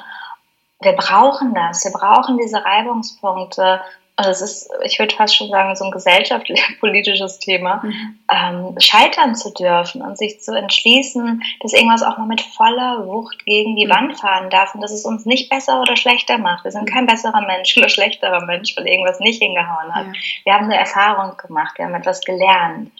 Wir 0.81 0.93
brauchen 0.93 1.53
das, 1.53 1.83
wir 1.83 1.91
brauchen 1.91 2.37
diese 2.37 2.63
Reibungspunkte. 2.65 3.81
Und 4.17 4.25
es 4.27 4.41
ist, 4.41 4.69
ich 4.83 4.99
würde 4.99 5.15
fast 5.15 5.35
schon 5.35 5.49
sagen, 5.49 5.75
so 5.75 5.85
ein 5.85 5.91
gesellschaftlich-politisches 5.91 7.39
Thema, 7.39 7.81
mhm. 7.83 8.19
ähm, 8.31 8.75
scheitern 8.79 9.35
zu 9.35 9.53
dürfen 9.53 10.01
und 10.01 10.17
sich 10.17 10.41
zu 10.41 10.55
entschließen, 10.55 11.41
dass 11.61 11.73
irgendwas 11.73 12.03
auch 12.03 12.17
mal 12.17 12.27
mit 12.27 12.41
voller 12.41 13.07
Wucht 13.07 13.45
gegen 13.45 13.75
die 13.75 13.85
mhm. 13.85 13.91
Wand 13.91 14.19
fahren 14.19 14.49
darf 14.49 14.75
und 14.75 14.81
dass 14.81 14.91
es 14.91 15.05
uns 15.05 15.25
nicht 15.25 15.49
besser 15.49 15.81
oder 15.81 15.95
schlechter 15.95 16.39
macht. 16.39 16.63
Wir 16.63 16.71
sind 16.71 16.91
kein 16.91 17.05
besserer 17.05 17.41
Mensch 17.41 17.77
oder 17.77 17.89
schlechterer 17.89 18.45
Mensch, 18.45 18.75
weil 18.75 18.87
irgendwas 18.87 19.19
nicht 19.19 19.41
hingehauen 19.41 19.93
hat. 19.93 20.07
Ja. 20.07 20.13
Wir 20.43 20.53
haben 20.53 20.65
eine 20.65 20.77
Erfahrung 20.77 21.37
gemacht, 21.37 21.77
wir 21.77 21.85
haben 21.85 21.95
etwas 21.95 22.21
gelernt. 22.21 22.91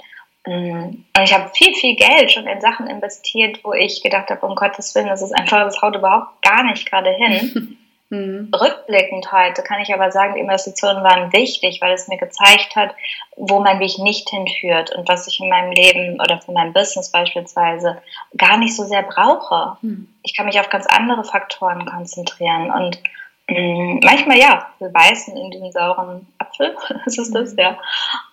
Und 0.44 1.06
ich 1.24 1.34
habe 1.34 1.52
viel, 1.54 1.74
viel 1.76 1.96
Geld 1.96 2.32
schon 2.32 2.48
in 2.48 2.62
Sachen 2.62 2.88
investiert, 2.88 3.64
wo 3.64 3.74
ich 3.74 4.02
gedacht 4.02 4.30
habe, 4.30 4.46
um 4.46 4.56
Gottes 4.56 4.96
Willen, 4.96 5.08
das 5.08 5.22
ist 5.22 5.34
einfach, 5.34 5.64
das 5.64 5.82
haut 5.82 5.96
überhaupt 5.96 6.42
gar 6.42 6.64
nicht 6.64 6.90
gerade 6.90 7.12
hin. 7.12 7.78
mhm. 8.10 8.52
Rückblickend 8.60 9.32
heute 9.32 9.62
kann 9.62 9.82
ich 9.82 9.94
aber 9.94 10.12
sagen, 10.12 10.34
die 10.34 10.40
Investitionen 10.40 11.04
waren 11.04 11.32
wichtig, 11.32 11.80
weil 11.82 11.94
es 11.94 12.08
mir 12.08 12.18
gezeigt 12.18 12.76
hat, 12.76 12.96
wo 13.36 13.60
mein 13.60 13.80
Weg 13.80 14.00
nicht 14.00 14.32
hinführt 14.32 14.96
und 14.96 15.08
was 15.08 15.28
ich 15.28 15.40
in 15.40 15.50
meinem 15.50 15.74
Leben 15.74 16.20
oder 16.20 16.42
für 16.42 16.54
mein 16.54 16.74
Business 16.74 17.12
beispielsweise 17.12 18.02
gar 18.36 18.58
nicht 18.58 18.76
so 18.76 18.84
sehr 18.84 19.04
brauche. 19.04 19.78
Mhm. 19.84 20.08
Ich 20.24 20.36
kann 20.36 20.48
mich 20.48 20.60
auf 20.60 20.70
ganz 20.70 20.88
andere 20.88 21.24
Faktoren 21.24 21.86
konzentrieren 21.86 22.72
und 22.72 23.00
manchmal 24.04 24.38
ja, 24.38 24.68
wir 24.80 24.90
beißen 24.90 25.36
in 25.36 25.52
diesen 25.52 25.72
sauren 25.72 26.28
Apfel, 26.38 26.76
das 27.06 27.18
ist 27.18 27.34
das, 27.34 27.56
ja. 27.56 27.78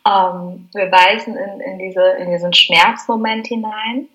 Ähm, 0.07 0.69
wir 0.75 0.87
beißen 0.87 1.37
in, 1.37 1.61
in, 1.61 1.79
diese, 1.79 2.03
in 2.19 2.31
diesen 2.31 2.53
Schmerzmoment 2.53 3.47
hinein. 3.47 4.09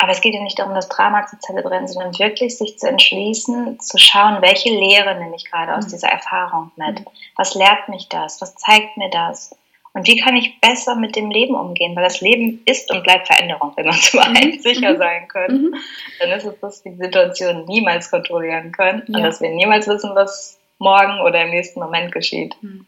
Aber 0.00 0.12
es 0.12 0.20
geht 0.20 0.34
ja 0.34 0.42
nicht 0.42 0.58
darum, 0.58 0.74
das 0.74 0.88
Drama 0.88 1.26
zu 1.26 1.38
zelebrieren, 1.40 1.88
sondern 1.88 2.16
wirklich 2.20 2.56
sich 2.56 2.78
zu 2.78 2.88
entschließen, 2.88 3.80
zu 3.80 3.98
schauen, 3.98 4.40
welche 4.42 4.68
Lehre 4.68 5.16
nehme 5.18 5.34
ich 5.34 5.50
gerade 5.50 5.74
aus 5.76 5.86
mhm. 5.86 5.90
dieser 5.90 6.08
Erfahrung 6.08 6.70
mit? 6.76 7.04
Was 7.36 7.54
lehrt 7.54 7.88
mich 7.88 8.08
das? 8.08 8.40
Was 8.40 8.54
zeigt 8.54 8.96
mir 8.96 9.10
das? 9.10 9.56
Und 9.98 10.06
wie 10.06 10.16
kann 10.16 10.36
ich 10.36 10.60
besser 10.60 10.94
mit 10.94 11.16
dem 11.16 11.28
Leben 11.28 11.56
umgehen? 11.56 11.96
Weil 11.96 12.04
das 12.04 12.20
Leben 12.20 12.62
ist 12.66 12.88
und 12.92 13.02
bleibt 13.02 13.26
Veränderung. 13.26 13.72
Wenn 13.74 13.86
wir 13.86 13.92
uns 13.92 14.14
über 14.14 14.26
eins 14.28 14.62
sicher 14.62 14.92
mhm. 14.92 14.98
sein 14.98 15.26
können, 15.26 15.62
mhm. 15.62 15.74
dann 16.20 16.30
ist 16.30 16.44
es, 16.44 16.60
dass 16.60 16.84
wir 16.84 16.92
die 16.92 16.98
Situation 16.98 17.64
niemals 17.66 18.08
kontrollieren 18.08 18.70
können 18.70 19.02
ja. 19.08 19.16
und 19.16 19.24
dass 19.24 19.40
wir 19.40 19.50
niemals 19.50 19.88
wissen, 19.88 20.12
was 20.14 20.56
morgen 20.78 21.20
oder 21.22 21.42
im 21.42 21.50
nächsten 21.50 21.80
Moment 21.80 22.12
geschieht. 22.12 22.54
Mhm. 22.62 22.86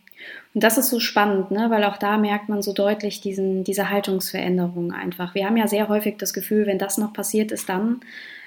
Und 0.54 0.62
das 0.62 0.78
ist 0.78 0.88
so 0.88 1.00
spannend, 1.00 1.50
ne? 1.50 1.66
weil 1.70 1.82
auch 1.82 1.96
da 1.96 2.16
merkt 2.16 2.48
man 2.48 2.62
so 2.62 2.72
deutlich 2.72 3.20
diesen, 3.20 3.64
diese 3.64 3.90
Haltungsveränderung 3.90 4.92
einfach. 4.92 5.34
Wir 5.34 5.46
haben 5.46 5.56
ja 5.56 5.66
sehr 5.66 5.88
häufig 5.88 6.16
das 6.16 6.32
Gefühl, 6.32 6.66
wenn 6.66 6.78
das 6.78 6.96
noch 6.96 7.12
passiert 7.12 7.50
ist, 7.50 7.68
dann. 7.68 8.02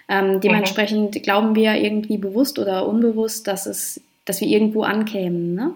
Ähm, 0.08 0.40
dementsprechend 0.40 1.16
mhm. 1.16 1.22
glauben 1.22 1.56
wir 1.56 1.76
irgendwie 1.76 2.18
bewusst 2.18 2.60
oder 2.60 2.88
unbewusst, 2.88 3.46
dass, 3.46 3.66
es, 3.66 4.00
dass 4.24 4.40
wir 4.40 4.48
irgendwo 4.48 4.84
ankämen. 4.84 5.54
Ne? 5.54 5.76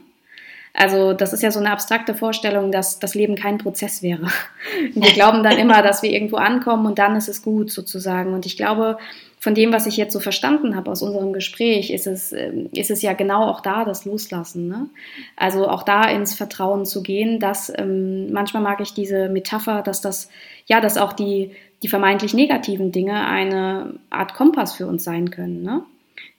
Also 0.80 1.14
das 1.14 1.34
ist 1.34 1.42
ja 1.42 1.50
so 1.50 1.60
eine 1.60 1.72
abstrakte 1.72 2.14
Vorstellung, 2.14 2.72
dass 2.72 3.00
das 3.00 3.16
Leben 3.16 3.36
kein 3.36 3.58
Prozess 3.58 4.04
wäre. 4.04 4.28
Wir 4.94 5.12
glauben 5.12 5.42
dann 5.42 5.58
immer, 5.58 5.82
dass 5.82 6.04
wir 6.04 6.12
irgendwo 6.12 6.36
ankommen 6.36 6.86
und 6.86 7.00
dann 7.00 7.16
ist 7.16 7.28
es 7.28 7.42
gut 7.42 7.72
sozusagen. 7.72 8.34
Und 8.34 8.46
ich 8.46 8.58
glaube, 8.58 9.00
von 9.40 9.56
dem, 9.56 9.74
was 9.74 9.88
ich 9.88 9.98
jetzt 9.98 10.14
so 10.14 10.20
verstanden 10.20 10.76
habe 10.76 10.92
aus 10.92 11.02
unserem 11.02 11.34
Gespräch, 11.34 11.90
ist 11.90 12.06
es, 12.06 12.32
ähm, 12.32 12.70
ist 12.74 12.92
es 12.92 13.02
ja 13.02 13.14
genau 13.14 13.46
auch 13.46 13.62
da 13.62 13.86
das 13.86 14.06
Loslassen. 14.06 14.68
Ne? 14.68 14.88
Also 15.36 15.68
auch 15.68 15.82
da 15.82 16.04
ins 16.04 16.36
Vertrauen 16.36 16.86
zu 16.86 17.02
gehen, 17.02 17.40
dass 17.40 17.74
ähm, 17.76 18.32
manchmal 18.32 18.62
mag 18.62 18.80
ich 18.80 18.94
diese 18.94 19.30
Metapher, 19.30 19.82
dass 19.82 20.02
das, 20.02 20.30
ja, 20.68 20.80
dass 20.80 20.98
auch 20.98 21.14
die, 21.14 21.54
die 21.82 21.88
vermeintlich 21.88 22.36
negativen 22.36 22.92
Dinge 22.92 23.26
eine 23.26 23.96
Art 24.12 24.36
Kompass 24.36 24.74
für 24.74 24.86
uns 24.86 25.04
sein 25.04 25.32
können. 25.32 25.64
Ne? 25.64 25.82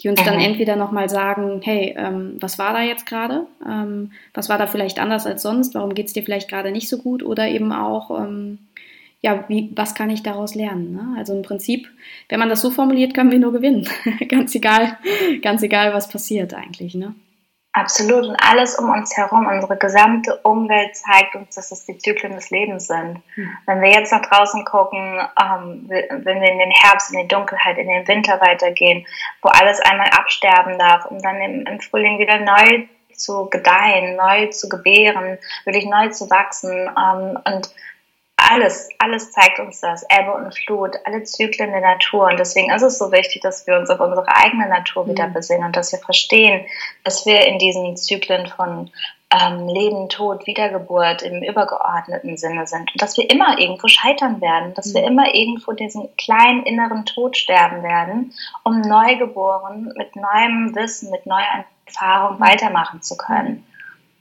Die 0.00 0.08
uns 0.08 0.22
dann 0.22 0.36
mhm. 0.36 0.44
entweder 0.44 0.76
nochmal 0.76 1.08
sagen, 1.08 1.60
hey, 1.62 1.94
ähm, 1.96 2.36
was 2.40 2.58
war 2.58 2.72
da 2.72 2.82
jetzt 2.82 3.06
gerade? 3.06 3.46
Ähm, 3.66 4.12
was 4.32 4.48
war 4.48 4.58
da 4.58 4.66
vielleicht 4.66 5.00
anders 5.00 5.26
als 5.26 5.42
sonst? 5.42 5.74
Warum 5.74 5.94
geht 5.94 6.06
es 6.06 6.12
dir 6.12 6.22
vielleicht 6.22 6.48
gerade 6.48 6.70
nicht 6.70 6.88
so 6.88 6.98
gut? 6.98 7.22
Oder 7.22 7.48
eben 7.48 7.72
auch, 7.72 8.16
ähm, 8.18 8.58
ja, 9.20 9.44
wie, 9.48 9.72
was 9.74 9.96
kann 9.96 10.10
ich 10.10 10.22
daraus 10.22 10.54
lernen? 10.54 10.92
Ne? 10.92 11.18
Also 11.18 11.34
im 11.34 11.42
Prinzip, 11.42 11.88
wenn 12.28 12.38
man 12.38 12.48
das 12.48 12.60
so 12.60 12.70
formuliert, 12.70 13.12
können 13.12 13.32
wir 13.32 13.40
nur 13.40 13.52
gewinnen. 13.52 13.88
ganz 14.28 14.54
egal, 14.54 14.98
ganz 15.42 15.62
egal, 15.62 15.92
was 15.92 16.08
passiert 16.08 16.54
eigentlich. 16.54 16.94
Ne? 16.94 17.14
Absolut. 17.78 18.26
Und 18.26 18.36
alles 18.36 18.74
um 18.76 18.90
uns 18.90 19.16
herum, 19.16 19.46
unsere 19.46 19.76
gesamte 19.76 20.36
Umwelt 20.38 20.96
zeigt 20.96 21.36
uns, 21.36 21.54
dass 21.54 21.70
es 21.70 21.86
die 21.86 21.96
Zyklen 21.96 22.34
des 22.34 22.50
Lebens 22.50 22.88
sind. 22.88 23.22
Mhm. 23.36 23.58
Wenn 23.66 23.80
wir 23.80 23.90
jetzt 23.90 24.10
nach 24.10 24.22
draußen 24.22 24.64
gucken, 24.64 25.20
ähm, 25.40 25.84
wenn 25.88 26.40
wir 26.40 26.50
in 26.50 26.58
den 26.58 26.72
Herbst, 26.72 27.12
in 27.12 27.20
die 27.20 27.28
Dunkelheit, 27.28 27.78
in 27.78 27.88
den 27.88 28.08
Winter 28.08 28.40
weitergehen, 28.40 29.06
wo 29.42 29.48
alles 29.48 29.80
einmal 29.80 30.08
absterben 30.08 30.76
darf, 30.78 31.06
um 31.06 31.22
dann 31.22 31.40
im, 31.40 31.66
im 31.66 31.80
Frühling 31.80 32.18
wieder 32.18 32.40
neu 32.40 32.88
zu 33.14 33.48
gedeihen, 33.48 34.16
neu 34.16 34.46
zu 34.46 34.68
gebären, 34.68 35.38
wirklich 35.64 35.86
neu 35.86 36.08
zu 36.08 36.28
wachsen 36.30 36.72
ähm, 36.72 37.38
und 37.44 37.70
alles, 38.48 38.88
alles 38.98 39.30
zeigt 39.30 39.58
uns 39.60 39.80
das. 39.80 40.04
Ebbe 40.08 40.32
und 40.32 40.56
Flut, 40.56 40.96
alle 41.04 41.22
Zyklen 41.24 41.70
der 41.70 41.82
Natur. 41.82 42.26
Und 42.26 42.38
deswegen 42.38 42.72
ist 42.72 42.82
es 42.82 42.98
so 42.98 43.12
wichtig, 43.12 43.42
dass 43.42 43.66
wir 43.66 43.76
uns 43.76 43.90
auf 43.90 44.00
unsere 44.00 44.26
eigene 44.28 44.68
Natur 44.68 45.06
wieder 45.06 45.28
mhm. 45.28 45.34
besinnen 45.34 45.64
und 45.66 45.76
dass 45.76 45.92
wir 45.92 45.98
verstehen, 45.98 46.64
dass 47.04 47.26
wir 47.26 47.46
in 47.46 47.58
diesen 47.58 47.96
Zyklen 47.96 48.46
von 48.46 48.90
ähm, 49.30 49.68
Leben, 49.68 50.08
Tod, 50.08 50.46
Wiedergeburt 50.46 51.20
im 51.20 51.42
übergeordneten 51.42 52.38
Sinne 52.38 52.66
sind. 52.66 52.90
Und 52.92 53.02
dass 53.02 53.18
wir 53.18 53.28
immer 53.28 53.58
irgendwo 53.58 53.86
scheitern 53.88 54.40
werden, 54.40 54.72
dass 54.74 54.86
mhm. 54.86 54.94
wir 54.94 55.04
immer 55.04 55.34
irgendwo 55.34 55.72
diesen 55.72 56.08
kleinen 56.16 56.62
inneren 56.62 57.04
Tod 57.04 57.36
sterben 57.36 57.82
werden, 57.82 58.32
um 58.64 58.80
neugeboren 58.80 59.92
mit 59.96 60.16
neuem 60.16 60.74
Wissen, 60.74 61.10
mit 61.10 61.26
neuer 61.26 61.66
Erfahrung 61.84 62.36
mhm. 62.36 62.40
weitermachen 62.40 63.02
zu 63.02 63.16
können. 63.18 63.66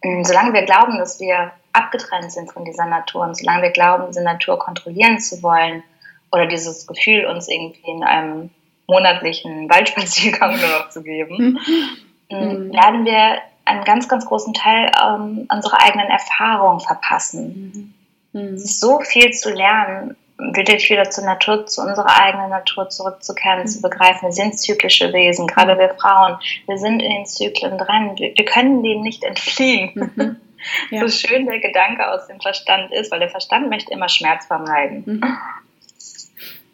Und 0.04 0.26
solange 0.26 0.54
wir 0.54 0.64
glauben, 0.64 0.98
dass 0.98 1.20
wir 1.20 1.52
abgetrennt 1.74 2.32
sind 2.32 2.52
von 2.52 2.66
dieser 2.66 2.86
Natur 2.86 3.24
und 3.24 3.38
solange 3.38 3.64
wir 3.64 3.72
glauben, 3.72 4.06
diese 4.08 4.24
Natur 4.24 4.60
kontrollieren 4.60 5.20
zu 5.20 5.42
wollen 5.44 5.84
oder 6.32 6.48
dieses 6.48 6.88
Gefühl 6.88 7.26
uns 7.26 7.48
irgendwie 7.48 7.92
in 7.92 8.04
einem 8.04 8.50
monatlichen 8.88 9.70
Waldspaziergang 9.70 10.60
nur 10.60 10.70
noch 10.70 10.90
zu 10.90 11.04
geben, 11.04 11.60
mhm. 12.30 12.38
mhm. 12.38 12.74
werden 12.74 13.06
wir 13.06 13.38
einen 13.66 13.84
ganz, 13.84 14.08
ganz 14.08 14.26
großen 14.26 14.54
Teil 14.54 14.92
ähm, 15.04 15.48
unserer 15.52 15.82
eigenen 15.82 16.08
Erfahrung 16.08 16.80
verpassen. 16.80 17.94
Mhm. 18.32 18.54
Es 18.56 18.64
ist 18.64 18.80
so 18.80 19.00
viel 19.02 19.32
zu 19.32 19.54
lernen, 19.54 20.16
wirklich 20.38 20.90
wieder 20.90 21.10
zur 21.10 21.26
Natur, 21.26 21.66
zu 21.66 21.82
unserer 21.82 22.22
eigenen 22.22 22.50
Natur 22.50 22.90
zurückzukehren, 22.90 23.62
mhm. 23.62 23.68
zu 23.68 23.82
begreifen, 23.82 24.28
wir 24.28 24.32
sind 24.32 24.60
zyklische 24.60 25.12
Wesen, 25.14 25.48
gerade 25.48 25.78
wir 25.78 25.96
Frauen, 26.00 26.38
wir 26.68 26.78
sind 26.78 27.02
in 27.02 27.10
den 27.10 27.26
Zyklen 27.26 27.78
dran, 27.78 28.18
wir, 28.18 28.34
wir 28.36 28.46
können 28.46 28.84
denen 28.84 29.02
nicht 29.02 29.24
entfliehen. 29.24 29.92
Mhm. 29.96 30.36
Ja. 30.90 31.08
So 31.08 31.28
schön 31.28 31.46
der 31.46 31.60
Gedanke 31.60 32.12
aus 32.12 32.28
dem 32.28 32.42
Verstand 32.42 32.92
ist, 32.92 33.12
weil 33.12 33.20
der 33.20 33.30
Verstand 33.30 33.70
möchte 33.70 33.94
immer 33.94 34.10
Schmerz 34.10 34.48
vermeiden. 34.48 35.04
Mhm. 35.06 35.38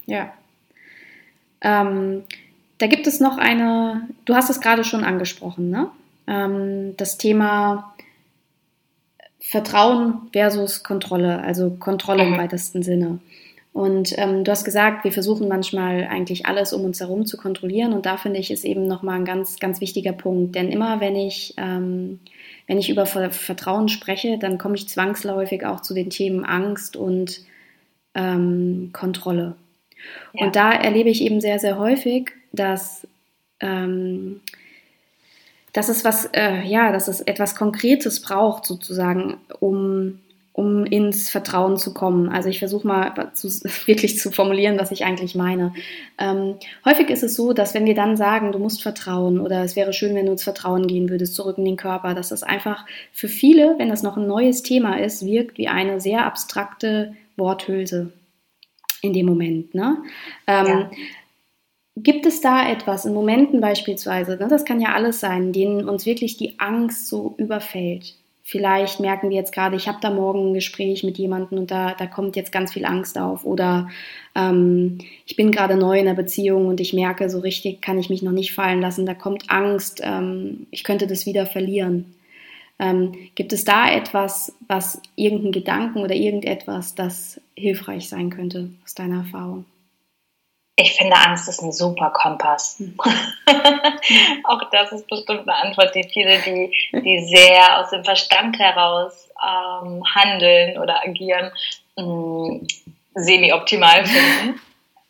Ja. 0.05 0.33
Ähm, 1.61 2.23
da 2.77 2.87
gibt 2.87 3.07
es 3.07 3.19
noch 3.19 3.37
eine, 3.37 4.07
du 4.25 4.35
hast 4.35 4.49
es 4.49 4.61
gerade 4.61 4.83
schon 4.83 5.03
angesprochen, 5.03 5.69
ne? 5.69 5.91
Ähm, 6.27 6.95
das 6.97 7.17
Thema 7.17 7.93
Vertrauen 9.39 10.29
versus 10.31 10.81
Kontrolle, 10.83 11.41
also 11.41 11.71
Kontrolle 11.71 12.25
mhm. 12.25 12.33
im 12.33 12.39
weitesten 12.39 12.81
Sinne. 12.81 13.19
Und 13.73 14.13
ähm, 14.17 14.43
du 14.43 14.51
hast 14.51 14.65
gesagt, 14.65 15.03
wir 15.03 15.11
versuchen 15.11 15.47
manchmal 15.47 16.05
eigentlich 16.05 16.45
alles 16.45 16.73
um 16.73 16.85
uns 16.85 16.99
herum 16.99 17.25
zu 17.25 17.37
kontrollieren. 17.37 17.93
Und 17.93 18.05
da 18.05 18.17
finde 18.17 18.39
ich, 18.39 18.51
ist 18.51 18.65
eben 18.65 18.87
nochmal 18.87 19.15
ein 19.15 19.25
ganz, 19.25 19.59
ganz 19.59 19.81
wichtiger 19.81 20.13
Punkt. 20.13 20.53
Denn 20.55 20.69
immer 20.69 20.99
wenn 20.99 21.15
ich 21.15 21.55
ähm, 21.57 22.19
wenn 22.67 22.77
ich 22.77 22.89
über 22.89 23.05
Vertrauen 23.05 23.89
spreche, 23.89 24.37
dann 24.37 24.57
komme 24.57 24.75
ich 24.75 24.87
zwangsläufig 24.87 25.65
auch 25.65 25.81
zu 25.81 25.93
den 25.93 26.09
Themen 26.09 26.45
Angst 26.45 26.95
und 26.95 27.41
ähm, 28.15 28.91
Kontrolle. 28.93 29.55
Ja. 30.33 30.45
Und 30.45 30.55
da 30.55 30.71
erlebe 30.71 31.09
ich 31.09 31.21
eben 31.21 31.41
sehr, 31.41 31.59
sehr 31.59 31.77
häufig, 31.77 32.31
dass, 32.51 33.07
ähm, 33.59 34.41
dass 35.73 35.89
es 35.89 36.05
was, 36.05 36.29
äh, 36.33 36.61
ja, 36.63 36.91
dass 36.91 37.07
es 37.07 37.21
etwas 37.21 37.55
Konkretes 37.55 38.21
braucht, 38.21 38.65
sozusagen, 38.65 39.37
um 39.59 40.19
um 40.53 40.85
ins 40.85 41.31
Vertrauen 41.31 41.77
zu 41.77 41.95
kommen. 41.95 42.29
Also 42.29 42.47
ich 42.47 42.59
versuche 42.59 42.87
mal 42.87 43.31
zu, 43.33 43.47
wirklich 43.87 44.19
zu 44.19 44.31
formulieren, 44.31 44.79
was 44.79 44.91
ich 44.91 45.03
eigentlich 45.03 45.33
meine. 45.33 45.73
Ähm, 46.19 46.55
häufig 46.85 47.09
ist 47.09 47.23
es 47.23 47.35
so, 47.35 47.53
dass 47.53 47.73
wenn 47.73 47.85
wir 47.85 47.95
dann 47.95 48.15
sagen, 48.15 48.51
du 48.51 48.59
musst 48.59 48.83
vertrauen 48.83 49.39
oder 49.39 49.63
es 49.63 49.75
wäre 49.75 49.93
schön, 49.93 50.15
wenn 50.15 50.27
du 50.27 50.33
ins 50.33 50.43
Vertrauen 50.43 50.87
gehen 50.87 51.09
würdest, 51.09 51.35
zurück 51.35 51.57
in 51.57 51.65
den 51.65 51.75
Körper, 51.75 52.13
dass 52.13 52.29
das 52.29 52.43
einfach 52.43 52.85
für 53.11 53.27
viele, 53.27 53.75
wenn 53.79 53.89
das 53.89 54.03
noch 54.03 54.15
ein 54.15 54.27
neues 54.27 54.61
Thema 54.61 54.99
ist, 54.99 55.25
wirkt 55.25 55.57
wie 55.57 55.67
eine 55.67 55.99
sehr 55.99 56.25
abstrakte 56.25 57.15
Worthülse 57.35 58.13
in 59.01 59.13
dem 59.13 59.25
Moment. 59.25 59.73
Ne? 59.73 59.97
Ähm, 60.45 60.67
ja. 60.67 60.91
Gibt 61.95 62.25
es 62.25 62.41
da 62.41 62.67
etwas, 62.69 63.05
in 63.05 63.13
Momenten 63.13 63.61
beispielsweise, 63.61 64.37
ne, 64.37 64.47
das 64.47 64.65
kann 64.65 64.79
ja 64.79 64.93
alles 64.93 65.19
sein, 65.19 65.53
denen 65.53 65.87
uns 65.87 66.07
wirklich 66.07 66.37
die 66.37 66.59
Angst 66.59 67.07
so 67.07 67.35
überfällt, 67.37 68.15
Vielleicht 68.45 68.99
merken 68.99 69.29
wir 69.29 69.37
jetzt 69.37 69.53
gerade, 69.53 69.77
ich 69.77 69.87
habe 69.87 69.99
da 70.01 70.09
morgen 70.09 70.49
ein 70.49 70.53
Gespräch 70.53 71.03
mit 71.05 71.17
jemandem 71.17 71.59
und 71.59 71.71
da, 71.71 71.93
da 71.93 72.05
kommt 72.07 72.35
jetzt 72.35 72.51
ganz 72.51 72.73
viel 72.73 72.83
Angst 72.83 73.17
auf. 73.17 73.45
Oder 73.45 73.89
ähm, 74.35 74.97
ich 75.25 75.37
bin 75.37 75.49
gerade 75.49 75.77
neu 75.77 75.97
in 75.97 76.07
einer 76.07 76.15
Beziehung 76.15 76.67
und 76.67 76.81
ich 76.81 76.93
merke, 76.93 77.29
so 77.29 77.39
richtig 77.39 77.81
kann 77.81 77.97
ich 77.97 78.09
mich 78.09 78.21
noch 78.21 78.33
nicht 78.33 78.53
fallen 78.53 78.81
lassen. 78.81 79.05
Da 79.05 79.13
kommt 79.13 79.49
Angst, 79.49 80.01
ähm, 80.03 80.67
ich 80.71 80.83
könnte 80.83 81.07
das 81.07 81.25
wieder 81.25 81.45
verlieren. 81.45 82.15
Ähm, 82.79 83.13
gibt 83.35 83.53
es 83.53 83.63
da 83.63 83.89
etwas, 83.89 84.53
was 84.67 85.01
irgendein 85.15 85.53
Gedanken 85.53 85.99
oder 85.99 86.13
irgendetwas, 86.13 86.95
das 86.95 87.39
hilfreich 87.55 88.09
sein 88.09 88.29
könnte 88.29 88.71
aus 88.83 88.93
deiner 88.93 89.19
Erfahrung? 89.19 89.63
Ich 90.75 90.93
finde, 90.93 91.15
Angst 91.15 91.47
ist 91.47 91.61
ein 91.61 91.71
super 91.71 92.09
Kompass. 92.09 92.79
Hm. 92.79 92.97
Auch 94.45 94.69
das 94.71 94.91
ist 94.91 95.07
bestimmt 95.07 95.47
eine 95.47 95.55
Antwort, 95.55 95.93
die 95.93 96.03
viele, 96.03 96.39
die, 96.39 96.71
die 96.93 97.25
sehr 97.25 97.79
aus 97.79 97.91
dem 97.91 98.03
Verstand 98.03 98.57
heraus 98.57 99.29
ähm, 99.39 100.03
handeln 100.15 100.79
oder 100.79 101.03
agieren, 101.03 101.51
ähm, 101.97 102.67
semi-optimal 103.13 104.05
finden. 104.05 104.59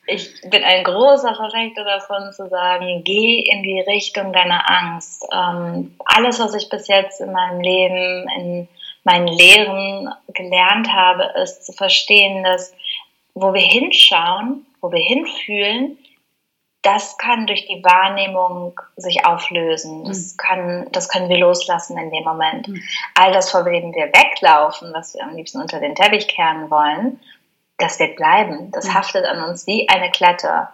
Ich 0.05 0.41
bin 0.49 0.65
ein 0.65 0.83
großer 0.83 1.33
Verfechter 1.33 1.85
davon 1.85 2.33
zu 2.33 2.49
sagen, 2.49 3.03
geh 3.05 3.39
in 3.39 3.63
die 3.63 3.79
Richtung 3.79 4.33
deiner 4.33 4.69
Angst. 4.69 5.25
Ähm, 5.31 5.95
alles, 6.03 6.39
was 6.39 6.53
ich 6.55 6.67
bis 6.67 6.89
jetzt 6.89 7.21
in 7.21 7.31
meinem 7.31 7.61
Leben, 7.61 8.27
in 8.37 8.67
meinen 9.05 9.27
Lehren 9.27 10.13
gelernt 10.33 10.91
habe, 10.91 11.23
ist 11.41 11.65
zu 11.65 11.71
verstehen, 11.71 12.43
dass 12.43 12.73
wo 13.33 13.53
wir 13.53 13.61
hinschauen, 13.61 14.65
wo 14.83 14.91
wir 14.91 15.01
hinfühlen, 15.01 15.97
das 16.81 17.17
kann 17.17 17.47
durch 17.47 17.65
die 17.65 17.81
Wahrnehmung 17.81 18.79
sich 18.97 19.25
auflösen. 19.25 20.03
Das, 20.03 20.33
mhm. 20.33 20.37
kann, 20.37 20.87
das 20.91 21.07
können 21.07 21.29
wir 21.29 21.37
loslassen 21.37 21.97
in 21.97 22.11
dem 22.11 22.25
Moment. 22.25 22.67
Mhm. 22.67 22.83
All 23.15 23.31
das, 23.31 23.49
vor 23.49 23.63
dem 23.63 23.95
wir 23.95 24.07
weglaufen, 24.07 24.91
was 24.93 25.15
wir 25.15 25.23
am 25.23 25.35
liebsten 25.35 25.61
unter 25.61 25.79
den 25.79 25.95
Teppich 25.95 26.27
kehren 26.27 26.69
wollen, 26.69 27.21
das 27.77 27.99
wird 27.99 28.17
bleiben. 28.17 28.69
Das 28.71 28.87
mhm. 28.87 28.93
haftet 28.95 29.25
an 29.25 29.49
uns 29.49 29.65
wie 29.65 29.87
eine 29.87 30.11
Klette, 30.11 30.67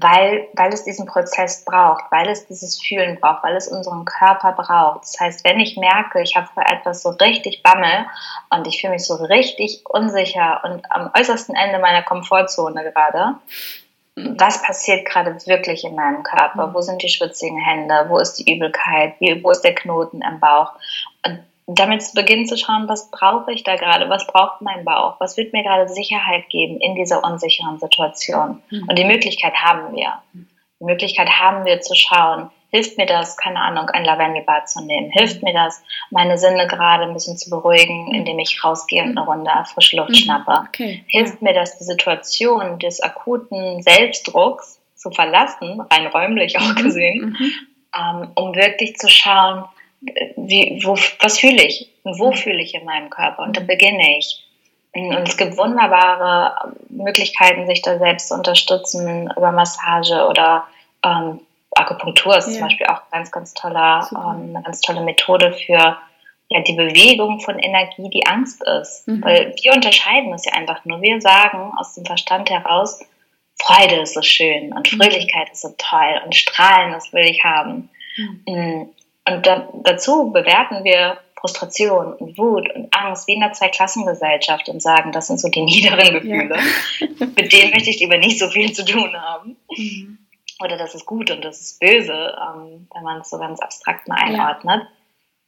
weil, 0.00 0.48
weil 0.54 0.72
es 0.72 0.84
diesen 0.84 1.06
Prozess 1.06 1.64
braucht, 1.64 2.04
weil 2.10 2.28
es 2.28 2.46
dieses 2.46 2.80
Fühlen 2.80 3.18
braucht, 3.20 3.42
weil 3.44 3.56
es 3.56 3.68
unseren 3.68 4.04
Körper 4.04 4.52
braucht. 4.52 5.02
Das 5.02 5.20
heißt, 5.20 5.44
wenn 5.44 5.60
ich 5.60 5.76
merke, 5.76 6.22
ich 6.22 6.36
habe 6.36 6.48
vor 6.52 6.64
etwas 6.64 7.02
so 7.02 7.10
richtig 7.10 7.62
Bammel 7.62 8.06
und 8.50 8.66
ich 8.66 8.80
fühle 8.80 8.94
mich 8.94 9.06
so 9.06 9.14
richtig 9.14 9.82
unsicher 9.88 10.60
und 10.64 10.90
am 10.90 11.10
äußersten 11.18 11.54
Ende 11.54 11.78
meiner 11.78 12.02
Komfortzone 12.02 12.82
gerade, 12.82 13.34
was 14.16 14.62
passiert 14.62 15.06
gerade 15.06 15.36
wirklich 15.46 15.84
in 15.84 15.94
meinem 15.94 16.22
Körper? 16.22 16.72
Wo 16.72 16.80
sind 16.80 17.02
die 17.02 17.10
schwitzigen 17.10 17.58
Hände? 17.58 18.06
Wo 18.08 18.18
ist 18.18 18.34
die 18.34 18.50
Übelkeit? 18.50 19.14
Wo 19.42 19.50
ist 19.50 19.60
der 19.60 19.74
Knoten 19.74 20.22
im 20.22 20.40
Bauch? 20.40 20.72
Und 21.26 21.44
damit 21.66 22.02
zu 22.02 22.14
beginnen 22.14 22.46
zu 22.46 22.56
schauen, 22.56 22.88
was 22.88 23.10
brauche 23.10 23.52
ich 23.52 23.64
da 23.64 23.74
gerade? 23.76 24.08
Was 24.08 24.26
braucht 24.26 24.62
mein 24.62 24.84
Bauch? 24.84 25.16
Was 25.18 25.36
wird 25.36 25.52
mir 25.52 25.64
gerade 25.64 25.88
Sicherheit 25.88 26.48
geben 26.48 26.78
in 26.80 26.94
dieser 26.94 27.24
unsicheren 27.24 27.78
Situation? 27.78 28.62
Mhm. 28.70 28.86
Und 28.88 28.98
die 28.98 29.04
Möglichkeit 29.04 29.54
haben 29.54 29.94
wir. 29.94 30.12
Die 30.78 30.84
Möglichkeit 30.84 31.28
haben 31.28 31.64
wir 31.64 31.80
zu 31.80 31.94
schauen, 31.94 32.50
hilft 32.70 32.98
mir 32.98 33.06
das, 33.06 33.36
keine 33.36 33.60
Ahnung, 33.60 33.88
ein 33.88 34.04
Lavendelbad 34.04 34.68
zu 34.68 34.84
nehmen? 34.84 35.10
Hilft 35.10 35.42
mir 35.42 35.54
das, 35.54 35.82
meine 36.10 36.38
Sinne 36.38 36.66
gerade 36.68 37.04
ein 37.04 37.14
bisschen 37.14 37.36
zu 37.36 37.50
beruhigen, 37.50 38.14
indem 38.14 38.38
ich 38.38 38.62
rausgehe 38.62 39.02
und 39.02 39.16
eine 39.16 39.26
Runde 39.26 39.50
frische 39.72 39.96
Luft 39.96 40.10
mhm. 40.10 40.14
schnappe? 40.14 40.66
Okay. 40.68 41.04
Hilft 41.08 41.42
mir 41.42 41.54
das, 41.54 41.78
die 41.78 41.84
Situation 41.84 42.78
des 42.78 43.00
akuten 43.00 43.82
Selbstdrucks 43.82 44.80
zu 44.94 45.10
verlassen, 45.10 45.80
rein 45.80 46.06
räumlich 46.08 46.58
auch 46.58 46.74
mhm. 46.76 46.82
gesehen, 46.82 47.36
mhm. 47.38 47.52
ähm, 47.98 48.30
um 48.34 48.54
wirklich 48.54 48.96
zu 48.96 49.08
schauen, 49.08 49.64
wie, 50.00 50.80
wo, 50.84 50.96
was 51.20 51.38
fühle 51.38 51.62
ich 51.64 51.90
und 52.02 52.18
wo 52.18 52.30
mhm. 52.30 52.36
fühle 52.36 52.62
ich 52.62 52.74
in 52.74 52.84
meinem 52.84 53.10
Körper 53.10 53.42
und 53.42 53.56
dann 53.56 53.66
beginne 53.66 54.18
ich. 54.18 54.42
Und 54.94 55.28
es 55.28 55.36
gibt 55.36 55.58
wunderbare 55.58 56.74
Möglichkeiten, 56.88 57.66
sich 57.66 57.82
da 57.82 57.98
selbst 57.98 58.28
zu 58.28 58.34
unterstützen 58.34 59.30
über 59.36 59.52
Massage 59.52 60.26
oder 60.26 60.66
ähm, 61.04 61.40
Akupunktur 61.72 62.36
ist 62.36 62.46
ja. 62.46 62.52
zum 62.54 62.62
Beispiel 62.62 62.86
auch 62.86 63.02
ganz, 63.10 63.30
ganz 63.30 63.52
toller, 63.52 64.08
ähm, 64.12 64.54
eine 64.54 64.62
ganz 64.62 64.80
tolle 64.80 65.02
Methode 65.02 65.52
für 65.52 65.98
ja, 66.48 66.60
die 66.60 66.72
Bewegung 66.72 67.40
von 67.40 67.58
Energie, 67.58 68.08
die 68.08 68.26
Angst 68.26 68.62
ist. 68.80 69.06
Mhm. 69.06 69.22
Weil 69.22 69.54
wir 69.60 69.72
unterscheiden 69.72 70.32
es 70.32 70.46
ja 70.46 70.52
einfach 70.52 70.84
nur. 70.84 71.02
Wir 71.02 71.20
sagen 71.20 71.72
aus 71.76 71.94
dem 71.94 72.06
Verstand 72.06 72.48
heraus, 72.48 73.00
Freude 73.60 73.96
ist 73.96 74.14
so 74.14 74.22
schön 74.22 74.72
und 74.72 74.90
mhm. 74.90 74.96
Fröhlichkeit 74.96 75.50
ist 75.50 75.62
so 75.62 75.74
toll 75.76 76.20
und 76.24 76.34
Strahlen, 76.34 76.92
das 76.92 77.12
will 77.12 77.26
ich 77.26 77.42
haben. 77.44 77.90
Mhm. 78.16 78.88
Und 79.28 79.46
da, 79.46 79.68
dazu 79.82 80.30
bewerten 80.30 80.84
wir 80.84 81.18
Frustration 81.38 82.14
und 82.14 82.38
Wut 82.38 82.72
und 82.74 82.94
Angst 82.94 83.28
wie 83.28 83.34
in 83.34 83.40
der 83.40 83.52
Zweiklassengesellschaft 83.52 84.68
und 84.68 84.80
sagen, 84.80 85.12
das 85.12 85.26
sind 85.26 85.40
so 85.40 85.48
die 85.48 85.62
niederen 85.64 86.14
Gefühle. 86.14 86.56
Ja. 87.00 87.06
Mit 87.36 87.52
denen 87.52 87.72
möchte 87.72 87.90
ich 87.90 88.00
lieber 88.00 88.18
nicht 88.18 88.38
so 88.38 88.48
viel 88.48 88.72
zu 88.72 88.84
tun 88.84 89.14
haben. 89.20 89.56
Mhm. 89.76 90.18
Oder 90.62 90.78
das 90.78 90.94
ist 90.94 91.04
gut 91.04 91.30
und 91.30 91.44
das 91.44 91.60
ist 91.60 91.80
böse, 91.80 92.12
ähm, 92.12 92.88
wenn 92.94 93.02
man 93.02 93.20
es 93.20 93.28
so 93.28 93.38
ganz 93.38 93.60
abstrakt 93.60 94.08
mal 94.08 94.16
einordnet. 94.16 94.82
Ja. 94.82 94.88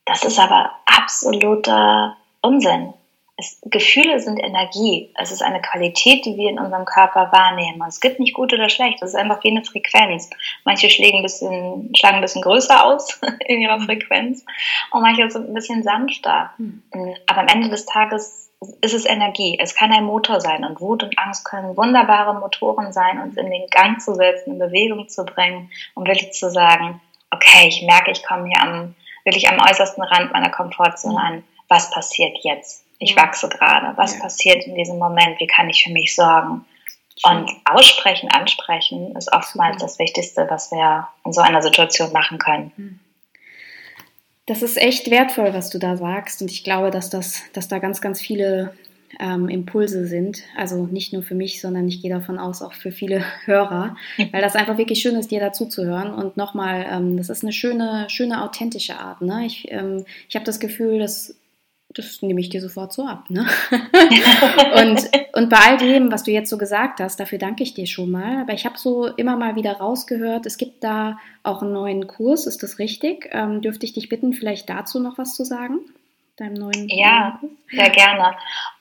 Das 0.04 0.24
ist 0.24 0.38
aber 0.38 0.72
absoluter 0.84 2.16
Unsinn. 2.42 2.92
Es, 3.38 3.60
Gefühle 3.64 4.20
sind 4.20 4.38
Energie. 4.38 5.10
Es 5.14 5.30
ist 5.30 5.42
eine 5.42 5.62
Qualität, 5.62 6.26
die 6.26 6.36
wir 6.36 6.50
in 6.50 6.58
unserem 6.58 6.84
Körper 6.84 7.30
wahrnehmen. 7.32 7.80
Und 7.80 7.88
es 7.88 8.00
gibt 8.00 8.18
nicht 8.18 8.34
gut 8.34 8.52
oder 8.52 8.68
schlecht. 8.68 9.00
Es 9.00 9.10
ist 9.10 9.14
einfach 9.14 9.42
wie 9.44 9.50
eine 9.50 9.64
Frequenz. 9.64 10.28
Manche 10.64 10.90
schlagen 10.90 11.18
ein 11.18 11.22
bisschen, 11.22 11.94
schlagen 11.96 12.16
ein 12.16 12.22
bisschen 12.22 12.42
größer 12.42 12.84
aus 12.84 13.20
in 13.46 13.62
ihrer 13.62 13.80
Frequenz 13.80 14.44
und 14.90 15.02
manche 15.02 15.30
sind 15.30 15.48
ein 15.48 15.54
bisschen 15.54 15.82
sanfter. 15.82 16.50
Mhm. 16.58 16.82
Aber 17.26 17.40
am 17.40 17.48
Ende 17.48 17.68
des 17.70 17.86
Tages 17.86 18.50
ist 18.80 18.94
es 18.94 19.04
Energie. 19.06 19.56
Es 19.60 19.74
kann 19.74 19.92
ein 19.92 20.04
Motor 20.04 20.40
sein 20.40 20.64
und 20.64 20.80
Wut 20.80 21.04
und 21.04 21.16
Angst 21.18 21.44
können 21.44 21.76
wunderbare 21.76 22.34
Motoren 22.38 22.92
sein, 22.92 23.20
uns 23.20 23.36
in 23.36 23.50
den 23.50 23.68
Gang 23.70 24.00
zu 24.00 24.14
setzen, 24.14 24.54
in 24.54 24.58
Bewegung 24.58 25.08
zu 25.08 25.24
bringen, 25.24 25.70
um 25.94 26.04
wirklich 26.04 26.32
zu 26.32 26.50
sagen, 26.50 27.00
okay, 27.30 27.68
ich 27.68 27.82
merke, 27.82 28.10
ich 28.10 28.24
komme 28.24 28.48
hier 28.48 28.60
am, 28.60 28.94
wirklich 29.24 29.48
am 29.48 29.60
äußersten 29.60 30.02
Rand 30.02 30.32
meiner 30.32 30.50
Komfortzone 30.50 31.20
an. 31.20 31.44
Was 31.68 31.90
passiert 31.90 32.36
jetzt? 32.42 32.84
Ich 32.98 33.16
wachse 33.16 33.48
gerade. 33.48 33.96
Was 33.96 34.14
ja. 34.14 34.20
passiert 34.20 34.66
in 34.66 34.74
diesem 34.74 34.98
Moment? 34.98 35.38
Wie 35.38 35.46
kann 35.46 35.68
ich 35.68 35.84
für 35.84 35.92
mich 35.92 36.14
sorgen? 36.14 36.64
Und 37.24 37.50
aussprechen, 37.64 38.30
ansprechen 38.30 39.16
ist 39.16 39.32
oftmals 39.32 39.78
das 39.80 39.98
Wichtigste, 39.98 40.46
was 40.48 40.70
wir 40.70 41.08
in 41.24 41.32
so 41.32 41.40
einer 41.40 41.62
Situation 41.62 42.12
machen 42.12 42.38
können. 42.38 42.72
Hm. 42.76 43.00
Das 44.46 44.62
ist 44.62 44.78
echt 44.78 45.10
wertvoll, 45.10 45.52
was 45.52 45.68
du 45.68 45.78
da 45.78 45.96
sagst. 45.96 46.40
Und 46.40 46.50
ich 46.50 46.64
glaube, 46.64 46.90
dass, 46.90 47.10
das, 47.10 47.42
dass 47.52 47.68
da 47.68 47.80
ganz, 47.80 48.00
ganz 48.00 48.20
viele 48.20 48.72
ähm, 49.20 49.48
Impulse 49.48 50.06
sind. 50.06 50.42
Also 50.56 50.86
nicht 50.86 51.12
nur 51.12 51.22
für 51.22 51.34
mich, 51.34 51.60
sondern 51.60 51.88
ich 51.88 52.00
gehe 52.00 52.10
davon 52.10 52.38
aus, 52.38 52.62
auch 52.62 52.72
für 52.72 52.92
viele 52.92 53.24
Hörer, 53.44 53.96
weil 54.32 54.42
das 54.42 54.56
einfach 54.56 54.78
wirklich 54.78 55.00
schön 55.00 55.16
ist, 55.16 55.30
dir 55.30 55.40
dazu 55.40 55.66
zu 55.66 55.84
hören. 55.84 56.14
Und 56.14 56.36
nochmal, 56.36 56.86
ähm, 56.90 57.16
das 57.16 57.28
ist 57.28 57.42
eine 57.42 57.52
schöne, 57.52 58.06
schöne, 58.08 58.42
authentische 58.42 58.98
Art. 58.98 59.20
Ne? 59.20 59.44
Ich, 59.46 59.70
ähm, 59.70 60.04
ich 60.28 60.34
habe 60.34 60.44
das 60.44 60.60
Gefühl, 60.60 60.98
dass 60.98 61.34
das 61.90 62.22
nehme 62.22 62.40
ich 62.40 62.50
dir 62.50 62.60
sofort 62.60 62.92
so 62.92 63.06
ab. 63.06 63.24
Ne? 63.30 63.46
und, 64.74 65.10
und 65.32 65.48
bei 65.48 65.56
all 65.56 65.78
dem, 65.78 66.12
was 66.12 66.22
du 66.22 66.30
jetzt 66.30 66.50
so 66.50 66.58
gesagt 66.58 67.00
hast, 67.00 67.18
dafür 67.18 67.38
danke 67.38 67.62
ich 67.62 67.74
dir 67.74 67.86
schon 67.86 68.10
mal. 68.10 68.42
Aber 68.42 68.52
ich 68.52 68.66
habe 68.66 68.78
so 68.78 69.06
immer 69.06 69.36
mal 69.36 69.56
wieder 69.56 69.72
rausgehört, 69.72 70.46
es 70.46 70.58
gibt 70.58 70.84
da 70.84 71.18
auch 71.42 71.62
einen 71.62 71.72
neuen 71.72 72.06
Kurs, 72.06 72.46
ist 72.46 72.62
das 72.62 72.78
richtig? 72.78 73.30
Ähm, 73.32 73.62
dürfte 73.62 73.86
ich 73.86 73.94
dich 73.94 74.08
bitten, 74.08 74.34
vielleicht 74.34 74.68
dazu 74.68 75.00
noch 75.00 75.18
was 75.18 75.34
zu 75.34 75.44
sagen? 75.44 75.80
deinem 76.38 76.54
neuen 76.54 76.88
Ja, 76.88 77.38
sehr 77.70 77.90
gerne. 77.90 78.36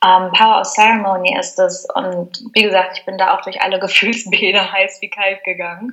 Ähm, 0.06 0.32
Power 0.32 0.62
of 0.62 0.68
Ceremony 0.68 1.36
ist 1.38 1.60
es 1.60 1.88
und 1.96 2.44
wie 2.54 2.64
gesagt, 2.64 2.98
ich 2.98 3.06
bin 3.06 3.18
da 3.18 3.36
auch 3.36 3.42
durch 3.42 3.62
alle 3.62 3.80
Gefühlsbilder 3.88 4.72
heiß 4.72 5.02
wie 5.02 5.10
kalt 5.10 5.44
gegangen. 5.44 5.92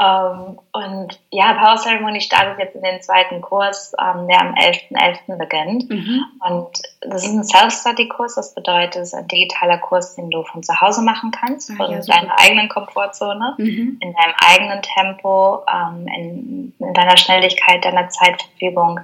Ähm, 0.00 0.58
und 0.72 1.20
ja, 1.30 1.52
Power 1.52 1.76
Ceremony 1.76 2.22
startet 2.22 2.58
jetzt 2.58 2.74
in 2.74 2.82
den 2.82 3.02
zweiten 3.02 3.42
Kurs, 3.42 3.92
ähm, 4.00 4.26
der 4.28 4.40
am 4.40 4.54
11.11. 4.54 5.26
.11. 5.28 5.36
beginnt. 5.36 5.90
Mhm. 5.90 6.24
Und 6.40 6.68
das 7.02 7.26
ist 7.26 7.34
ein 7.34 7.44
Self-Study-Kurs, 7.44 8.36
das 8.36 8.54
bedeutet, 8.54 8.96
es 8.96 9.08
ist 9.08 9.14
ein 9.14 9.28
digitaler 9.28 9.76
Kurs, 9.76 10.16
den 10.16 10.30
du 10.30 10.42
von 10.44 10.62
zu 10.62 10.80
Hause 10.80 11.02
machen 11.02 11.32
kannst, 11.32 11.70
ah, 11.78 11.90
ja, 11.90 12.00
deiner 12.00 12.38
eigenen 12.38 12.70
Komfortzone, 12.70 13.56
mhm. 13.58 13.98
in 14.00 14.14
deinem 14.14 14.34
eigenen 14.38 14.80
Tempo, 14.80 15.64
ähm, 15.70 16.08
in, 16.08 16.72
in 16.78 16.94
deiner 16.94 17.18
Schnelligkeit, 17.18 17.84
deiner 17.84 18.08
Zeitverfügung 18.08 19.00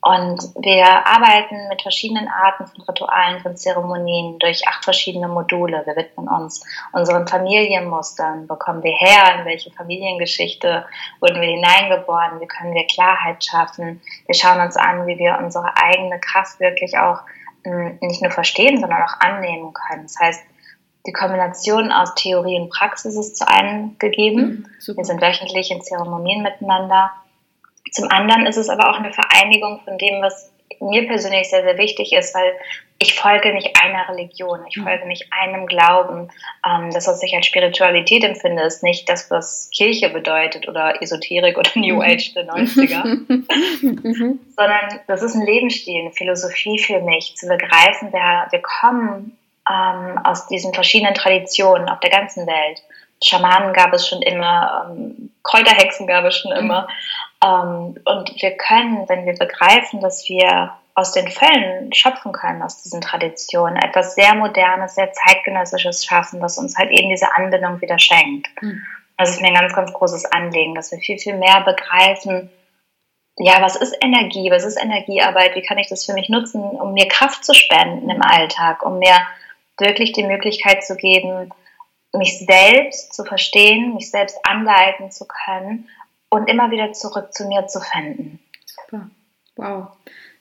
und 0.00 0.38
wir 0.56 0.86
arbeiten 1.06 1.68
mit 1.68 1.82
verschiedenen 1.82 2.28
Arten 2.28 2.66
von 2.66 2.84
Ritualen, 2.84 3.40
von 3.40 3.56
Zeremonien 3.56 4.38
durch 4.38 4.66
acht 4.68 4.84
verschiedene 4.84 5.26
Module. 5.26 5.82
Wir 5.84 5.96
widmen 5.96 6.28
uns 6.28 6.62
unseren 6.92 7.26
Familienmustern. 7.26 8.48
Wo 8.48 8.54
kommen 8.54 8.82
wir 8.82 8.92
her? 8.92 9.38
In 9.38 9.44
welche 9.46 9.70
Familiengeschichte 9.72 10.84
wurden 11.20 11.40
wir 11.40 11.48
hineingeboren? 11.48 12.40
Wie 12.40 12.46
können 12.46 12.74
wir 12.74 12.86
Klarheit 12.86 13.42
schaffen? 13.42 14.00
Wir 14.26 14.34
schauen 14.34 14.60
uns 14.60 14.76
an, 14.76 15.06
wie 15.06 15.18
wir 15.18 15.38
unsere 15.42 15.76
eigene 15.76 16.20
Kraft 16.20 16.60
wirklich 16.60 16.96
auch 16.98 17.20
hm, 17.64 17.98
nicht 18.00 18.22
nur 18.22 18.30
verstehen, 18.30 18.80
sondern 18.80 19.02
auch 19.02 19.18
annehmen 19.18 19.72
können. 19.72 20.04
Das 20.04 20.18
heißt, 20.20 20.44
die 21.06 21.12
Kombination 21.12 21.90
aus 21.90 22.14
Theorie 22.14 22.60
und 22.60 22.70
Praxis 22.70 23.16
ist 23.16 23.36
zu 23.36 23.48
einem 23.48 23.98
gegeben. 23.98 24.68
Mhm, 24.86 24.96
wir 24.96 25.04
sind 25.04 25.20
wöchentlich 25.20 25.70
in 25.70 25.80
Zeremonien 25.80 26.42
miteinander 26.42 27.10
zum 27.92 28.10
anderen 28.10 28.46
ist 28.46 28.56
es 28.56 28.68
aber 28.68 28.90
auch 28.90 28.98
eine 28.98 29.12
Vereinigung 29.12 29.80
von 29.84 29.98
dem, 29.98 30.22
was 30.22 30.52
mir 30.80 31.06
persönlich 31.06 31.48
sehr, 31.48 31.62
sehr 31.62 31.78
wichtig 31.78 32.12
ist, 32.12 32.34
weil 32.34 32.52
ich 32.98 33.14
folge 33.14 33.52
nicht 33.52 33.76
einer 33.80 34.08
Religion, 34.08 34.60
ich 34.68 34.80
folge 34.80 35.06
nicht 35.06 35.26
einem 35.30 35.66
Glauben. 35.66 36.28
Ähm, 36.66 36.90
das, 36.92 37.06
was 37.06 37.22
ich 37.22 37.34
als 37.34 37.46
Spiritualität 37.46 38.24
empfinde, 38.24 38.62
ist 38.62 38.82
nicht 38.82 39.08
das, 39.08 39.30
was 39.30 39.70
Kirche 39.74 40.08
bedeutet 40.08 40.66
oder 40.66 41.02
Esoterik 41.02 41.58
oder 41.58 41.70
New 41.74 41.96
mhm. 41.96 42.02
Age 42.02 42.32
der 42.34 42.46
90er, 42.46 43.04
mhm. 43.82 44.40
sondern 44.56 45.00
das 45.06 45.22
ist 45.22 45.34
ein 45.34 45.44
Lebensstil, 45.44 46.00
eine 46.00 46.12
Philosophie 46.12 46.78
für 46.78 47.00
mich, 47.00 47.36
zu 47.36 47.46
begreifen, 47.48 48.12
wir, 48.12 48.46
wir 48.50 48.62
kommen 48.62 49.36
ähm, 49.70 50.18
aus 50.24 50.46
diesen 50.46 50.72
verschiedenen 50.72 51.14
Traditionen 51.14 51.88
auf 51.88 52.00
der 52.00 52.10
ganzen 52.10 52.46
Welt. 52.46 52.82
Schamanen 53.22 53.72
gab 53.72 53.92
es 53.92 54.06
schon 54.08 54.22
immer, 54.22 54.90
ähm, 54.90 55.30
Kräuterhexen 55.42 56.06
gab 56.06 56.24
es 56.24 56.36
schon 56.36 56.52
mhm. 56.52 56.58
immer. 56.58 56.88
Ähm, 57.46 57.96
und 58.04 58.42
wir 58.42 58.56
können, 58.56 59.08
wenn 59.08 59.26
wir 59.26 59.34
begreifen, 59.34 60.00
dass 60.00 60.28
wir 60.28 60.72
aus 60.94 61.12
den 61.12 61.28
Fällen 61.28 61.92
schöpfen 61.92 62.32
können, 62.32 62.62
aus 62.62 62.82
diesen 62.82 63.02
Traditionen, 63.02 63.76
etwas 63.76 64.14
sehr 64.14 64.34
Modernes, 64.34 64.94
sehr 64.94 65.12
Zeitgenössisches 65.12 66.04
schaffen, 66.04 66.40
was 66.40 66.58
uns 66.58 66.76
halt 66.76 66.90
eben 66.90 67.10
diese 67.10 67.34
Anbindung 67.34 67.80
wieder 67.80 67.98
schenkt. 67.98 68.50
Mhm. 68.62 68.82
Das 69.18 69.30
ist 69.30 69.40
mir 69.40 69.48
ein 69.48 69.54
ganz, 69.54 69.74
ganz 69.74 69.92
großes 69.92 70.24
Anliegen, 70.26 70.74
dass 70.74 70.90
wir 70.90 70.98
viel, 70.98 71.18
viel 71.18 71.36
mehr 71.36 71.60
begreifen, 71.60 72.50
ja, 73.38 73.60
was 73.60 73.76
ist 73.76 73.94
Energie, 74.00 74.50
was 74.50 74.64
ist 74.64 74.82
Energiearbeit, 74.82 75.54
wie 75.54 75.62
kann 75.62 75.76
ich 75.76 75.88
das 75.88 76.06
für 76.06 76.14
mich 76.14 76.30
nutzen, 76.30 76.62
um 76.62 76.94
mir 76.94 77.06
Kraft 77.06 77.44
zu 77.44 77.52
spenden 77.52 78.08
im 78.08 78.22
Alltag, 78.22 78.82
um 78.82 78.98
mir 78.98 79.14
wirklich 79.78 80.12
die 80.12 80.24
Möglichkeit 80.24 80.82
zu 80.82 80.96
geben, 80.96 81.50
mich 82.14 82.38
selbst 82.38 83.12
zu 83.12 83.24
verstehen, 83.24 83.94
mich 83.94 84.10
selbst 84.10 84.38
anleiten 84.42 85.10
zu 85.10 85.26
können 85.26 85.86
und 86.30 86.48
immer 86.48 86.70
wieder 86.70 86.92
zurück 86.92 87.32
zu 87.32 87.46
mir 87.46 87.66
zu 87.66 87.80
finden. 87.80 88.40
Super. 88.64 89.10
Wow. 89.56 89.88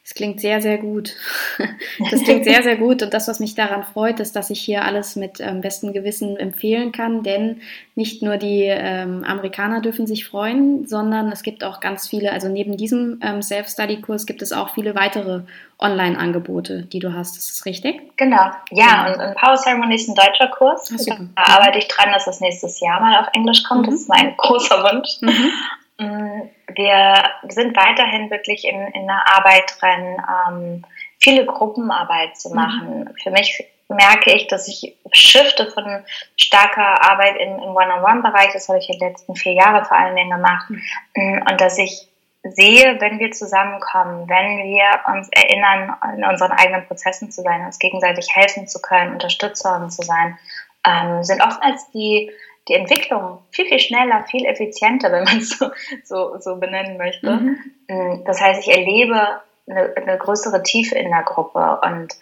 Das 0.05 0.13
klingt 0.13 0.39
sehr, 0.39 0.61
sehr 0.61 0.77
gut. 0.77 1.15
Das 2.11 2.21
klingt 2.23 2.43
sehr, 2.43 2.61
sehr 2.61 2.75
gut. 2.75 3.01
Und 3.01 3.13
das, 3.13 3.27
was 3.27 3.39
mich 3.39 3.55
daran 3.55 3.83
freut, 3.83 4.19
ist, 4.19 4.35
dass 4.35 4.49
ich 4.49 4.59
hier 4.59 4.83
alles 4.83 5.15
mit 5.15 5.39
ähm, 5.39 5.61
bestem 5.61 5.93
Gewissen 5.93 6.37
empfehlen 6.37 6.91
kann. 6.91 7.23
Denn 7.23 7.61
nicht 7.95 8.21
nur 8.21 8.37
die 8.37 8.65
ähm, 8.65 9.23
Amerikaner 9.23 9.81
dürfen 9.81 10.05
sich 10.05 10.25
freuen, 10.25 10.85
sondern 10.85 11.31
es 11.31 11.41
gibt 11.41 11.63
auch 11.63 11.79
ganz 11.79 12.07
viele, 12.07 12.33
also 12.33 12.49
neben 12.49 12.77
diesem 12.77 13.19
ähm, 13.23 13.41
Self-Study-Kurs 13.41 14.27
gibt 14.27 14.43
es 14.43 14.51
auch 14.51 14.75
viele 14.75 14.93
weitere 14.93 15.41
Online-Angebote, 15.79 16.83
die 16.83 16.99
du 16.99 17.13
hast. 17.13 17.37
Ist 17.37 17.51
das 17.51 17.65
richtig? 17.65 18.15
Genau. 18.17 18.51
Ja, 18.71 19.07
und, 19.07 19.19
und 19.19 19.35
Power 19.37 19.55
Ceremony 19.55 19.95
ist 19.95 20.07
ein 20.07 20.15
deutscher 20.15 20.49
Kurs. 20.49 20.93
Da 21.07 21.17
arbeite 21.35 21.79
ich 21.79 21.87
dran, 21.87 22.11
dass 22.11 22.25
das 22.25 22.41
nächstes 22.41 22.79
Jahr 22.79 22.99
mal 22.99 23.21
auf 23.21 23.27
Englisch 23.33 23.63
kommt. 23.63 23.87
Mhm. 23.87 23.91
Das 23.91 24.01
ist 24.01 24.09
mein 24.09 24.35
großer 24.37 24.83
Wunsch. 24.83 25.21
Mhm. 25.21 26.49
Wir 26.73 27.23
sind 27.49 27.75
weiterhin 27.75 28.29
wirklich 28.31 28.65
in, 28.65 28.87
in 28.87 29.07
der 29.07 29.23
Arbeit 29.35 29.75
dran, 29.79 30.17
ähm, 30.49 30.85
viele 31.19 31.45
Gruppenarbeit 31.45 32.37
zu 32.37 32.49
mhm. 32.49 32.55
machen. 32.55 32.99
Mhm. 32.99 33.15
Für 33.21 33.31
mich 33.31 33.63
merke 33.87 34.33
ich, 34.33 34.47
dass 34.47 34.67
ich 34.67 34.95
shifte 35.11 35.71
von 35.71 36.03
starker 36.37 37.03
Arbeit 37.09 37.37
im, 37.37 37.53
im 37.59 37.75
One-on-One-Bereich, 37.75 38.51
das 38.53 38.67
habe 38.67 38.79
ich 38.79 38.89
in 38.89 38.99
den 38.99 39.09
letzten 39.09 39.35
vier 39.35 39.53
Jahren 39.53 39.85
vor 39.85 39.97
allen 39.97 40.15
Dingen 40.15 40.31
gemacht, 40.31 40.69
mhm. 41.15 41.45
und 41.49 41.61
dass 41.61 41.77
ich 41.77 42.07
sehe, 42.43 42.99
wenn 42.99 43.19
wir 43.19 43.31
zusammenkommen, 43.31 44.29
wenn 44.29 44.57
wir 44.63 45.01
uns 45.13 45.29
erinnern, 45.29 45.95
in 46.15 46.23
unseren 46.23 46.51
eigenen 46.51 46.85
Prozessen 46.85 47.31
zu 47.31 47.41
sein, 47.41 47.65
uns 47.65 47.79
gegenseitig 47.79 48.27
helfen 48.35 48.67
zu 48.67 48.79
können, 48.81 49.13
Unterstützer 49.13 49.87
zu 49.89 50.03
sein, 50.03 50.37
ähm, 50.85 51.23
sind 51.23 51.41
oftmals 51.41 51.89
die 51.91 52.31
die 52.67 52.73
Entwicklung 52.73 53.39
viel, 53.51 53.65
viel 53.65 53.79
schneller, 53.79 54.25
viel 54.29 54.45
effizienter, 54.45 55.11
wenn 55.11 55.23
man 55.23 55.37
es 55.37 55.49
so, 55.57 55.69
so, 56.03 56.39
so 56.39 56.55
benennen 56.57 56.97
möchte. 56.97 57.31
Mhm. 57.31 57.57
Mm, 57.87 58.23
das 58.25 58.41
heißt, 58.41 58.67
ich 58.67 58.75
erlebe 58.75 59.41
eine, 59.69 59.93
eine 59.95 60.17
größere 60.17 60.63
Tiefe 60.63 60.95
in 60.97 61.09
der 61.09 61.23
Gruppe 61.23 61.79
und 61.83 62.15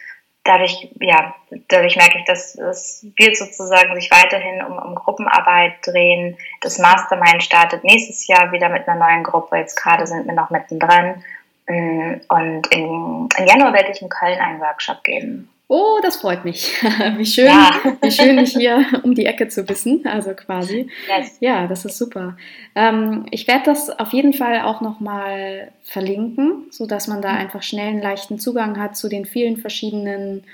dadurch, 0.44 0.88
ja, 1.00 1.34
dadurch 1.68 1.96
merke 1.96 2.18
ich, 2.18 2.24
dass 2.24 2.54
es 2.54 3.06
wird 3.16 3.36
sozusagen 3.36 3.94
sich 3.94 4.10
weiterhin 4.10 4.62
um, 4.62 4.78
um 4.78 4.94
Gruppenarbeit 4.94 5.74
drehen. 5.82 6.36
Das 6.60 6.78
Mastermind 6.78 7.42
startet 7.42 7.82
nächstes 7.82 8.26
Jahr 8.26 8.52
wieder 8.52 8.68
mit 8.68 8.86
einer 8.86 8.98
neuen 8.98 9.24
Gruppe. 9.24 9.56
Jetzt 9.56 9.76
gerade 9.76 10.06
sind 10.06 10.26
wir 10.26 10.34
noch 10.34 10.50
mittendrin. 10.50 11.24
Mm, 11.66 12.20
und 12.28 12.66
in, 12.68 13.28
im 13.38 13.46
Januar 13.46 13.72
werde 13.72 13.90
ich 13.90 14.02
in 14.02 14.10
Köln 14.10 14.38
einen 14.38 14.60
Workshop 14.60 15.02
geben. 15.02 15.48
Oh, 15.66 15.98
das 16.02 16.16
freut 16.16 16.44
mich. 16.44 16.74
Wie 17.16 17.24
schön, 17.24 17.46
ja. 17.46 17.70
wie 18.02 18.10
schön, 18.10 18.36
dich 18.36 18.52
hier 18.52 18.84
um 19.02 19.14
die 19.14 19.24
Ecke 19.24 19.48
zu 19.48 19.66
wissen, 19.66 20.06
also 20.06 20.34
quasi. 20.34 20.88
Yes. 21.08 21.38
Ja, 21.40 21.66
das 21.66 21.86
ist 21.86 21.96
super. 21.96 22.36
Ähm, 22.74 23.24
ich 23.30 23.48
werde 23.48 23.64
das 23.64 23.88
auf 23.88 24.12
jeden 24.12 24.34
Fall 24.34 24.60
auch 24.60 24.82
nochmal 24.82 25.72
verlinken, 25.82 26.66
sodass 26.70 27.08
man 27.08 27.22
da 27.22 27.32
mhm. 27.32 27.38
einfach 27.38 27.62
schnell 27.62 27.88
einen 27.88 28.02
leichten 28.02 28.38
Zugang 28.38 28.78
hat 28.78 28.96
zu 28.96 29.08
den 29.08 29.24
vielen 29.24 29.56
verschiedenen 29.56 30.44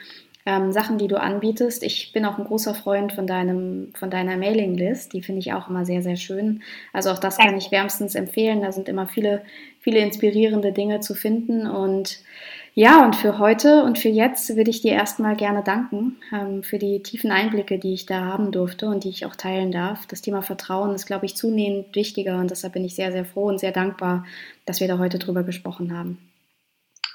ähm, 0.47 0.73
Sachen, 0.73 0.97
die 0.97 1.09
du 1.09 1.21
anbietest. 1.21 1.83
Ich 1.83 2.13
bin 2.13 2.25
auch 2.25 2.39
ein 2.39 2.45
großer 2.45 2.75
Freund 2.75 3.13
von, 3.13 3.27
deinem, 3.27 3.93
von 3.95 4.11
deiner 4.11 4.37
Mailinglist. 4.37 5.13
Die 5.13 5.23
finde 5.23 5.41
ich 5.41 5.53
auch 5.53 5.69
immer 5.69 5.85
sehr, 5.85 6.03
sehr 6.03 6.17
schön. 6.17 6.63
Also 6.93 7.11
auch 7.11 7.19
das 7.19 7.37
kann 7.37 7.57
ich 7.59 7.71
wärmstens 7.71 8.15
empfehlen. 8.15 8.63
Da 8.63 8.73
sind 8.73 8.89
immer 8.89 9.07
viele, 9.07 9.43
viele 9.81 9.99
inspirierende 9.99 10.73
Dinge 10.73 11.01
zu 11.01 11.15
finden 11.15 11.67
und 11.67 12.21
ja, 12.75 13.05
und 13.05 13.17
für 13.17 13.39
heute 13.39 13.83
und 13.83 13.99
für 13.99 14.09
jetzt 14.09 14.57
würde 14.57 14.71
ich 14.71 14.81
dir 14.81 14.93
erstmal 14.93 15.37
gerne 15.37 15.63
danken 15.63 16.17
ähm, 16.33 16.63
für 16.63 16.79
die 16.79 17.03
tiefen 17.03 17.33
Einblicke, 17.33 17.79
die 17.79 17.95
ich 17.95 18.07
da 18.07 18.25
haben 18.25 18.53
durfte 18.53 18.87
und 18.87 19.05
die 19.05 19.09
ich 19.09 19.27
auch 19.27 19.35
teilen 19.35 19.73
darf. 19.73 20.07
Das 20.07 20.23
Thema 20.23 20.43
Vertrauen 20.43 20.95
ist, 20.95 21.07
glaube 21.07 21.27
ich, 21.27 21.37
zunehmend 21.37 21.95
wichtiger 21.97 22.39
und 22.39 22.51
deshalb 22.51 22.75
bin 22.75 22.85
ich 22.85 22.95
sehr, 22.95 23.13
sehr 23.13 23.25
froh 23.25 23.47
und 23.47 23.59
sehr 23.59 23.73
dankbar, 23.73 24.25
dass 24.67 24.81
wir 24.81 24.89
da 24.89 24.99
heute 24.99 25.19
drüber 25.19 25.43
gesprochen 25.43 25.97
haben. 25.97 26.19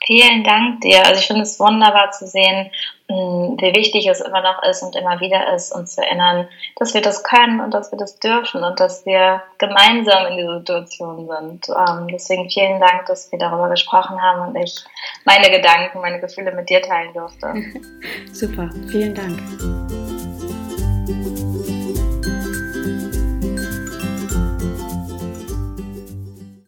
Vielen 0.06 0.44
Dank 0.44 0.82
dir. 0.82 1.06
Also 1.06 1.20
ich 1.20 1.28
finde 1.28 1.42
es 1.42 1.60
wunderbar 1.60 2.12
zu 2.12 2.28
sehen, 2.28 2.70
hm, 3.08 3.58
wie 3.60 3.76
wichtig 3.76 4.08
es 4.08 4.20
immer 4.22 4.42
noch 4.42 4.64
ist 4.64 4.82
und 4.84 4.96
immer 4.96 5.20
wieder 5.20 5.54
ist, 5.54 5.72
uns 5.72 5.96
zu 5.96 6.02
erinnern, 6.02 6.48
dass 6.76 6.94
wir 6.94 7.02
das 7.02 7.24
können 7.24 7.60
und 7.60 7.74
dass 7.74 7.92
wir 7.92 7.98
das 7.98 8.20
dürfen 8.20 8.64
und 8.64 8.80
dass 8.80 9.06
wir 9.06 9.42
gemeinsam 9.58 10.28
in 10.28 10.38
dieser 10.38 10.60
Situation 10.60 11.28
sind. 11.28 11.70
Ähm, 11.70 12.08
deswegen 12.08 12.50
vielen 12.50 12.80
Dank, 12.80 13.06
dass 13.08 13.32
wir 13.32 13.40
darüber 13.40 13.70
gesprochen 13.70 14.22
haben 14.22 14.50
und 14.50 14.56
ich 14.56 14.84
meine 15.24 15.50
Gedanken, 15.50 16.02
meine 16.02 16.20
Gefühle 16.20 16.52
mit 16.52 16.70
dir 16.70 16.82
teilen 16.82 17.14
durfte. 17.14 17.54
Super, 18.32 18.70
vielen 18.90 19.14
Dank. 19.14 20.15